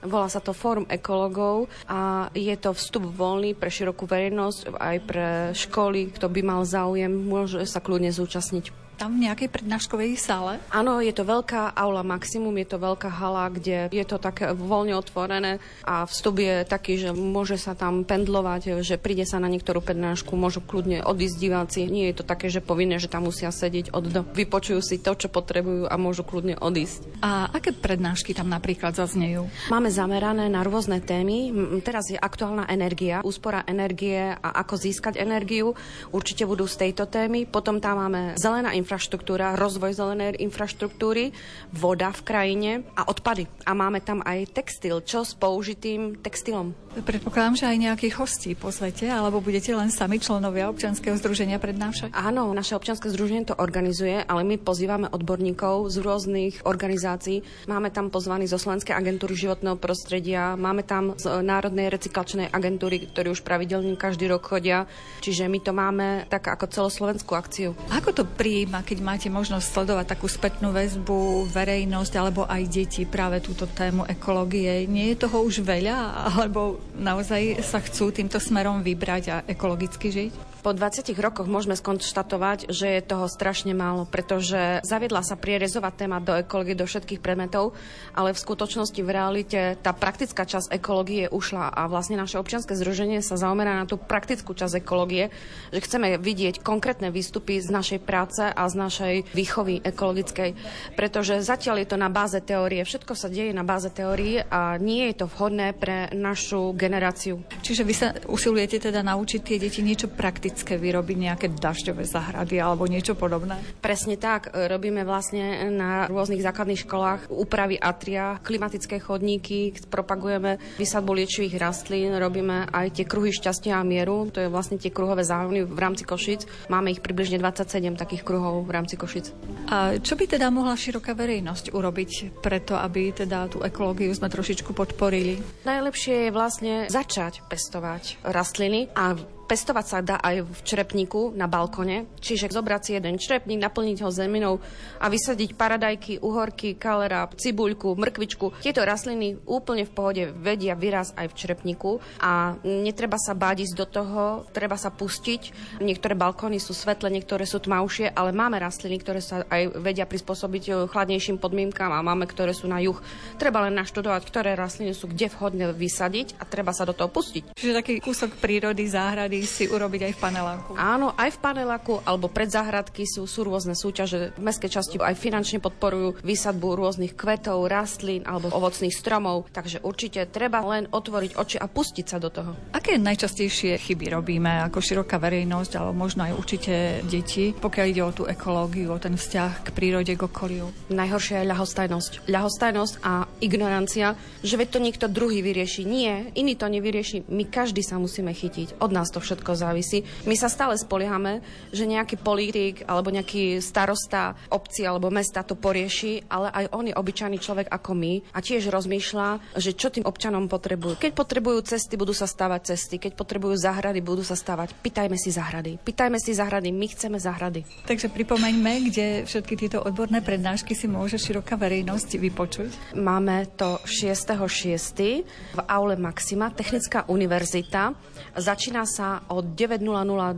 Volá 0.07 0.31
sa 0.31 0.39
to 0.39 0.55
Fórum 0.55 0.87
ekologov 0.87 1.67
a 1.91 2.31
je 2.33 2.55
to 2.55 2.73
vstup 2.73 3.11
voľný 3.11 3.59
pre 3.59 3.69
širokú 3.69 4.07
verejnosť, 4.07 4.79
aj 4.79 4.97
pre 5.03 5.27
školy, 5.53 6.15
kto 6.15 6.31
by 6.31 6.41
mal 6.47 6.63
záujem, 6.63 7.11
môže 7.11 7.61
sa 7.67 7.83
kľudne 7.83 8.15
zúčastniť 8.15 8.86
tam 8.97 9.21
v 9.21 9.29
nejakej 9.29 9.53
prednáškovej 9.53 10.17
sále? 10.17 10.57
Áno, 10.73 11.05
je 11.05 11.13
to 11.13 11.29
veľká 11.29 11.77
aula 11.77 12.01
maximum, 12.01 12.57
je 12.65 12.69
to 12.73 12.79
veľká 12.81 13.13
hala, 13.13 13.53
kde 13.53 13.93
je 13.93 14.05
to 14.09 14.17
také 14.17 14.57
voľne 14.57 14.97
otvorené 14.97 15.61
a 15.85 16.09
vstup 16.09 16.41
je 16.41 16.65
taký, 16.65 16.97
že 16.97 17.13
môže 17.13 17.61
sa 17.61 17.77
tam 17.77 18.03
pendlovať, 18.09 18.81
že 18.81 18.97
príde 18.97 19.29
sa 19.29 19.37
na 19.37 19.53
niektorú 19.53 19.85
prednášku, 19.85 20.33
môžu 20.33 20.65
kľudne 20.65 21.05
odísť 21.05 21.37
diváci. 21.37 21.81
Nie 21.93 22.11
je 22.11 22.25
to 22.25 22.25
také, 22.25 22.49
že 22.49 22.65
povinné, 22.65 22.97
že 22.97 23.13
tam 23.13 23.29
musia 23.29 23.53
sedieť 23.53 23.93
od 23.93 24.07
do. 24.09 24.23
Vypočujú 24.33 24.81
si 24.81 24.97
to, 25.03 25.13
čo 25.13 25.29
potrebujú 25.29 25.91
a 25.91 25.95
môžu 26.01 26.25
kľudne 26.25 26.57
odísť. 26.57 27.21
A 27.21 27.53
aké 27.53 27.77
prednášky 27.77 28.33
tam 28.33 28.49
napríklad 28.49 28.97
zaznejú? 28.97 29.51
Máme 29.69 29.93
zamerané 29.93 30.49
na 30.49 30.65
rôzne 30.65 31.03
témy. 31.03 31.53
Teraz 31.85 32.09
je 32.09 32.17
aktuálna 32.17 32.71
energia, 32.71 33.21
úspora 33.27 33.67
energie 33.69 34.33
a 34.33 34.49
ako 34.65 34.75
získať 34.81 35.21
energiu. 35.21 35.75
Určite 36.15 36.49
budú 36.49 36.65
z 36.65 36.89
tejto 36.89 37.05
témy. 37.11 37.45
Potom 37.45 37.83
tam 37.83 38.01
máme 38.01 38.39
zelená 38.39 38.73
infraštruktúra, 38.87 39.59
rozvoj 39.59 39.99
zelenej 39.99 40.39
infraštruktúry, 40.39 41.35
voda 41.75 42.15
v 42.15 42.23
krajine 42.23 42.71
a 42.95 43.11
odpady. 43.11 43.51
A 43.67 43.75
máme 43.75 43.99
tam 43.99 44.23
aj 44.23 44.55
textil, 44.55 45.03
čo 45.03 45.27
s 45.27 45.35
použitým 45.35 46.23
textilom. 46.23 46.71
Predpokladám, 46.97 47.59
že 47.61 47.69
aj 47.69 47.83
nejakých 47.83 48.15
hostí 48.17 48.51
pozvete, 48.57 49.05
alebo 49.11 49.43
budete 49.43 49.75
len 49.75 49.93
sami 49.93 50.17
členovia 50.17 50.73
občianskeho 50.73 51.19
združenia 51.21 51.61
prednášať? 51.61 52.15
Áno, 52.17 52.49
naše 52.57 52.73
občianske 52.73 53.13
združenie 53.13 53.53
to 53.53 53.59
organizuje, 53.59 54.23
ale 54.25 54.47
my 54.47 54.57
pozývame 54.57 55.11
odborníkov 55.13 55.93
z 55.93 55.97
rôznych 56.01 56.55
organizácií. 56.65 57.45
Máme 57.69 57.93
tam 57.93 58.09
pozvaní 58.09 58.49
zo 58.49 58.57
Slovenskej 58.57 58.97
agentúry 58.97 59.37
životného 59.37 59.77
prostredia, 59.77 60.57
máme 60.57 60.89
tam 60.89 61.13
z 61.21 61.45
Národnej 61.45 61.93
recyklačnej 61.93 62.49
agentúry, 62.49 63.13
ktorí 63.13 63.29
už 63.35 63.45
pravidelne 63.45 63.99
každý 64.01 64.33
rok 64.33 64.49
chodia, 64.49 64.89
čiže 65.21 65.53
my 65.53 65.59
to 65.61 65.77
máme 65.77 66.25
tak 66.33 66.49
ako 66.49 66.65
celoslovenskú 66.69 67.33
akciu. 67.37 67.77
Ako 67.93 68.17
to 68.17 68.25
prijíma, 68.25 68.76
keď 68.83 68.99
máte 69.05 69.29
možnosť 69.29 69.67
sledovať 69.69 70.07
takú 70.17 70.27
spätnú 70.27 70.73
väzbu, 70.73 71.47
verejnosť 71.53 72.13
alebo 72.17 72.43
aj 72.49 72.63
deti 72.67 73.05
práve 73.05 73.45
túto 73.45 73.69
tému 73.69 74.09
ekológie? 74.09 74.89
Nie 74.91 75.13
je 75.13 75.23
toho 75.29 75.45
už 75.45 75.63
veľa, 75.63 75.97
alebo 76.41 76.81
naozaj 76.97 77.61
sa 77.61 77.79
chcú 77.79 78.11
týmto 78.11 78.41
smerom 78.41 78.81
vybrať 78.81 79.25
a 79.31 79.37
ekologicky 79.45 80.09
žiť? 80.09 80.56
Po 80.67 80.75
20 80.75 81.15
rokoch 81.23 81.47
môžeme 81.47 81.79
skonštatovať, 81.79 82.75
že 82.75 82.99
je 82.99 83.07
toho 83.07 83.31
strašne 83.31 83.71
málo, 83.71 84.03
pretože 84.03 84.83
zaviedla 84.83 85.23
sa 85.23 85.39
prierezová 85.39 85.95
téma 85.95 86.19
do 86.19 86.35
ekológie, 86.35 86.75
do 86.75 86.91
všetkých 86.91 87.23
predmetov, 87.23 87.79
ale 88.19 88.35
v 88.35 88.43
skutočnosti 88.43 88.99
v 88.99 89.07
realite 89.07 89.61
tá 89.79 89.95
praktická 89.95 90.43
časť 90.43 90.75
ekológie 90.75 91.31
ušla 91.31 91.71
a 91.71 91.87
vlastne 91.87 92.19
naše 92.19 92.43
občianske 92.43 92.75
združenie 92.75 93.23
sa 93.23 93.39
zaomerá 93.39 93.79
na 93.79 93.87
tú 93.87 93.95
praktickú 93.95 94.59
časť 94.59 94.83
ekológie, 94.83 95.31
že 95.71 95.87
chceme 95.87 96.19
vidieť 96.19 96.59
konkrétne 96.67 97.15
výstupy 97.15 97.63
z 97.63 97.71
našej 97.71 98.03
práce 98.03 98.43
a 98.43 98.67
z 98.67 98.75
našej 98.75 99.15
výchovy 99.39 99.87
ekologickej, 99.87 100.59
pretože 100.99 101.47
zatiaľ 101.47 101.87
je 101.87 101.95
to 101.95 101.99
na 102.03 102.11
báze 102.11 102.43
teórie, 102.43 102.83
všetko 102.83 103.15
sa 103.15 103.31
deje 103.31 103.55
na 103.55 103.63
báze 103.63 103.87
teórie 103.95 104.43
a 104.51 104.75
nie 104.83 105.15
je 105.15 105.23
to 105.23 105.31
vhodné 105.31 105.79
pre 105.79 106.11
našu 106.11 106.75
generáciu. 106.75 107.39
Čiže 107.63 107.83
vy 107.87 107.95
sa 107.95 108.11
usilujete 108.27 108.83
teda 108.83 109.07
naučiť 109.07 109.41
tie 109.47 109.63
deti 109.63 109.79
niečo 109.79 110.11
praktické 110.11 110.56
ekologické 110.57 110.81
vyrobiť 110.81 111.17
nejaké 111.21 111.47
dažďové 111.53 112.09
zahrady 112.09 112.57
alebo 112.57 112.89
niečo 112.89 113.13
podobné? 113.13 113.61
Presne 113.85 114.17
tak. 114.17 114.49
Robíme 114.57 115.05
vlastne 115.05 115.69
na 115.69 116.09
rôznych 116.09 116.41
základných 116.41 116.89
školách 116.89 117.29
úpravy 117.29 117.77
atria, 117.77 118.41
klimatické 118.41 118.97
chodníky, 118.97 119.77
propagujeme 119.93 120.57
vysadbu 120.81 121.13
liečivých 121.13 121.61
rastlín, 121.61 122.17
robíme 122.17 122.73
aj 122.73 122.97
tie 122.97 123.05
kruhy 123.05 123.37
šťastia 123.37 123.77
a 123.77 123.85
mieru, 123.85 124.33
to 124.33 124.41
je 124.41 124.49
vlastne 124.49 124.81
tie 124.81 124.89
kruhové 124.89 125.29
zájmy 125.29 125.69
v 125.69 125.77
rámci 125.77 126.09
Košic. 126.09 126.73
Máme 126.73 126.89
ich 126.89 127.05
približne 127.05 127.37
27 127.37 128.01
takých 128.01 128.25
kruhov 128.25 128.65
v 128.65 128.73
rámci 128.73 128.97
Košic. 128.97 129.37
A 129.69 130.01
čo 130.01 130.17
by 130.17 130.25
teda 130.25 130.49
mohla 130.49 130.73
široká 130.73 131.13
verejnosť 131.13 131.77
urobiť 131.77 132.41
preto, 132.41 132.81
aby 132.81 133.13
teda 133.13 133.53
tú 133.53 133.61
ekológiu 133.61 134.09
sme 134.17 134.33
trošičku 134.33 134.73
podporili? 134.73 135.37
Najlepšie 135.69 136.15
je 136.27 136.31
vlastne 136.33 136.75
začať 136.89 137.45
pestovať 137.45 138.25
rastliny 138.25 138.89
a 138.97 139.36
Pestovať 139.47 139.87
sa 139.87 139.99
dá 140.03 140.19
aj 140.19 140.43
v 140.43 140.61
črepníku 140.67 141.31
na 141.39 141.47
balkone, 141.47 142.11
čiže 142.19 142.51
zobrať 142.51 142.81
si 142.83 142.91
jeden 142.99 143.15
črepník, 143.15 143.63
naplniť 143.63 144.03
ho 144.03 144.11
zeminou 144.11 144.59
a 144.99 145.07
vysadiť 145.07 145.55
paradajky, 145.55 146.19
uhorky, 146.19 146.75
kalera, 146.75 147.31
cibuľku, 147.31 147.95
mrkvičku. 147.95 148.59
Tieto 148.59 148.83
rastliny 148.83 149.39
úplne 149.47 149.87
v 149.87 149.95
pohode 149.95 150.25
vedia 150.35 150.75
vyraz 150.75 151.15
aj 151.15 151.31
v 151.31 151.37
črepníku 151.39 152.03
a 152.19 152.59
netreba 152.67 153.23
sa 153.23 153.39
báť 153.39 153.71
ísť 153.71 153.77
do 153.79 153.87
toho, 153.87 154.23
treba 154.51 154.75
sa 154.75 154.91
pustiť. 154.91 155.79
Niektoré 155.79 156.19
balkóny 156.19 156.59
sú 156.59 156.75
svetle, 156.75 157.07
niektoré 157.07 157.47
sú 157.47 157.63
tmavšie, 157.63 158.11
ale 158.19 158.35
máme 158.35 158.59
rastliny, 158.59 158.99
ktoré 158.99 159.23
sa 159.23 159.47
aj 159.47 159.79
vedia 159.79 160.11
prispôsobiť 160.11 160.65
eh, 160.67 160.75
chladnejším 160.91 161.39
podmienkam 161.39 161.95
a 161.95 162.03
máme, 162.03 162.27
ktoré 162.27 162.51
sú 162.51 162.67
na 162.67 162.83
juh. 162.83 162.99
Treba 163.39 163.63
len 163.63 163.79
naštudovať, 163.79 164.23
ktoré 164.27 164.59
rastliny 164.59 164.91
sú 164.91 165.07
kde 165.07 165.31
vhodne 165.31 165.71
vysadiť 165.71 166.43
a 166.43 166.49
treba 166.51 166.75
sa 166.75 166.83
do 166.83 166.99
toho 166.99 167.07
pustiť. 167.07 167.55
Čiže 167.55 167.79
taký 167.79 168.03
kúsok 168.03 168.35
prírody, 168.43 168.91
záhrady 168.91 169.36
mohli 169.37 169.45
si 169.45 169.69
urobiť 169.69 170.01
aj 170.09 170.13
v 170.17 170.21
paneláku. 170.25 170.71
Áno, 170.81 171.13
aj 171.13 171.37
v 171.37 171.39
paneláku 171.45 172.01
alebo 172.09 172.33
pred 172.33 172.49
záhradky 172.49 173.05
sú, 173.05 173.29
sú 173.29 173.45
rôzne 173.45 173.77
súťaže. 173.77 174.33
V 174.33 174.41
mestskej 174.41 174.73
časti 174.73 174.97
aj 174.97 175.13
finančne 175.13 175.61
podporujú 175.61 176.25
výsadbu 176.25 176.73
rôznych 176.73 177.13
kvetov, 177.13 177.69
rastlín 177.69 178.25
alebo 178.25 178.49
ovocných 178.49 178.97
stromov, 178.97 179.53
takže 179.53 179.85
určite 179.85 180.25
treba 180.33 180.65
len 180.65 180.89
otvoriť 180.89 181.37
oči 181.37 181.57
a 181.61 181.69
pustiť 181.69 182.07
sa 182.09 182.17
do 182.17 182.33
toho. 182.33 182.57
Aké 182.73 182.97
najčastejšie 182.97 183.77
chyby 183.77 184.17
robíme 184.17 184.65
ako 184.65 184.81
široká 184.81 185.21
verejnosť 185.21 185.73
alebo 185.77 185.93
možno 185.93 186.25
aj 186.25 186.33
určite 186.33 187.05
deti, 187.05 187.53
pokiaľ 187.53 187.87
ide 187.93 188.03
o 188.09 188.17
tú 188.17 188.25
ekológiu, 188.25 188.97
o 188.97 189.03
ten 189.03 189.21
vzťah 189.21 189.69
k 189.69 189.75
prírode, 189.77 190.17
k 190.17 190.23
okoliu? 190.25 190.73
Najhoršia 190.89 191.45
je 191.45 191.51
ľahostajnosť. 191.53 192.13
Ľahostajnosť 192.25 192.95
a 193.05 193.29
ignorancia, 193.45 194.17
že 194.41 194.57
veď 194.57 194.69
to 194.73 194.81
niekto 194.81 195.07
druhý 195.13 195.45
vyrieši. 195.45 195.85
Nie, 195.85 196.33
iný 196.33 196.57
to 196.57 196.73
nevyrieši. 196.73 197.29
My 197.29 197.45
každý 197.45 197.85
sa 197.85 198.01
musíme 198.01 198.33
chytiť. 198.33 198.81
Od 198.81 198.91
nás 198.95 199.13
to 199.13 199.26
všetko 199.27 199.53
závisí. 199.59 200.07
My 200.23 200.39
sa 200.39 200.47
stále 200.47 200.79
spoliehame, 200.79 201.43
že 201.75 201.91
nejaký 201.91 202.23
politik 202.23 202.87
alebo 202.87 203.11
nejaký 203.11 203.59
starosta 203.59 204.39
obci 204.55 204.87
alebo 204.87 205.11
mesta 205.11 205.43
to 205.43 205.59
porieši, 205.59 206.31
ale 206.31 206.55
aj 206.55 206.65
on 206.71 206.87
je 206.87 206.95
obyčajný 206.95 207.39
človek 207.43 207.67
ako 207.67 207.99
my 207.99 208.23
a 208.31 208.39
tiež 208.39 208.71
rozmýšľa, 208.71 209.59
že 209.59 209.75
čo 209.75 209.91
tým 209.91 210.07
občanom 210.07 210.47
potrebujú. 210.47 211.03
Keď 211.03 211.13
potrebujú 211.13 211.59
cesty, 211.67 211.99
budú 211.99 212.15
sa 212.15 212.31
stavať 212.31 212.77
cesty. 212.77 213.03
Keď 213.03 213.19
potrebujú 213.19 213.59
záhrady, 213.59 213.99
budú 214.05 214.23
sa 214.23 214.39
stavať. 214.39 214.79
Pýtajme 214.79 215.17
si 215.19 215.35
záhrady. 215.35 215.83
Pýtajme 215.83 216.23
si 216.23 216.31
záhrady. 216.37 216.71
My 216.71 216.87
chceme 216.87 217.19
záhrady. 217.19 217.67
Takže 217.89 218.13
pripomeňme, 218.13 218.73
kde 218.93 219.07
všetky 219.27 219.55
tieto 219.57 219.83
odborné 219.83 220.21
prednášky 220.21 220.77
si 220.77 220.87
môže 220.87 221.17
široká 221.17 221.57
verejnosť 221.57 222.11
vypočuť. 222.21 222.71
Máme 222.95 223.49
to 223.57 223.81
6.6. 223.83 225.57
v 225.57 225.61
aule 225.67 225.97
Maxima, 225.97 226.53
Technická 226.53 227.09
univerzita. 227.09 227.97
Začína 228.37 228.85
sa 228.85 229.16
od 229.29 229.57
9.00 229.57 229.83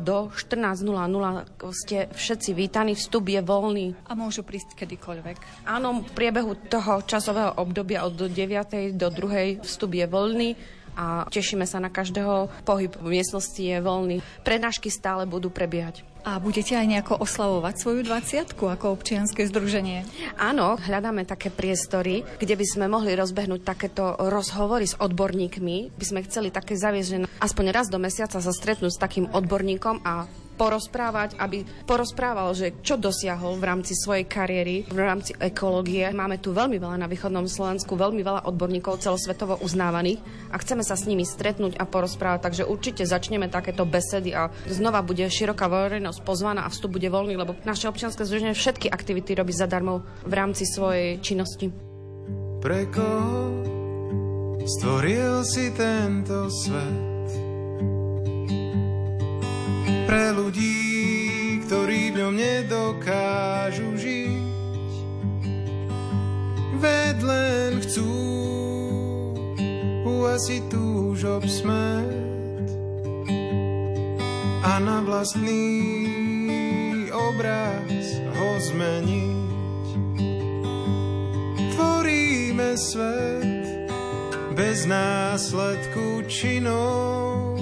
do 0.03 0.31
14.00. 0.31 1.73
Ste 1.75 2.09
všetci 2.13 2.51
vítaní, 2.55 2.95
vstup 2.95 3.29
je 3.29 3.41
voľný. 3.43 3.87
A 4.07 4.15
môžu 4.15 4.47
prísť 4.47 4.79
kedykoľvek. 4.79 5.67
Áno, 5.67 6.05
v 6.05 6.11
priebehu 6.15 6.55
toho 6.69 7.03
časového 7.03 7.59
obdobia 7.59 8.07
od 8.07 8.17
9. 8.17 8.95
do 8.95 9.09
2. 9.11 9.67
vstup 9.67 9.93
je 9.95 10.07
voľný 10.07 10.51
a 10.99 11.23
tešíme 11.31 11.63
sa 11.63 11.79
na 11.79 11.87
každého. 11.95 12.51
Pohyb 12.67 12.91
v 12.99 13.15
miestnosti 13.15 13.63
je 13.63 13.79
voľný. 13.79 14.19
Prednášky 14.43 14.91
stále 14.91 15.31
budú 15.31 15.47
prebiehať. 15.47 16.03
A 16.27 16.43
budete 16.43 16.75
aj 16.75 16.91
nejako 16.91 17.15
oslavovať 17.23 17.75
svoju 17.79 18.01
20 18.05 18.59
ako 18.59 18.87
občianske 18.99 19.47
združenie? 19.47 20.03
Áno, 20.37 20.75
hľadáme 20.77 21.23
také 21.23 21.49
priestory, 21.49 22.27
kde 22.43 22.59
by 22.59 22.67
sme 22.67 22.87
mohli 22.91 23.15
rozbehnúť 23.15 23.63
takéto 23.63 24.19
rozhovory 24.19 24.85
s 24.85 24.99
odborníkmi. 24.99 25.95
By 25.95 26.05
sme 26.05 26.27
chceli 26.27 26.51
také 26.51 26.75
zaviesť, 26.75 27.09
že 27.09 27.19
aspoň 27.39 27.65
raz 27.71 27.87
do 27.87 28.03
mesiaca 28.03 28.43
sa 28.43 28.53
stretnúť 28.53 28.93
s 28.93 29.01
takým 29.01 29.31
odborníkom 29.31 30.03
a 30.03 30.27
porozprávať, 30.59 31.39
aby 31.39 31.63
porozprával, 31.87 32.51
že 32.53 32.75
čo 32.83 32.99
dosiahol 32.99 33.55
v 33.57 33.65
rámci 33.65 33.95
svojej 33.95 34.27
kariéry, 34.27 34.91
v 34.91 34.99
rámci 34.99 35.33
ekológie. 35.39 36.11
Máme 36.11 36.43
tu 36.43 36.51
veľmi 36.51 36.83
veľa 36.83 36.99
na 36.99 37.07
východnom 37.07 37.47
Slovensku, 37.47 37.95
veľmi 37.95 38.27
veľa 38.27 38.51
odborníkov 38.51 38.99
celosvetovo 38.99 39.63
uznávaných 39.63 40.19
a 40.51 40.59
chceme 40.59 40.83
sa 40.83 40.99
s 40.99 41.07
nimi 41.07 41.23
stretnúť 41.23 41.79
a 41.79 41.87
porozprávať, 41.87 42.51
takže 42.51 42.67
určite 42.67 43.07
začneme 43.07 43.47
takéto 43.47 43.87
besedy 43.87 44.35
a 44.35 44.51
znova 44.67 45.07
bude 45.07 45.23
široká 45.31 45.71
verejnosť 45.71 46.21
pozvaná 46.27 46.67
a 46.67 46.73
vstup 46.75 46.99
bude 46.99 47.07
voľný, 47.07 47.39
lebo 47.39 47.55
naše 47.63 47.87
občianske 47.87 48.27
združenie 48.27 48.59
všetky 48.59 48.91
aktivity 48.91 49.39
robí 49.39 49.55
zadarmo 49.55 50.03
v 50.27 50.33
rámci 50.35 50.67
svojej 50.67 51.23
činnosti. 51.23 51.71
Pre 52.59 52.83
koho 52.91 53.39
stvoril 54.67 55.47
si 55.47 55.71
tento 55.71 56.51
svet? 56.51 57.18
Pre 60.09 60.33
ľudí, 60.33 61.61
ktorí 61.69 62.17
v 62.17 62.25
ňom 62.25 62.33
nedokážu 62.33 63.93
žiť. 63.93 64.93
Ved 66.81 67.21
len 67.21 67.77
chcú 67.85 68.17
uasiť 70.09 70.63
túžob 70.73 71.45
smet 71.45 72.73
a 74.65 74.81
na 74.81 75.05
vlastný 75.05 75.93
obraz 77.13 77.93
ho 78.33 78.51
zmeniť. 78.65 79.85
Tvoríme 81.77 82.81
svet 82.81 83.77
bez 84.57 84.89
následku 84.89 86.25
činov 86.33 87.61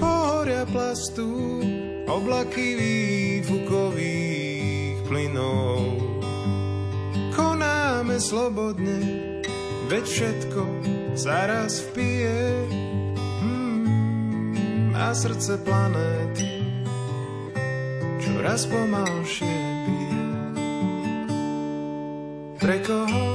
pohoria 0.00 0.64
plastu, 0.66 1.28
oblaky 2.08 2.74
výfukových 3.44 5.04
plynov. 5.04 6.00
Konáme 7.36 8.16
slobodne, 8.16 8.98
veď 9.92 10.04
všetko 10.08 10.62
sa 11.14 11.46
raz 11.46 11.84
vpije 11.92 12.64
hmm, 13.44 14.96
a 14.96 15.12
srdce 15.12 15.60
planéty 15.60 16.60
čoraz 18.40 18.64
pomalšie 18.64 19.60
bije. 19.84 20.24
Pre 22.56 22.76
koho 22.84 23.26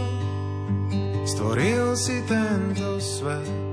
stvoril 1.29 1.93
si 1.93 2.25
tento 2.25 2.97
svet? 2.97 3.64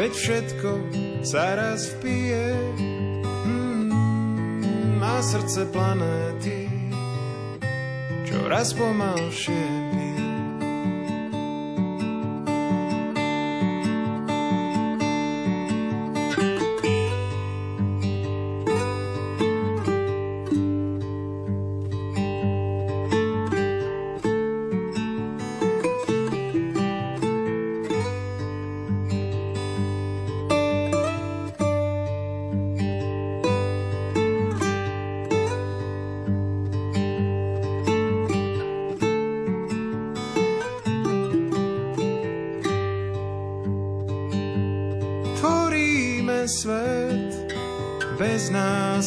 Veď 0.00 0.12
všetko 0.16 0.70
sa 1.20 1.60
raz 1.60 1.92
vpije. 1.92 2.56
Mm, 3.44 4.96
má 4.96 5.20
srdce 5.20 5.68
planéty, 5.68 6.72
čoraz 8.24 8.72
pomalšie 8.72 9.79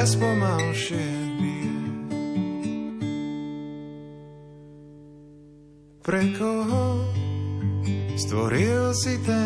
čoraz 0.00 0.16
pomalšie 0.16 0.96
bije 1.40 1.76
pre 6.02 6.22
koho 6.38 7.04
stvoril 8.16 8.94
si 8.96 9.20
tento 9.26 9.39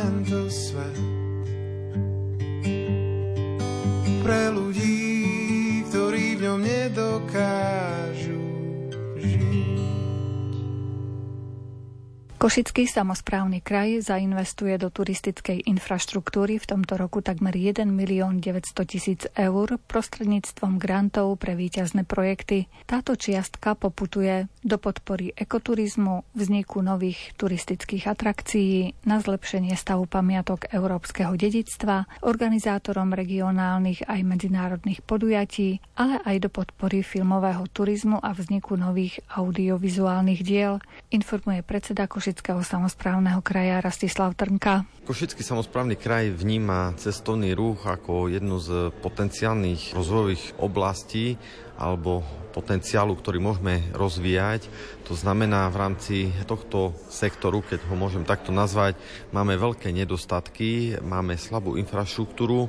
Košický 12.44 12.84
samozprávny 12.84 13.64
kraj 13.64 14.04
zainvestuje 14.04 14.76
do 14.76 14.92
turistickej 14.92 15.64
infraštruktúry 15.64 16.60
v 16.60 16.68
tomto 16.68 17.00
roku 17.00 17.24
takmer 17.24 17.56
1 17.56 17.88
milión 17.88 18.44
900 18.44 18.84
tisíc 18.84 19.24
eur 19.32 19.80
prostredníctvom 19.88 20.76
grantov 20.76 21.40
pre 21.40 21.56
víťazné 21.56 22.04
projekty. 22.04 22.68
Táto 22.84 23.16
čiastka 23.16 23.72
poputuje 23.72 24.44
do 24.60 24.76
podpory 24.76 25.32
ekoturizmu, 25.32 26.36
vzniku 26.36 26.84
nových 26.84 27.32
turistických 27.40 28.12
atrakcií, 28.12 28.92
na 29.08 29.24
zlepšenie 29.24 29.72
stavu 29.72 30.04
pamiatok 30.04 30.68
európskeho 30.68 31.32
dedictva, 31.40 32.04
organizátorom 32.20 33.16
regionálnych 33.16 34.04
aj 34.04 34.20
medzinárodných 34.20 35.00
podujatí, 35.00 35.80
ale 35.96 36.20
aj 36.28 36.44
do 36.44 36.52
podpory 36.52 37.00
filmového 37.00 37.64
turizmu 37.72 38.20
a 38.20 38.36
vzniku 38.36 38.76
nových 38.76 39.24
audiovizuálnych 39.32 40.44
diel, 40.44 40.84
informuje 41.08 41.64
predseda 41.64 42.04
Košického 42.04 42.33
Košického 42.34 42.66
samozprávneho 42.66 43.38
kraja 43.46 43.78
Rastislav 43.78 44.34
Trnka. 44.34 44.82
Košický 45.06 45.46
samozprávny 45.46 45.94
kraj 45.94 46.34
vníma 46.34 46.90
cestovný 46.98 47.54
ruch 47.54 47.86
ako 47.86 48.26
jednu 48.26 48.58
z 48.58 48.90
potenciálnych 49.06 49.94
rozvojových 49.94 50.58
oblastí 50.58 51.38
alebo 51.78 52.26
potenciálu, 52.50 53.14
ktorý 53.14 53.38
môžeme 53.38 53.86
rozvíjať. 53.94 54.66
To 55.06 55.14
znamená, 55.14 55.70
v 55.70 55.78
rámci 55.78 56.16
tohto 56.42 56.98
sektoru, 57.06 57.62
keď 57.62 57.86
ho 57.86 57.94
môžem 57.94 58.26
takto 58.26 58.50
nazvať, 58.50 58.98
máme 59.30 59.54
veľké 59.54 59.94
nedostatky, 59.94 60.98
máme 61.06 61.38
slabú 61.38 61.78
infraštruktúru, 61.78 62.66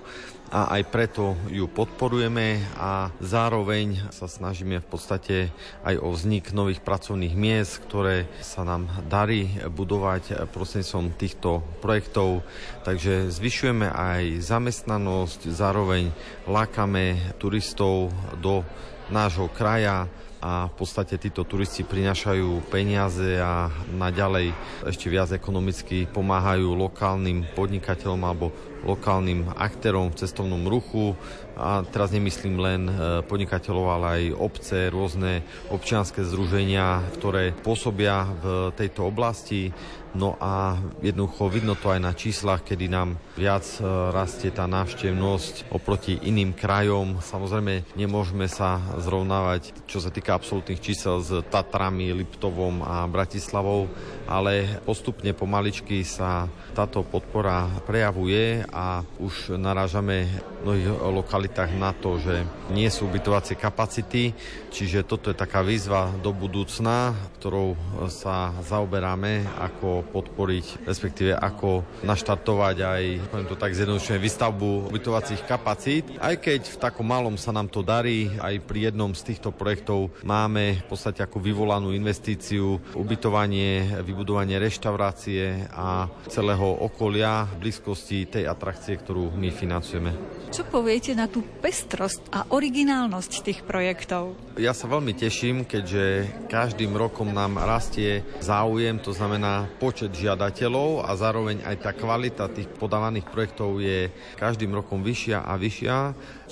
a 0.53 0.77
aj 0.77 0.83
preto 0.93 1.33
ju 1.49 1.65
podporujeme 1.65 2.61
a 2.77 3.09
zároveň 3.17 4.09
sa 4.13 4.29
snažíme 4.29 4.77
v 4.81 4.87
podstate 4.87 5.35
aj 5.81 5.97
o 5.97 6.13
vznik 6.13 6.53
nových 6.53 6.85
pracovných 6.85 7.33
miest, 7.33 7.81
ktoré 7.89 8.29
sa 8.45 8.61
nám 8.61 8.85
darí 9.09 9.49
budovať 9.65 10.49
prostredníctvom 10.53 11.07
týchto 11.17 11.65
projektov. 11.81 12.45
Takže 12.85 13.33
zvyšujeme 13.33 13.89
aj 13.89 14.45
zamestnanosť, 14.45 15.49
zároveň 15.49 16.13
lákame 16.45 17.33
turistov 17.41 18.13
do 18.37 18.61
nášho 19.09 19.49
kraja 19.49 20.05
a 20.45 20.69
v 20.69 20.73
podstate 20.77 21.17
títo 21.17 21.41
turisti 21.41 21.81
prinášajú 21.81 22.69
peniaze 22.69 23.41
a 23.41 23.73
naďalej 23.97 24.53
ešte 24.85 25.09
viac 25.09 25.33
ekonomicky 25.33 26.05
pomáhajú 26.05 26.69
lokálnym 26.69 27.49
podnikateľom 27.57 28.21
alebo 28.21 28.53
lokálnym 28.85 29.51
aktérom 29.57 30.13
v 30.13 30.19
cestovnom 30.21 30.61
ruchu 30.69 31.17
a 31.57 31.81
teraz 31.83 32.13
nemyslím 32.13 32.55
len 32.61 32.81
e, 32.85 32.93
podnikateľov, 33.25 33.85
ale 33.89 34.05
aj 34.05 34.23
obce, 34.37 34.77
rôzne 34.93 35.41
občianské 35.73 36.21
združenia, 36.21 37.01
ktoré 37.17 37.51
pôsobia 37.51 38.29
v 38.39 38.71
tejto 38.77 39.09
oblasti. 39.09 39.73
No 40.15 40.39
a 40.39 40.79
jednoducho 41.03 41.51
vidno 41.51 41.75
to 41.75 41.91
aj 41.91 41.99
na 41.99 42.15
číslach, 42.15 42.63
kedy 42.63 42.87
nám 42.87 43.19
viac 43.35 43.67
e, 43.77 43.83
rastie 44.15 44.47
tá 44.47 44.63
návštevnosť 44.63 45.67
oproti 45.75 46.15
iným 46.23 46.55
krajom. 46.55 47.19
Samozrejme, 47.19 47.83
nemôžeme 47.99 48.47
sa 48.47 48.79
zrovnávať, 48.95 49.75
čo 49.91 49.99
sa 49.99 50.07
týka 50.07 50.31
absolútnych 50.31 50.79
čísel 50.79 51.19
s 51.19 51.43
Tatrami, 51.51 52.15
Liptovom 52.15 52.79
a 52.79 53.03
Bratislavou, 53.11 53.91
ale 54.23 54.79
postupne 54.87 55.35
pomaličky 55.35 56.07
sa 56.07 56.47
táto 56.71 57.03
podpora 57.03 57.67
prejavuje 57.83 58.63
a 58.71 59.03
už 59.19 59.59
narážame 59.59 60.31
v 60.31 60.63
mnohých 60.63 60.89
lokalitách 61.11 61.71
na 61.75 61.91
to, 61.91 62.23
že 62.23 62.47
nie 62.71 62.87
sú 62.87 63.11
ubytovacie 63.11 63.59
kapacity, 63.59 64.31
čiže 64.71 65.03
toto 65.03 65.27
je 65.27 65.35
taká 65.35 65.59
výzva 65.59 66.07
do 66.23 66.31
budúcna, 66.31 67.11
ktorou 67.37 67.75
sa 68.07 68.55
zaoberáme, 68.63 69.43
ako 69.59 70.04
podporiť, 70.09 70.85
respektíve 70.85 71.33
ako 71.33 71.81
naštartovať 72.05 72.75
aj, 72.81 73.03
poviem 73.29 73.47
to 73.49 73.57
tak 73.57 73.73
zjednodušene, 73.73 74.21
výstavbu 74.21 74.89
ubytovacích 74.93 75.41
kapacít. 75.49 76.05
Aj 76.21 76.37
keď 76.37 76.69
v 76.69 76.81
takom 76.81 77.07
malom 77.07 77.35
sa 77.39 77.49
nám 77.49 77.71
to 77.71 77.81
darí, 77.81 78.29
aj 78.37 78.61
pri 78.65 78.91
jednom 78.91 79.11
z 79.17 79.33
týchto 79.33 79.49
projektov 79.49 80.13
máme 80.21 80.81
v 80.81 80.85
podstate 80.85 81.25
ako 81.25 81.41
vyvolanú 81.41 81.95
investíciu 81.95 82.77
ubytovanie, 82.93 83.97
vybudovanie 84.05 84.61
reštaurácie 84.61 85.71
a 85.71 86.05
celého 86.29 86.65
okolia 86.85 87.49
v 87.57 87.67
blízkosti 87.67 88.29
tej 88.29 88.43
atrakcie, 88.45 88.99
ktorú 88.99 89.33
my 89.33 89.49
financujeme. 89.49 90.11
Čo 90.51 90.67
poviete 90.69 91.17
na 91.17 91.25
tú 91.25 91.41
pestrosť 91.41 92.31
a 92.31 92.47
originálnosť 92.53 93.31
tých 93.43 93.59
projektov? 93.65 94.37
Ja 94.55 94.71
sa 94.71 94.87
veľmi 94.87 95.11
teším, 95.11 95.67
keďže 95.67 96.31
každým 96.47 96.95
rokom 96.95 97.33
nám 97.33 97.59
rastie 97.59 98.23
záujem, 98.39 99.01
to 99.01 99.11
znamená 99.11 99.67
počet 99.81 99.94
žiadateľov 100.03 101.07
a 101.07 101.15
zároveň 101.15 101.63
aj 101.63 101.75
tá 101.79 101.91
kvalita 101.95 102.51
tých 102.51 102.67
podávaných 102.75 103.31
projektov 103.31 103.79
je 103.79 104.11
každým 104.35 104.75
rokom 104.75 104.99
vyššia 104.99 105.47
a 105.47 105.55
vyššia, 105.55 105.97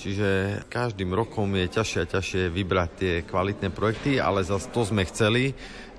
čiže 0.00 0.28
každým 0.72 1.12
rokom 1.12 1.52
je 1.52 1.68
ťažšie 1.68 2.00
a 2.00 2.10
ťažšie 2.16 2.42
vybrať 2.48 2.90
tie 2.96 3.14
kvalitné 3.28 3.68
projekty, 3.68 4.16
ale 4.16 4.40
zase 4.40 4.72
to 4.72 4.88
sme 4.88 5.04
chceli, 5.04 5.52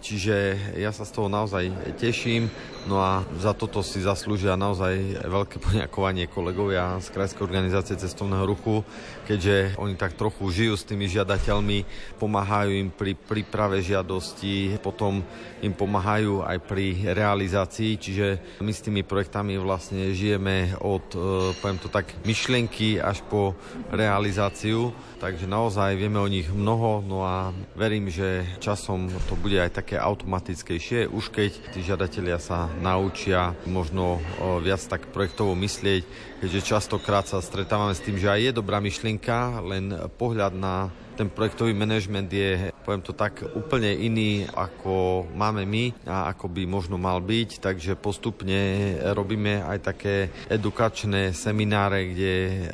Čiže 0.06 0.53
ja 0.78 0.93
sa 0.93 1.01
z 1.01 1.18
toho 1.18 1.26
naozaj 1.26 1.97
teším. 1.97 2.45
No 2.86 3.01
a 3.01 3.26
za 3.41 3.58
toto 3.58 3.82
si 3.82 4.06
zaslúžia 4.06 4.53
naozaj 4.53 5.26
veľké 5.26 5.58
poďakovanie 5.58 6.30
kolegovia 6.30 7.01
z 7.01 7.10
Krajskej 7.10 7.41
organizácie 7.41 7.97
cestovného 7.97 8.45
ruchu, 8.45 8.86
keďže 9.26 9.74
oni 9.82 9.97
tak 9.97 10.14
trochu 10.14 10.45
žijú 10.53 10.78
s 10.78 10.86
tými 10.86 11.10
žiadateľmi, 11.10 11.82
pomáhajú 12.22 12.70
im 12.78 12.93
pri 12.93 13.18
príprave 13.18 13.82
žiadosti, 13.82 14.78
potom 14.86 15.26
im 15.66 15.74
pomáhajú 15.74 16.45
aj 16.45 16.62
pri 16.62 17.10
realizácii, 17.10 17.97
čiže 17.97 18.62
my 18.62 18.70
s 18.70 18.86
tými 18.86 19.01
projektami 19.01 19.58
vlastne 19.58 20.14
žijeme 20.14 20.78
od, 20.78 21.10
e, 21.18 21.58
poviem 21.58 21.82
to 21.82 21.89
tak, 21.89 22.14
myšlienky 22.22 23.01
až 23.01 23.26
po 23.26 23.58
realizáciu, 23.89 24.93
takže 25.18 25.49
naozaj 25.49 25.97
vieme 25.97 26.22
o 26.22 26.30
nich 26.30 26.45
mnoho, 26.53 27.01
no 27.01 27.26
a 27.26 27.49
verím, 27.74 28.14
že 28.14 28.45
časom 28.62 29.10
to 29.26 29.34
bude 29.34 29.58
aj 29.58 29.82
také 29.82 29.94
automatickejšie, 29.97 31.11
už 31.11 31.31
keď 31.31 31.51
tí 31.71 31.79
žiadatelia 31.83 32.39
sa 32.39 32.67
naučia 32.79 33.55
možno 33.67 34.19
viac 34.61 34.83
tak 34.85 35.09
projektovo 35.09 35.55
myslieť, 35.55 36.03
keďže 36.43 36.67
častokrát 36.75 37.25
sa 37.25 37.39
stretávame 37.39 37.95
s 37.95 38.03
tým, 38.03 38.19
že 38.19 38.31
aj 38.31 38.41
je 38.41 38.51
dobrá 38.53 38.83
myšlienka, 38.83 39.63
len 39.63 39.95
pohľad 40.19 40.53
na 40.55 40.91
ten 41.16 41.32
projektový 41.32 41.72
manažment 41.72 42.28
je, 42.28 42.76
poviem 42.84 42.99
to 42.99 43.16
tak, 43.16 43.39
úplne 43.55 43.88
iný, 43.95 44.43
ako 44.51 45.26
máme 45.32 45.63
my 45.63 45.95
a 46.03 46.36
ako 46.36 46.51
by 46.51 46.68
možno 46.68 46.99
mal 46.99 47.24
byť, 47.24 47.63
takže 47.63 47.95
postupne 47.95 48.93
robíme 49.16 49.63
aj 49.63 49.78
také 49.80 50.16
edukačné 50.51 51.32
semináre, 51.32 52.11
kde 52.11 52.34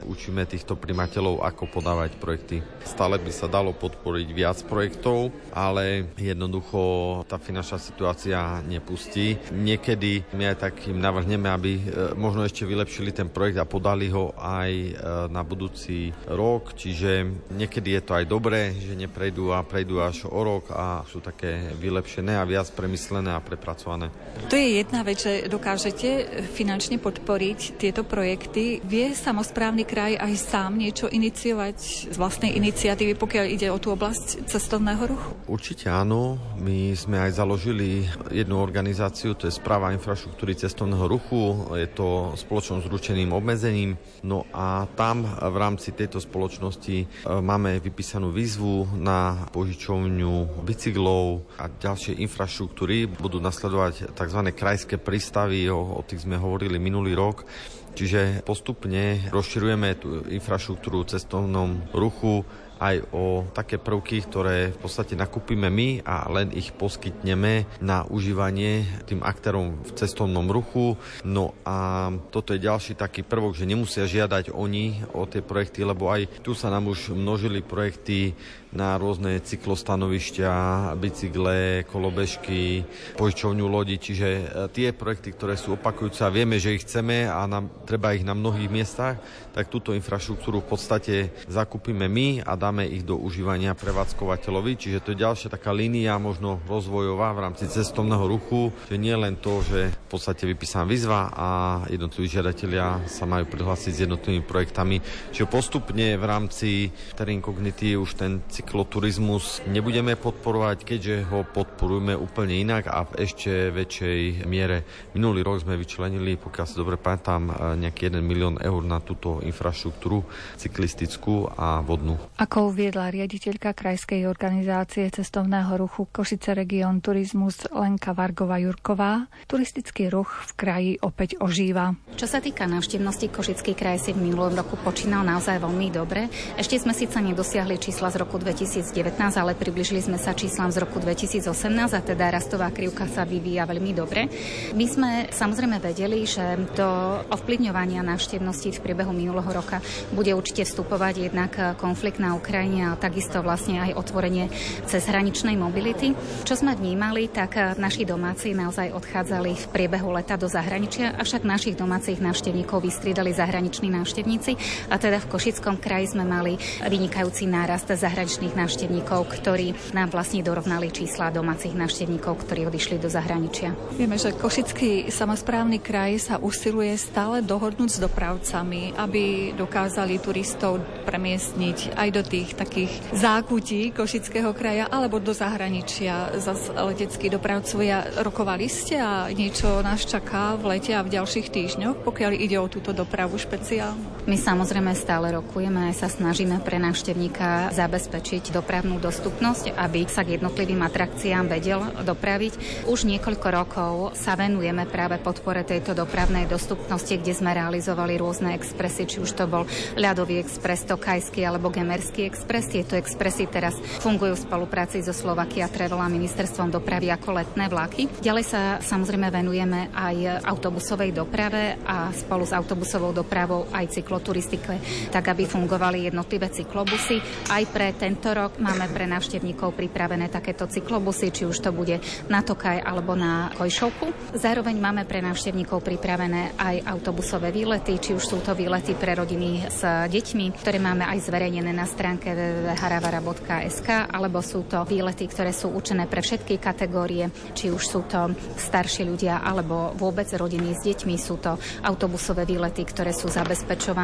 učíme 0.09 0.49
týchto 0.49 0.73
primateľov, 0.73 1.45
ako 1.45 1.69
podávať 1.69 2.17
projekty. 2.17 2.65
Stále 2.81 3.21
by 3.21 3.29
sa 3.29 3.45
dalo 3.45 3.77
podporiť 3.77 4.27
viac 4.33 4.57
projektov, 4.65 5.29
ale 5.53 6.09
jednoducho 6.17 6.81
tá 7.29 7.37
finančná 7.37 7.77
situácia 7.77 8.65
nepustí. 8.65 9.37
Niekedy 9.53 10.33
my 10.33 10.49
aj 10.51 10.57
tak 10.57 10.73
im 10.89 10.97
navrhneme, 10.97 11.45
aby 11.45 11.71
e, 11.77 11.81
možno 12.17 12.41
ešte 12.41 12.65
vylepšili 12.65 13.13
ten 13.13 13.29
projekt 13.29 13.61
a 13.61 13.69
podali 13.69 14.09
ho 14.09 14.33
aj 14.33 14.71
e, 14.71 14.91
na 15.29 15.45
budúci 15.45 16.09
rok, 16.25 16.73
čiže 16.73 17.29
niekedy 17.53 17.99
je 17.99 18.01
to 18.01 18.17
aj 18.17 18.30
dobré, 18.31 18.71
že 18.71 18.95
neprejdú 18.95 19.51
a 19.51 19.59
prejdú 19.67 19.99
až 19.99 20.23
o 20.31 20.39
rok 20.39 20.71
a 20.71 21.03
sú 21.03 21.19
také 21.19 21.75
vylepšené 21.75 22.39
a 22.39 22.47
viac 22.47 22.71
premyslené 22.71 23.35
a 23.35 23.43
prepracované. 23.43 24.07
To 24.47 24.55
je 24.55 24.79
jedna 24.79 25.03
vec, 25.03 25.19
že 25.19 25.51
dokážete 25.51 26.39
finančne 26.55 26.95
podporiť 26.95 27.75
tieto 27.75 28.07
projekty. 28.07 28.79
Vie 28.87 29.11
samozprávny 29.11 29.83
kraj 29.83 30.15
aj 30.15 30.33
sám 30.39 30.79
niečo 30.79 31.11
iniciovať 31.11 32.07
z 32.07 32.15
vlastnej 32.15 32.55
iniciatívy, 32.55 33.19
pokiaľ 33.19 33.45
ide 33.51 33.67
o 33.67 33.75
tú 33.83 33.91
oblasť 33.91 34.47
cestovného 34.47 35.03
ruchu? 35.11 35.31
Určite 35.51 35.91
áno. 35.91 36.39
My 36.55 36.95
sme 36.95 37.19
aj 37.19 37.35
založili 37.35 38.07
jednu 38.31 38.55
organizáciu, 38.63 39.35
to 39.35 39.51
je 39.51 39.59
Správa 39.59 39.91
infraštruktúry 39.91 40.55
cestovného 40.55 41.03
ruchu. 41.11 41.67
Je 41.75 41.91
to 41.91 42.31
spoločnosť 42.39 42.87
s 42.87 42.91
ručeným 42.91 43.35
obmedzením. 43.35 43.99
No 44.23 44.47
a 44.55 44.87
tam 44.95 45.27
v 45.27 45.55
rámci 45.59 45.91
tejto 45.91 46.21
spoločnosti 46.23 46.97
e, 47.01 47.05
máme 47.27 47.81
vypísané 47.81 48.20
vypísanú 48.21 48.29
výzvu 48.29 49.01
na 49.01 49.49
požičovňu 49.49 50.61
bicyklov 50.61 51.41
a 51.57 51.65
ďalšie 51.65 52.21
infraštruktúry. 52.21 53.09
Budú 53.09 53.41
nasledovať 53.41 54.13
tzv. 54.13 54.39
krajské 54.53 55.01
prístavy, 55.01 55.65
o, 55.73 55.97
o 55.97 56.01
tých 56.05 56.21
sme 56.29 56.37
hovorili 56.37 56.77
minulý 56.77 57.17
rok. 57.17 57.49
Čiže 57.97 58.45
postupne 58.45 59.25
rozširujeme 59.33 59.89
tú 59.97 60.21
infraštruktúru 60.29 61.03
cestovnom 61.09 61.81
ruchu 61.97 62.45
aj 62.81 63.13
o 63.13 63.45
také 63.53 63.77
prvky, 63.77 64.25
ktoré 64.25 64.73
v 64.73 64.79
podstate 64.81 65.13
nakúpime 65.13 65.69
my 65.69 66.01
a 66.01 66.25
len 66.33 66.49
ich 66.49 66.73
poskytneme 66.73 67.69
na 67.77 68.01
užívanie 68.09 69.05
tým 69.05 69.21
aktérom 69.21 69.77
v 69.85 69.91
cestovnom 69.93 70.49
ruchu. 70.49 70.97
No 71.21 71.53
a 71.61 72.09
toto 72.33 72.57
je 72.57 72.65
ďalší 72.65 72.97
taký 72.97 73.21
prvok, 73.21 73.53
že 73.53 73.69
nemusia 73.69 74.09
žiadať 74.09 74.49
oni 74.49 75.05
o 75.13 75.29
tie 75.29 75.45
projekty, 75.45 75.85
lebo 75.85 76.09
aj 76.09 76.41
tu 76.41 76.57
sa 76.57 76.73
nám 76.73 76.89
už 76.89 77.13
množili 77.13 77.61
projekty 77.61 78.33
na 78.71 78.95
rôzne 78.95 79.43
cyklostanovišťa, 79.43 80.51
bicykle, 80.95 81.83
kolobežky, 81.91 82.87
požičovňu 83.19 83.67
lodi, 83.67 83.99
čiže 83.99 84.27
e, 84.31 84.43
tie 84.71 84.95
projekty, 84.95 85.35
ktoré 85.35 85.59
sú 85.59 85.75
opakujúce 85.75 86.23
a 86.23 86.31
vieme, 86.31 86.55
že 86.55 86.79
ich 86.79 86.87
chceme 86.87 87.27
a 87.27 87.43
nám, 87.51 87.67
treba 87.83 88.15
ich 88.15 88.23
na 88.23 88.31
mnohých 88.31 88.71
miestach, 88.71 89.19
tak 89.51 89.67
túto 89.67 89.91
infraštruktúru 89.91 90.63
v 90.63 90.69
podstate 90.71 91.15
zakúpime 91.51 92.07
my 92.07 92.47
a 92.47 92.55
dáme 92.55 92.70
ich 92.87 93.03
do 93.03 93.19
užívania 93.19 93.75
prevádzkovateľovi, 93.75 94.79
čiže 94.79 95.03
to 95.03 95.11
je 95.11 95.23
ďalšia 95.27 95.51
taká 95.51 95.75
línia 95.75 96.15
možno 96.15 96.63
rozvojová 96.63 97.35
v 97.35 97.43
rámci 97.43 97.67
cestovného 97.67 98.23
ruchu, 98.23 98.71
že 98.87 98.95
nie 98.95 99.11
len 99.11 99.35
to, 99.35 99.59
že 99.67 99.91
v 99.91 100.07
podstate 100.07 100.47
vypísam 100.47 100.87
výzva 100.87 101.27
a 101.35 101.47
jednotliví 101.91 102.31
žiadatelia 102.31 103.03
sa 103.09 103.25
majú 103.27 103.49
prihlásiť 103.49 103.91
s 103.91 104.03
jednotlivými 104.05 104.45
projektami, 104.45 105.01
čiže 105.33 105.49
postupne 105.49 106.15
v 106.15 106.23
rámci 106.23 106.69
Terrain 107.17 107.41
Cognity 107.41 107.97
už 107.97 108.15
ten 108.15 108.45
cykloturizmus 108.47 109.65
nebudeme 109.65 110.13
podporovať, 110.13 110.85
keďže 110.85 111.15
ho 111.33 111.41
podporujeme 111.41 112.13
úplne 112.13 112.61
inak 112.61 112.85
a 112.85 113.09
v 113.09 113.25
ešte 113.25 113.73
väčšej 113.73 114.45
miere. 114.45 114.85
Minulý 115.17 115.41
rok 115.41 115.65
sme 115.65 115.73
vyčlenili, 115.73 116.37
pokiaľ 116.37 116.65
si 116.69 116.77
dobre 116.77 117.01
pamätám, 117.01 117.73
nejaký 117.81 118.13
1 118.13 118.21
milión 118.21 118.61
eur 118.61 118.85
na 118.85 119.01
túto 119.01 119.41
infraštruktúru 119.41 120.21
cyklistickú 120.61 121.49
a 121.57 121.81
vodnú. 121.81 122.21
Ako 122.37 122.60
uviedla 122.69 123.09
riaditeľka 123.09 123.73
Krajskej 123.73 124.29
organizácie 124.29 125.09
cestovného 125.09 125.73
ruchu 125.81 126.05
Košice 126.05 126.53
Region 126.53 127.01
Turizmus 127.01 127.65
Lenka 127.73 128.13
Vargová 128.13 128.61
Jurková, 128.61 129.25
turistický 129.49 130.13
ruch 130.13 130.29
v 130.29 130.51
kraji 130.53 130.91
opäť 131.01 131.41
ožíva. 131.41 131.97
Čo 132.13 132.29
sa 132.29 132.37
týka 132.37 132.69
návštevnosti, 132.69 133.33
Košický 133.33 133.73
kraj 133.73 134.05
si 134.05 134.13
v 134.13 134.29
minulom 134.29 134.53
roku 134.53 134.77
počínal 134.77 135.25
naozaj 135.25 135.57
veľmi 135.57 135.89
dobre. 135.89 136.29
Ešte 136.53 136.77
sme 136.77 136.93
síce 136.93 137.17
nedosiahli 137.17 137.81
čísla 137.81 138.13
z 138.13 138.21
roku 138.21 138.37
2019, 138.37 138.93
ale 139.17 139.57
približili 139.57 140.05
sme 140.05 140.21
sa 140.21 140.37
číslam 140.37 140.69
z 140.69 140.85
roku 140.85 141.01
2018 141.01 141.49
a 141.97 142.01
teda 142.05 142.29
rastová 142.29 142.69
krivka 142.69 143.09
sa 143.09 143.25
vyvíja 143.25 143.65
veľmi 143.65 143.91
dobre. 143.97 144.29
My 144.77 144.85
sme 144.85 145.09
samozrejme 145.33 145.81
vedeli, 145.81 146.29
že 146.29 146.61
do 146.77 147.25
ovplyvňovania 147.33 148.05
návštevnosti 148.05 148.77
v 148.77 148.83
priebehu 148.85 149.09
minulého 149.09 149.49
roka 149.49 149.81
bude 150.13 150.29
určite 150.37 150.61
vstupovať 150.69 151.31
jednak 151.31 151.57
konflikt 151.81 152.21
na 152.21 152.37
Ukrajine 152.37 152.50
a 152.51 152.99
takisto 152.99 153.39
vlastne 153.39 153.79
aj 153.79 153.95
otvorenie 153.95 154.51
cez 154.83 155.07
hraničnej 155.07 155.55
mobility. 155.55 156.11
Čo 156.43 156.59
sme 156.59 156.75
vnímali, 156.75 157.31
tak 157.31 157.55
naši 157.79 158.03
domáci 158.03 158.51
naozaj 158.51 158.91
odchádzali 158.91 159.51
v 159.55 159.65
priebehu 159.71 160.11
leta 160.11 160.35
do 160.35 160.51
zahraničia, 160.51 161.15
avšak 161.15 161.47
našich 161.47 161.79
domácich 161.79 162.19
návštevníkov 162.19 162.83
vystriedali 162.83 163.31
zahraniční 163.31 163.87
návštevníci 163.95 164.51
a 164.91 164.99
teda 164.99 165.23
v 165.23 165.29
Košickom 165.31 165.79
kraji 165.79 166.11
sme 166.11 166.27
mali 166.27 166.59
vynikajúci 166.83 167.47
nárast 167.47 167.87
zahraničných 167.87 168.51
návštevníkov, 168.51 169.31
ktorí 169.31 169.95
nám 169.95 170.11
vlastne 170.11 170.43
dorovnali 170.43 170.91
čísla 170.91 171.31
domácich 171.31 171.71
návštevníkov, 171.71 172.43
ktorí 172.43 172.67
odišli 172.67 172.99
do 172.99 173.07
zahraničia. 173.07 173.71
Vieme, 173.95 174.19
že 174.19 174.35
Košický 174.35 175.07
samozprávny 175.07 175.79
kraj 175.79 176.19
sa 176.19 176.35
usiluje 176.35 176.99
stále 176.99 177.39
dohodnúť 177.39 177.95
s 177.95 178.03
dopravcami, 178.03 178.97
aby 178.97 179.55
dokázali 179.55 180.17
turistov 180.19 180.81
premiestniť 181.05 181.93
aj 181.93 182.09
do 182.11 182.21
tých 182.25 182.40
takých 182.57 182.91
zákutí 183.13 183.93
Košického 183.93 184.53
kraja 184.57 184.89
alebo 184.89 185.21
do 185.21 185.33
zahraničia. 185.33 186.33
Zas 186.41 186.73
leteckí 186.73 187.29
dopravcovia 187.29 188.21
rokovali 188.25 188.65
ste 188.65 188.97
a 188.97 189.29
niečo 189.29 189.81
nás 189.85 190.01
čaká 190.05 190.57
v 190.57 190.77
lete 190.77 190.97
a 190.97 191.05
v 191.05 191.13
ďalších 191.13 191.53
týždňoch, 191.53 192.01
pokiaľ 192.01 192.31
ide 192.37 192.57
o 192.57 192.65
túto 192.65 192.95
dopravu 192.95 193.37
špeciálnu? 193.37 194.20
My 194.29 194.37
samozrejme 194.37 194.93
stále 194.93 195.33
rokujeme 195.33 195.89
a 195.89 195.97
sa 195.97 196.05
snažíme 196.05 196.61
pre 196.61 196.77
návštevníka 196.77 197.73
zabezpečiť 197.73 198.53
dopravnú 198.53 199.01
dostupnosť, 199.01 199.73
aby 199.73 200.05
sa 200.05 200.21
k 200.21 200.37
jednotlivým 200.37 200.85
atrakciám 200.85 201.49
vedel 201.49 201.81
dopraviť. 202.05 202.85
Už 202.85 203.09
niekoľko 203.09 203.47
rokov 203.49 203.93
sa 204.13 204.37
venujeme 204.37 204.85
práve 204.85 205.17
podpore 205.17 205.65
tejto 205.65 205.97
dopravnej 205.97 206.45
dostupnosti, 206.45 207.09
kde 207.09 207.33
sme 207.33 207.49
realizovali 207.49 208.21
rôzne 208.21 208.53
expresy, 208.53 209.09
či 209.09 209.17
už 209.25 209.33
to 209.33 209.49
bol 209.49 209.65
ľadový 209.97 210.37
expres, 210.37 210.85
tokajský 210.85 211.41
alebo 211.41 211.73
gemerský 211.73 212.29
expres. 212.29 212.69
Tieto 212.69 212.93
expresy 212.93 213.49
teraz 213.49 213.73
fungujú 214.05 214.37
v 214.37 214.45
spolupráci 214.45 215.01
so 215.01 215.17
Slovakia 215.17 215.65
Travel 215.65 215.97
a 215.97 216.05
ministerstvom 216.05 216.69
dopravy 216.69 217.09
ako 217.09 217.41
letné 217.41 217.65
vlaky. 217.73 218.05
Ďalej 218.21 218.45
sa 218.45 218.61
samozrejme 218.85 219.33
venujeme 219.33 219.89
aj 219.97 220.45
autobusovej 220.45 221.09
doprave 221.09 221.81
a 221.89 222.13
spolu 222.13 222.45
s 222.45 222.53
autobusovou 222.53 223.09
dopravou 223.17 223.65
aj 223.73 223.97
cykloturistike, 224.11 224.75
tak 225.07 225.31
aby 225.31 225.47
fungovali 225.47 226.11
jednotlivé 226.11 226.51
cyklobusy. 226.51 227.23
Aj 227.47 227.63
pre 227.71 227.95
tento 227.95 228.27
rok 228.35 228.59
máme 228.59 228.91
pre 228.91 229.07
návštevníkov 229.07 229.71
pripravené 229.71 230.27
takéto 230.27 230.67
cyklobusy, 230.67 231.31
či 231.31 231.47
už 231.47 231.63
to 231.63 231.71
bude 231.71 231.95
na 232.27 232.43
Tokaj 232.43 232.83
alebo 232.83 233.15
na 233.15 233.55
Kojšovku. 233.55 234.35
Zároveň 234.35 234.75
máme 234.83 235.07
pre 235.07 235.23
návštevníkov 235.23 235.79
pripravené 235.79 236.59
aj 236.59 236.83
autobusové 236.91 237.55
výlety, 237.55 238.03
či 238.03 238.11
už 238.11 238.23
sú 238.27 238.37
to 238.43 238.51
výlety 238.51 238.99
pre 238.99 239.15
rodiny 239.15 239.71
s 239.71 239.79
deťmi, 239.87 240.59
ktoré 240.59 240.83
máme 240.83 241.07
aj 241.07 241.31
zverejnené 241.31 241.71
na 241.71 241.87
stránke 241.87 242.35
www.haravara.sk, 242.35 244.11
alebo 244.11 244.43
sú 244.43 244.67
to 244.67 244.83
výlety, 244.83 245.23
ktoré 245.31 245.55
sú 245.55 245.71
určené 245.71 246.03
pre 246.11 246.19
všetky 246.19 246.59
kategórie, 246.59 247.31
či 247.55 247.71
už 247.71 247.83
sú 247.87 248.03
to 248.11 248.35
starší 248.59 249.07
ľudia 249.07 249.39
alebo 249.39 249.95
vôbec 249.95 250.27
rodiny 250.35 250.75
s 250.75 250.83
deťmi. 250.83 251.15
Sú 251.15 251.39
to 251.39 251.55
autobusové 251.87 252.43
výlety, 252.43 252.83
ktoré 252.83 253.15
sú 253.15 253.29
zabezpečované, 253.29 254.00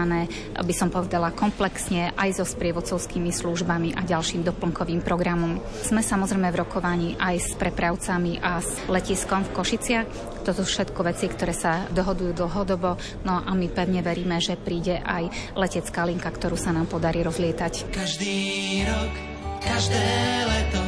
by 0.57 0.73
som 0.75 0.91
povedala, 0.91 1.33
komplexne 1.33 2.13
aj 2.13 2.37
so 2.37 2.45
sprievodcovskými 2.45 3.31
službami 3.31 3.95
a 3.95 4.03
ďalším 4.03 4.45
doplnkovým 4.45 5.01
programom. 5.01 5.63
Sme 5.81 6.03
samozrejme 6.03 6.51
v 6.51 6.59
rokovaní 6.59 7.09
aj 7.17 7.35
s 7.39 7.49
prepravcami 7.55 8.43
a 8.43 8.59
s 8.59 8.77
letiskom 8.91 9.47
v 9.47 9.53
Košiciach. 9.55 10.07
Toto 10.43 10.61
sú 10.63 10.69
všetko 10.69 10.99
veci, 11.07 11.25
ktoré 11.27 11.51
sa 11.55 11.87
dohodujú 11.91 12.31
dlhodobo, 12.37 12.95
no 13.23 13.41
a 13.41 13.51
my 13.51 13.67
pevne 13.71 13.99
veríme, 14.05 14.37
že 14.39 14.59
príde 14.59 14.99
aj 15.03 15.55
letecká 15.57 16.03
linka, 16.07 16.29
ktorú 16.31 16.55
sa 16.55 16.71
nám 16.71 16.87
podarí 16.87 17.23
rozlietať. 17.25 17.91
Každý 17.91 18.39
rok, 18.87 19.13
každé 19.59 20.07
leto 20.47 20.83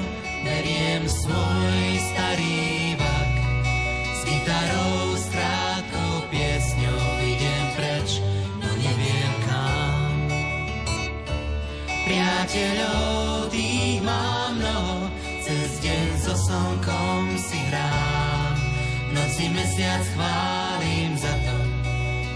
beriem 0.48 1.04
svoj 1.08 1.88
starý 2.00 2.96
vak 2.96 3.34
s 4.16 4.22
gitarou, 4.24 5.09
Priateľov 12.20 13.00
slnkom 16.50 17.24
si 17.38 17.60
hrám. 17.70 18.56
Noci 19.16 19.46
mesiac 19.56 20.04
chválim 20.18 21.16
za 21.16 21.32
to, 21.32 21.58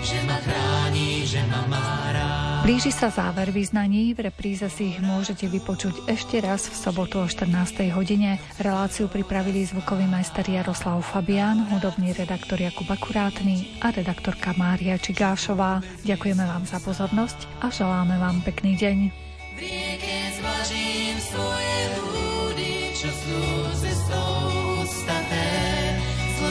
že 0.06 0.18
ma 0.24 0.38
chráni, 0.40 1.28
že 1.28 1.42
ma 1.50 1.68
má 1.68 2.16
rád. 2.16 2.64
Blíži 2.64 2.96
sa 2.96 3.12
záver 3.12 3.52
význaní, 3.52 4.16
v 4.16 4.32
repríze 4.32 4.64
si 4.72 4.96
ich 4.96 5.00
môžete 5.04 5.52
vypočuť 5.52 6.08
ešte 6.08 6.40
raz 6.40 6.72
v 6.72 6.76
sobotu 6.80 7.20
o 7.20 7.28
14. 7.28 7.92
hodine. 7.92 8.40
Reláciu 8.56 9.12
pripravili 9.12 9.68
zvukový 9.68 10.08
majster 10.08 10.48
Jaroslav 10.48 11.04
Fabián, 11.04 11.68
hudobný 11.76 12.16
redaktor 12.16 12.56
Jakub 12.56 12.88
Akurátny 12.88 13.84
a 13.84 13.92
redaktorka 13.92 14.56
Mária 14.56 14.96
Čigášová. 14.96 15.84
Ďakujeme 16.08 16.48
vám 16.48 16.64
za 16.64 16.80
pozornosť 16.80 17.52
a 17.60 17.68
želáme 17.68 18.16
vám 18.16 18.40
pekný 18.48 18.80
deň. 18.80 19.33
V 19.54 19.58
rieke 19.62 20.18
zvažím 20.42 21.16
svoje 21.22 21.78
húdy, 22.02 22.74
čo 22.98 23.10
sú 23.14 23.44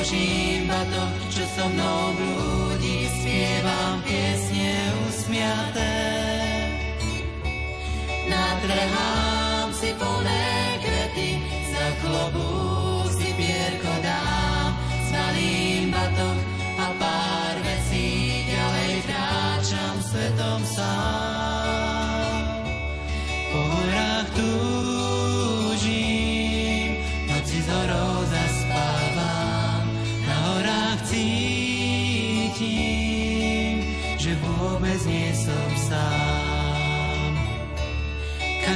zložím 0.03 0.67
batok, 0.67 1.15
čo 1.31 1.45
so 1.55 1.67
mnou 1.71 2.11
blúdi, 2.19 3.07
spievam 3.07 4.03
piesne 4.03 4.75
usmiaté. 5.07 5.95
Natrhám 8.27 9.71
si 9.71 9.95
plné 9.95 10.47
kvety, 10.83 11.31
za 11.71 11.87
klobúk 12.03 12.82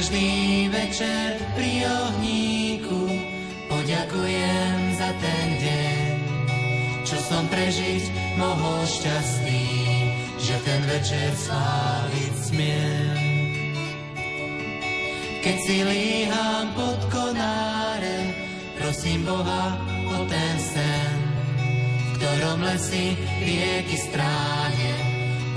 každý 0.07 0.71
večer 0.71 1.35
pri 1.51 1.83
ohníku 1.83 3.11
poďakujem 3.67 4.95
za 4.95 5.11
ten 5.19 5.47
deň, 5.59 6.15
čo 7.03 7.19
som 7.27 7.43
prežiť 7.51 8.07
mohol 8.39 8.87
šťastný, 8.87 9.67
že 10.39 10.55
ten 10.63 10.79
večer 10.87 11.27
sláviť 11.35 12.33
smiem. 12.39 13.19
Keď 15.43 15.57
si 15.67 15.77
líham 15.83 16.71
pod 16.71 17.03
konárem, 17.11 18.31
prosím 18.79 19.27
Boha 19.27 19.75
o 20.07 20.23
ten 20.23 20.55
sen, 20.55 21.19
v 21.83 22.07
ktorom 22.15 22.63
lesy 22.63 23.11
rieky 23.43 23.99
stráne, 23.99 24.93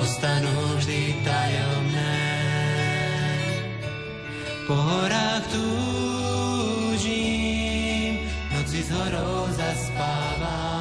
ostanú 0.02 0.74
vždy 0.74 1.22
tajomné 1.22 2.29
po 4.70 4.78
horách 4.78 5.50
túžim, 5.50 7.02
noci 8.54 8.86
s 8.86 8.90
horou 8.94 9.50
zaspávam. 9.50 10.79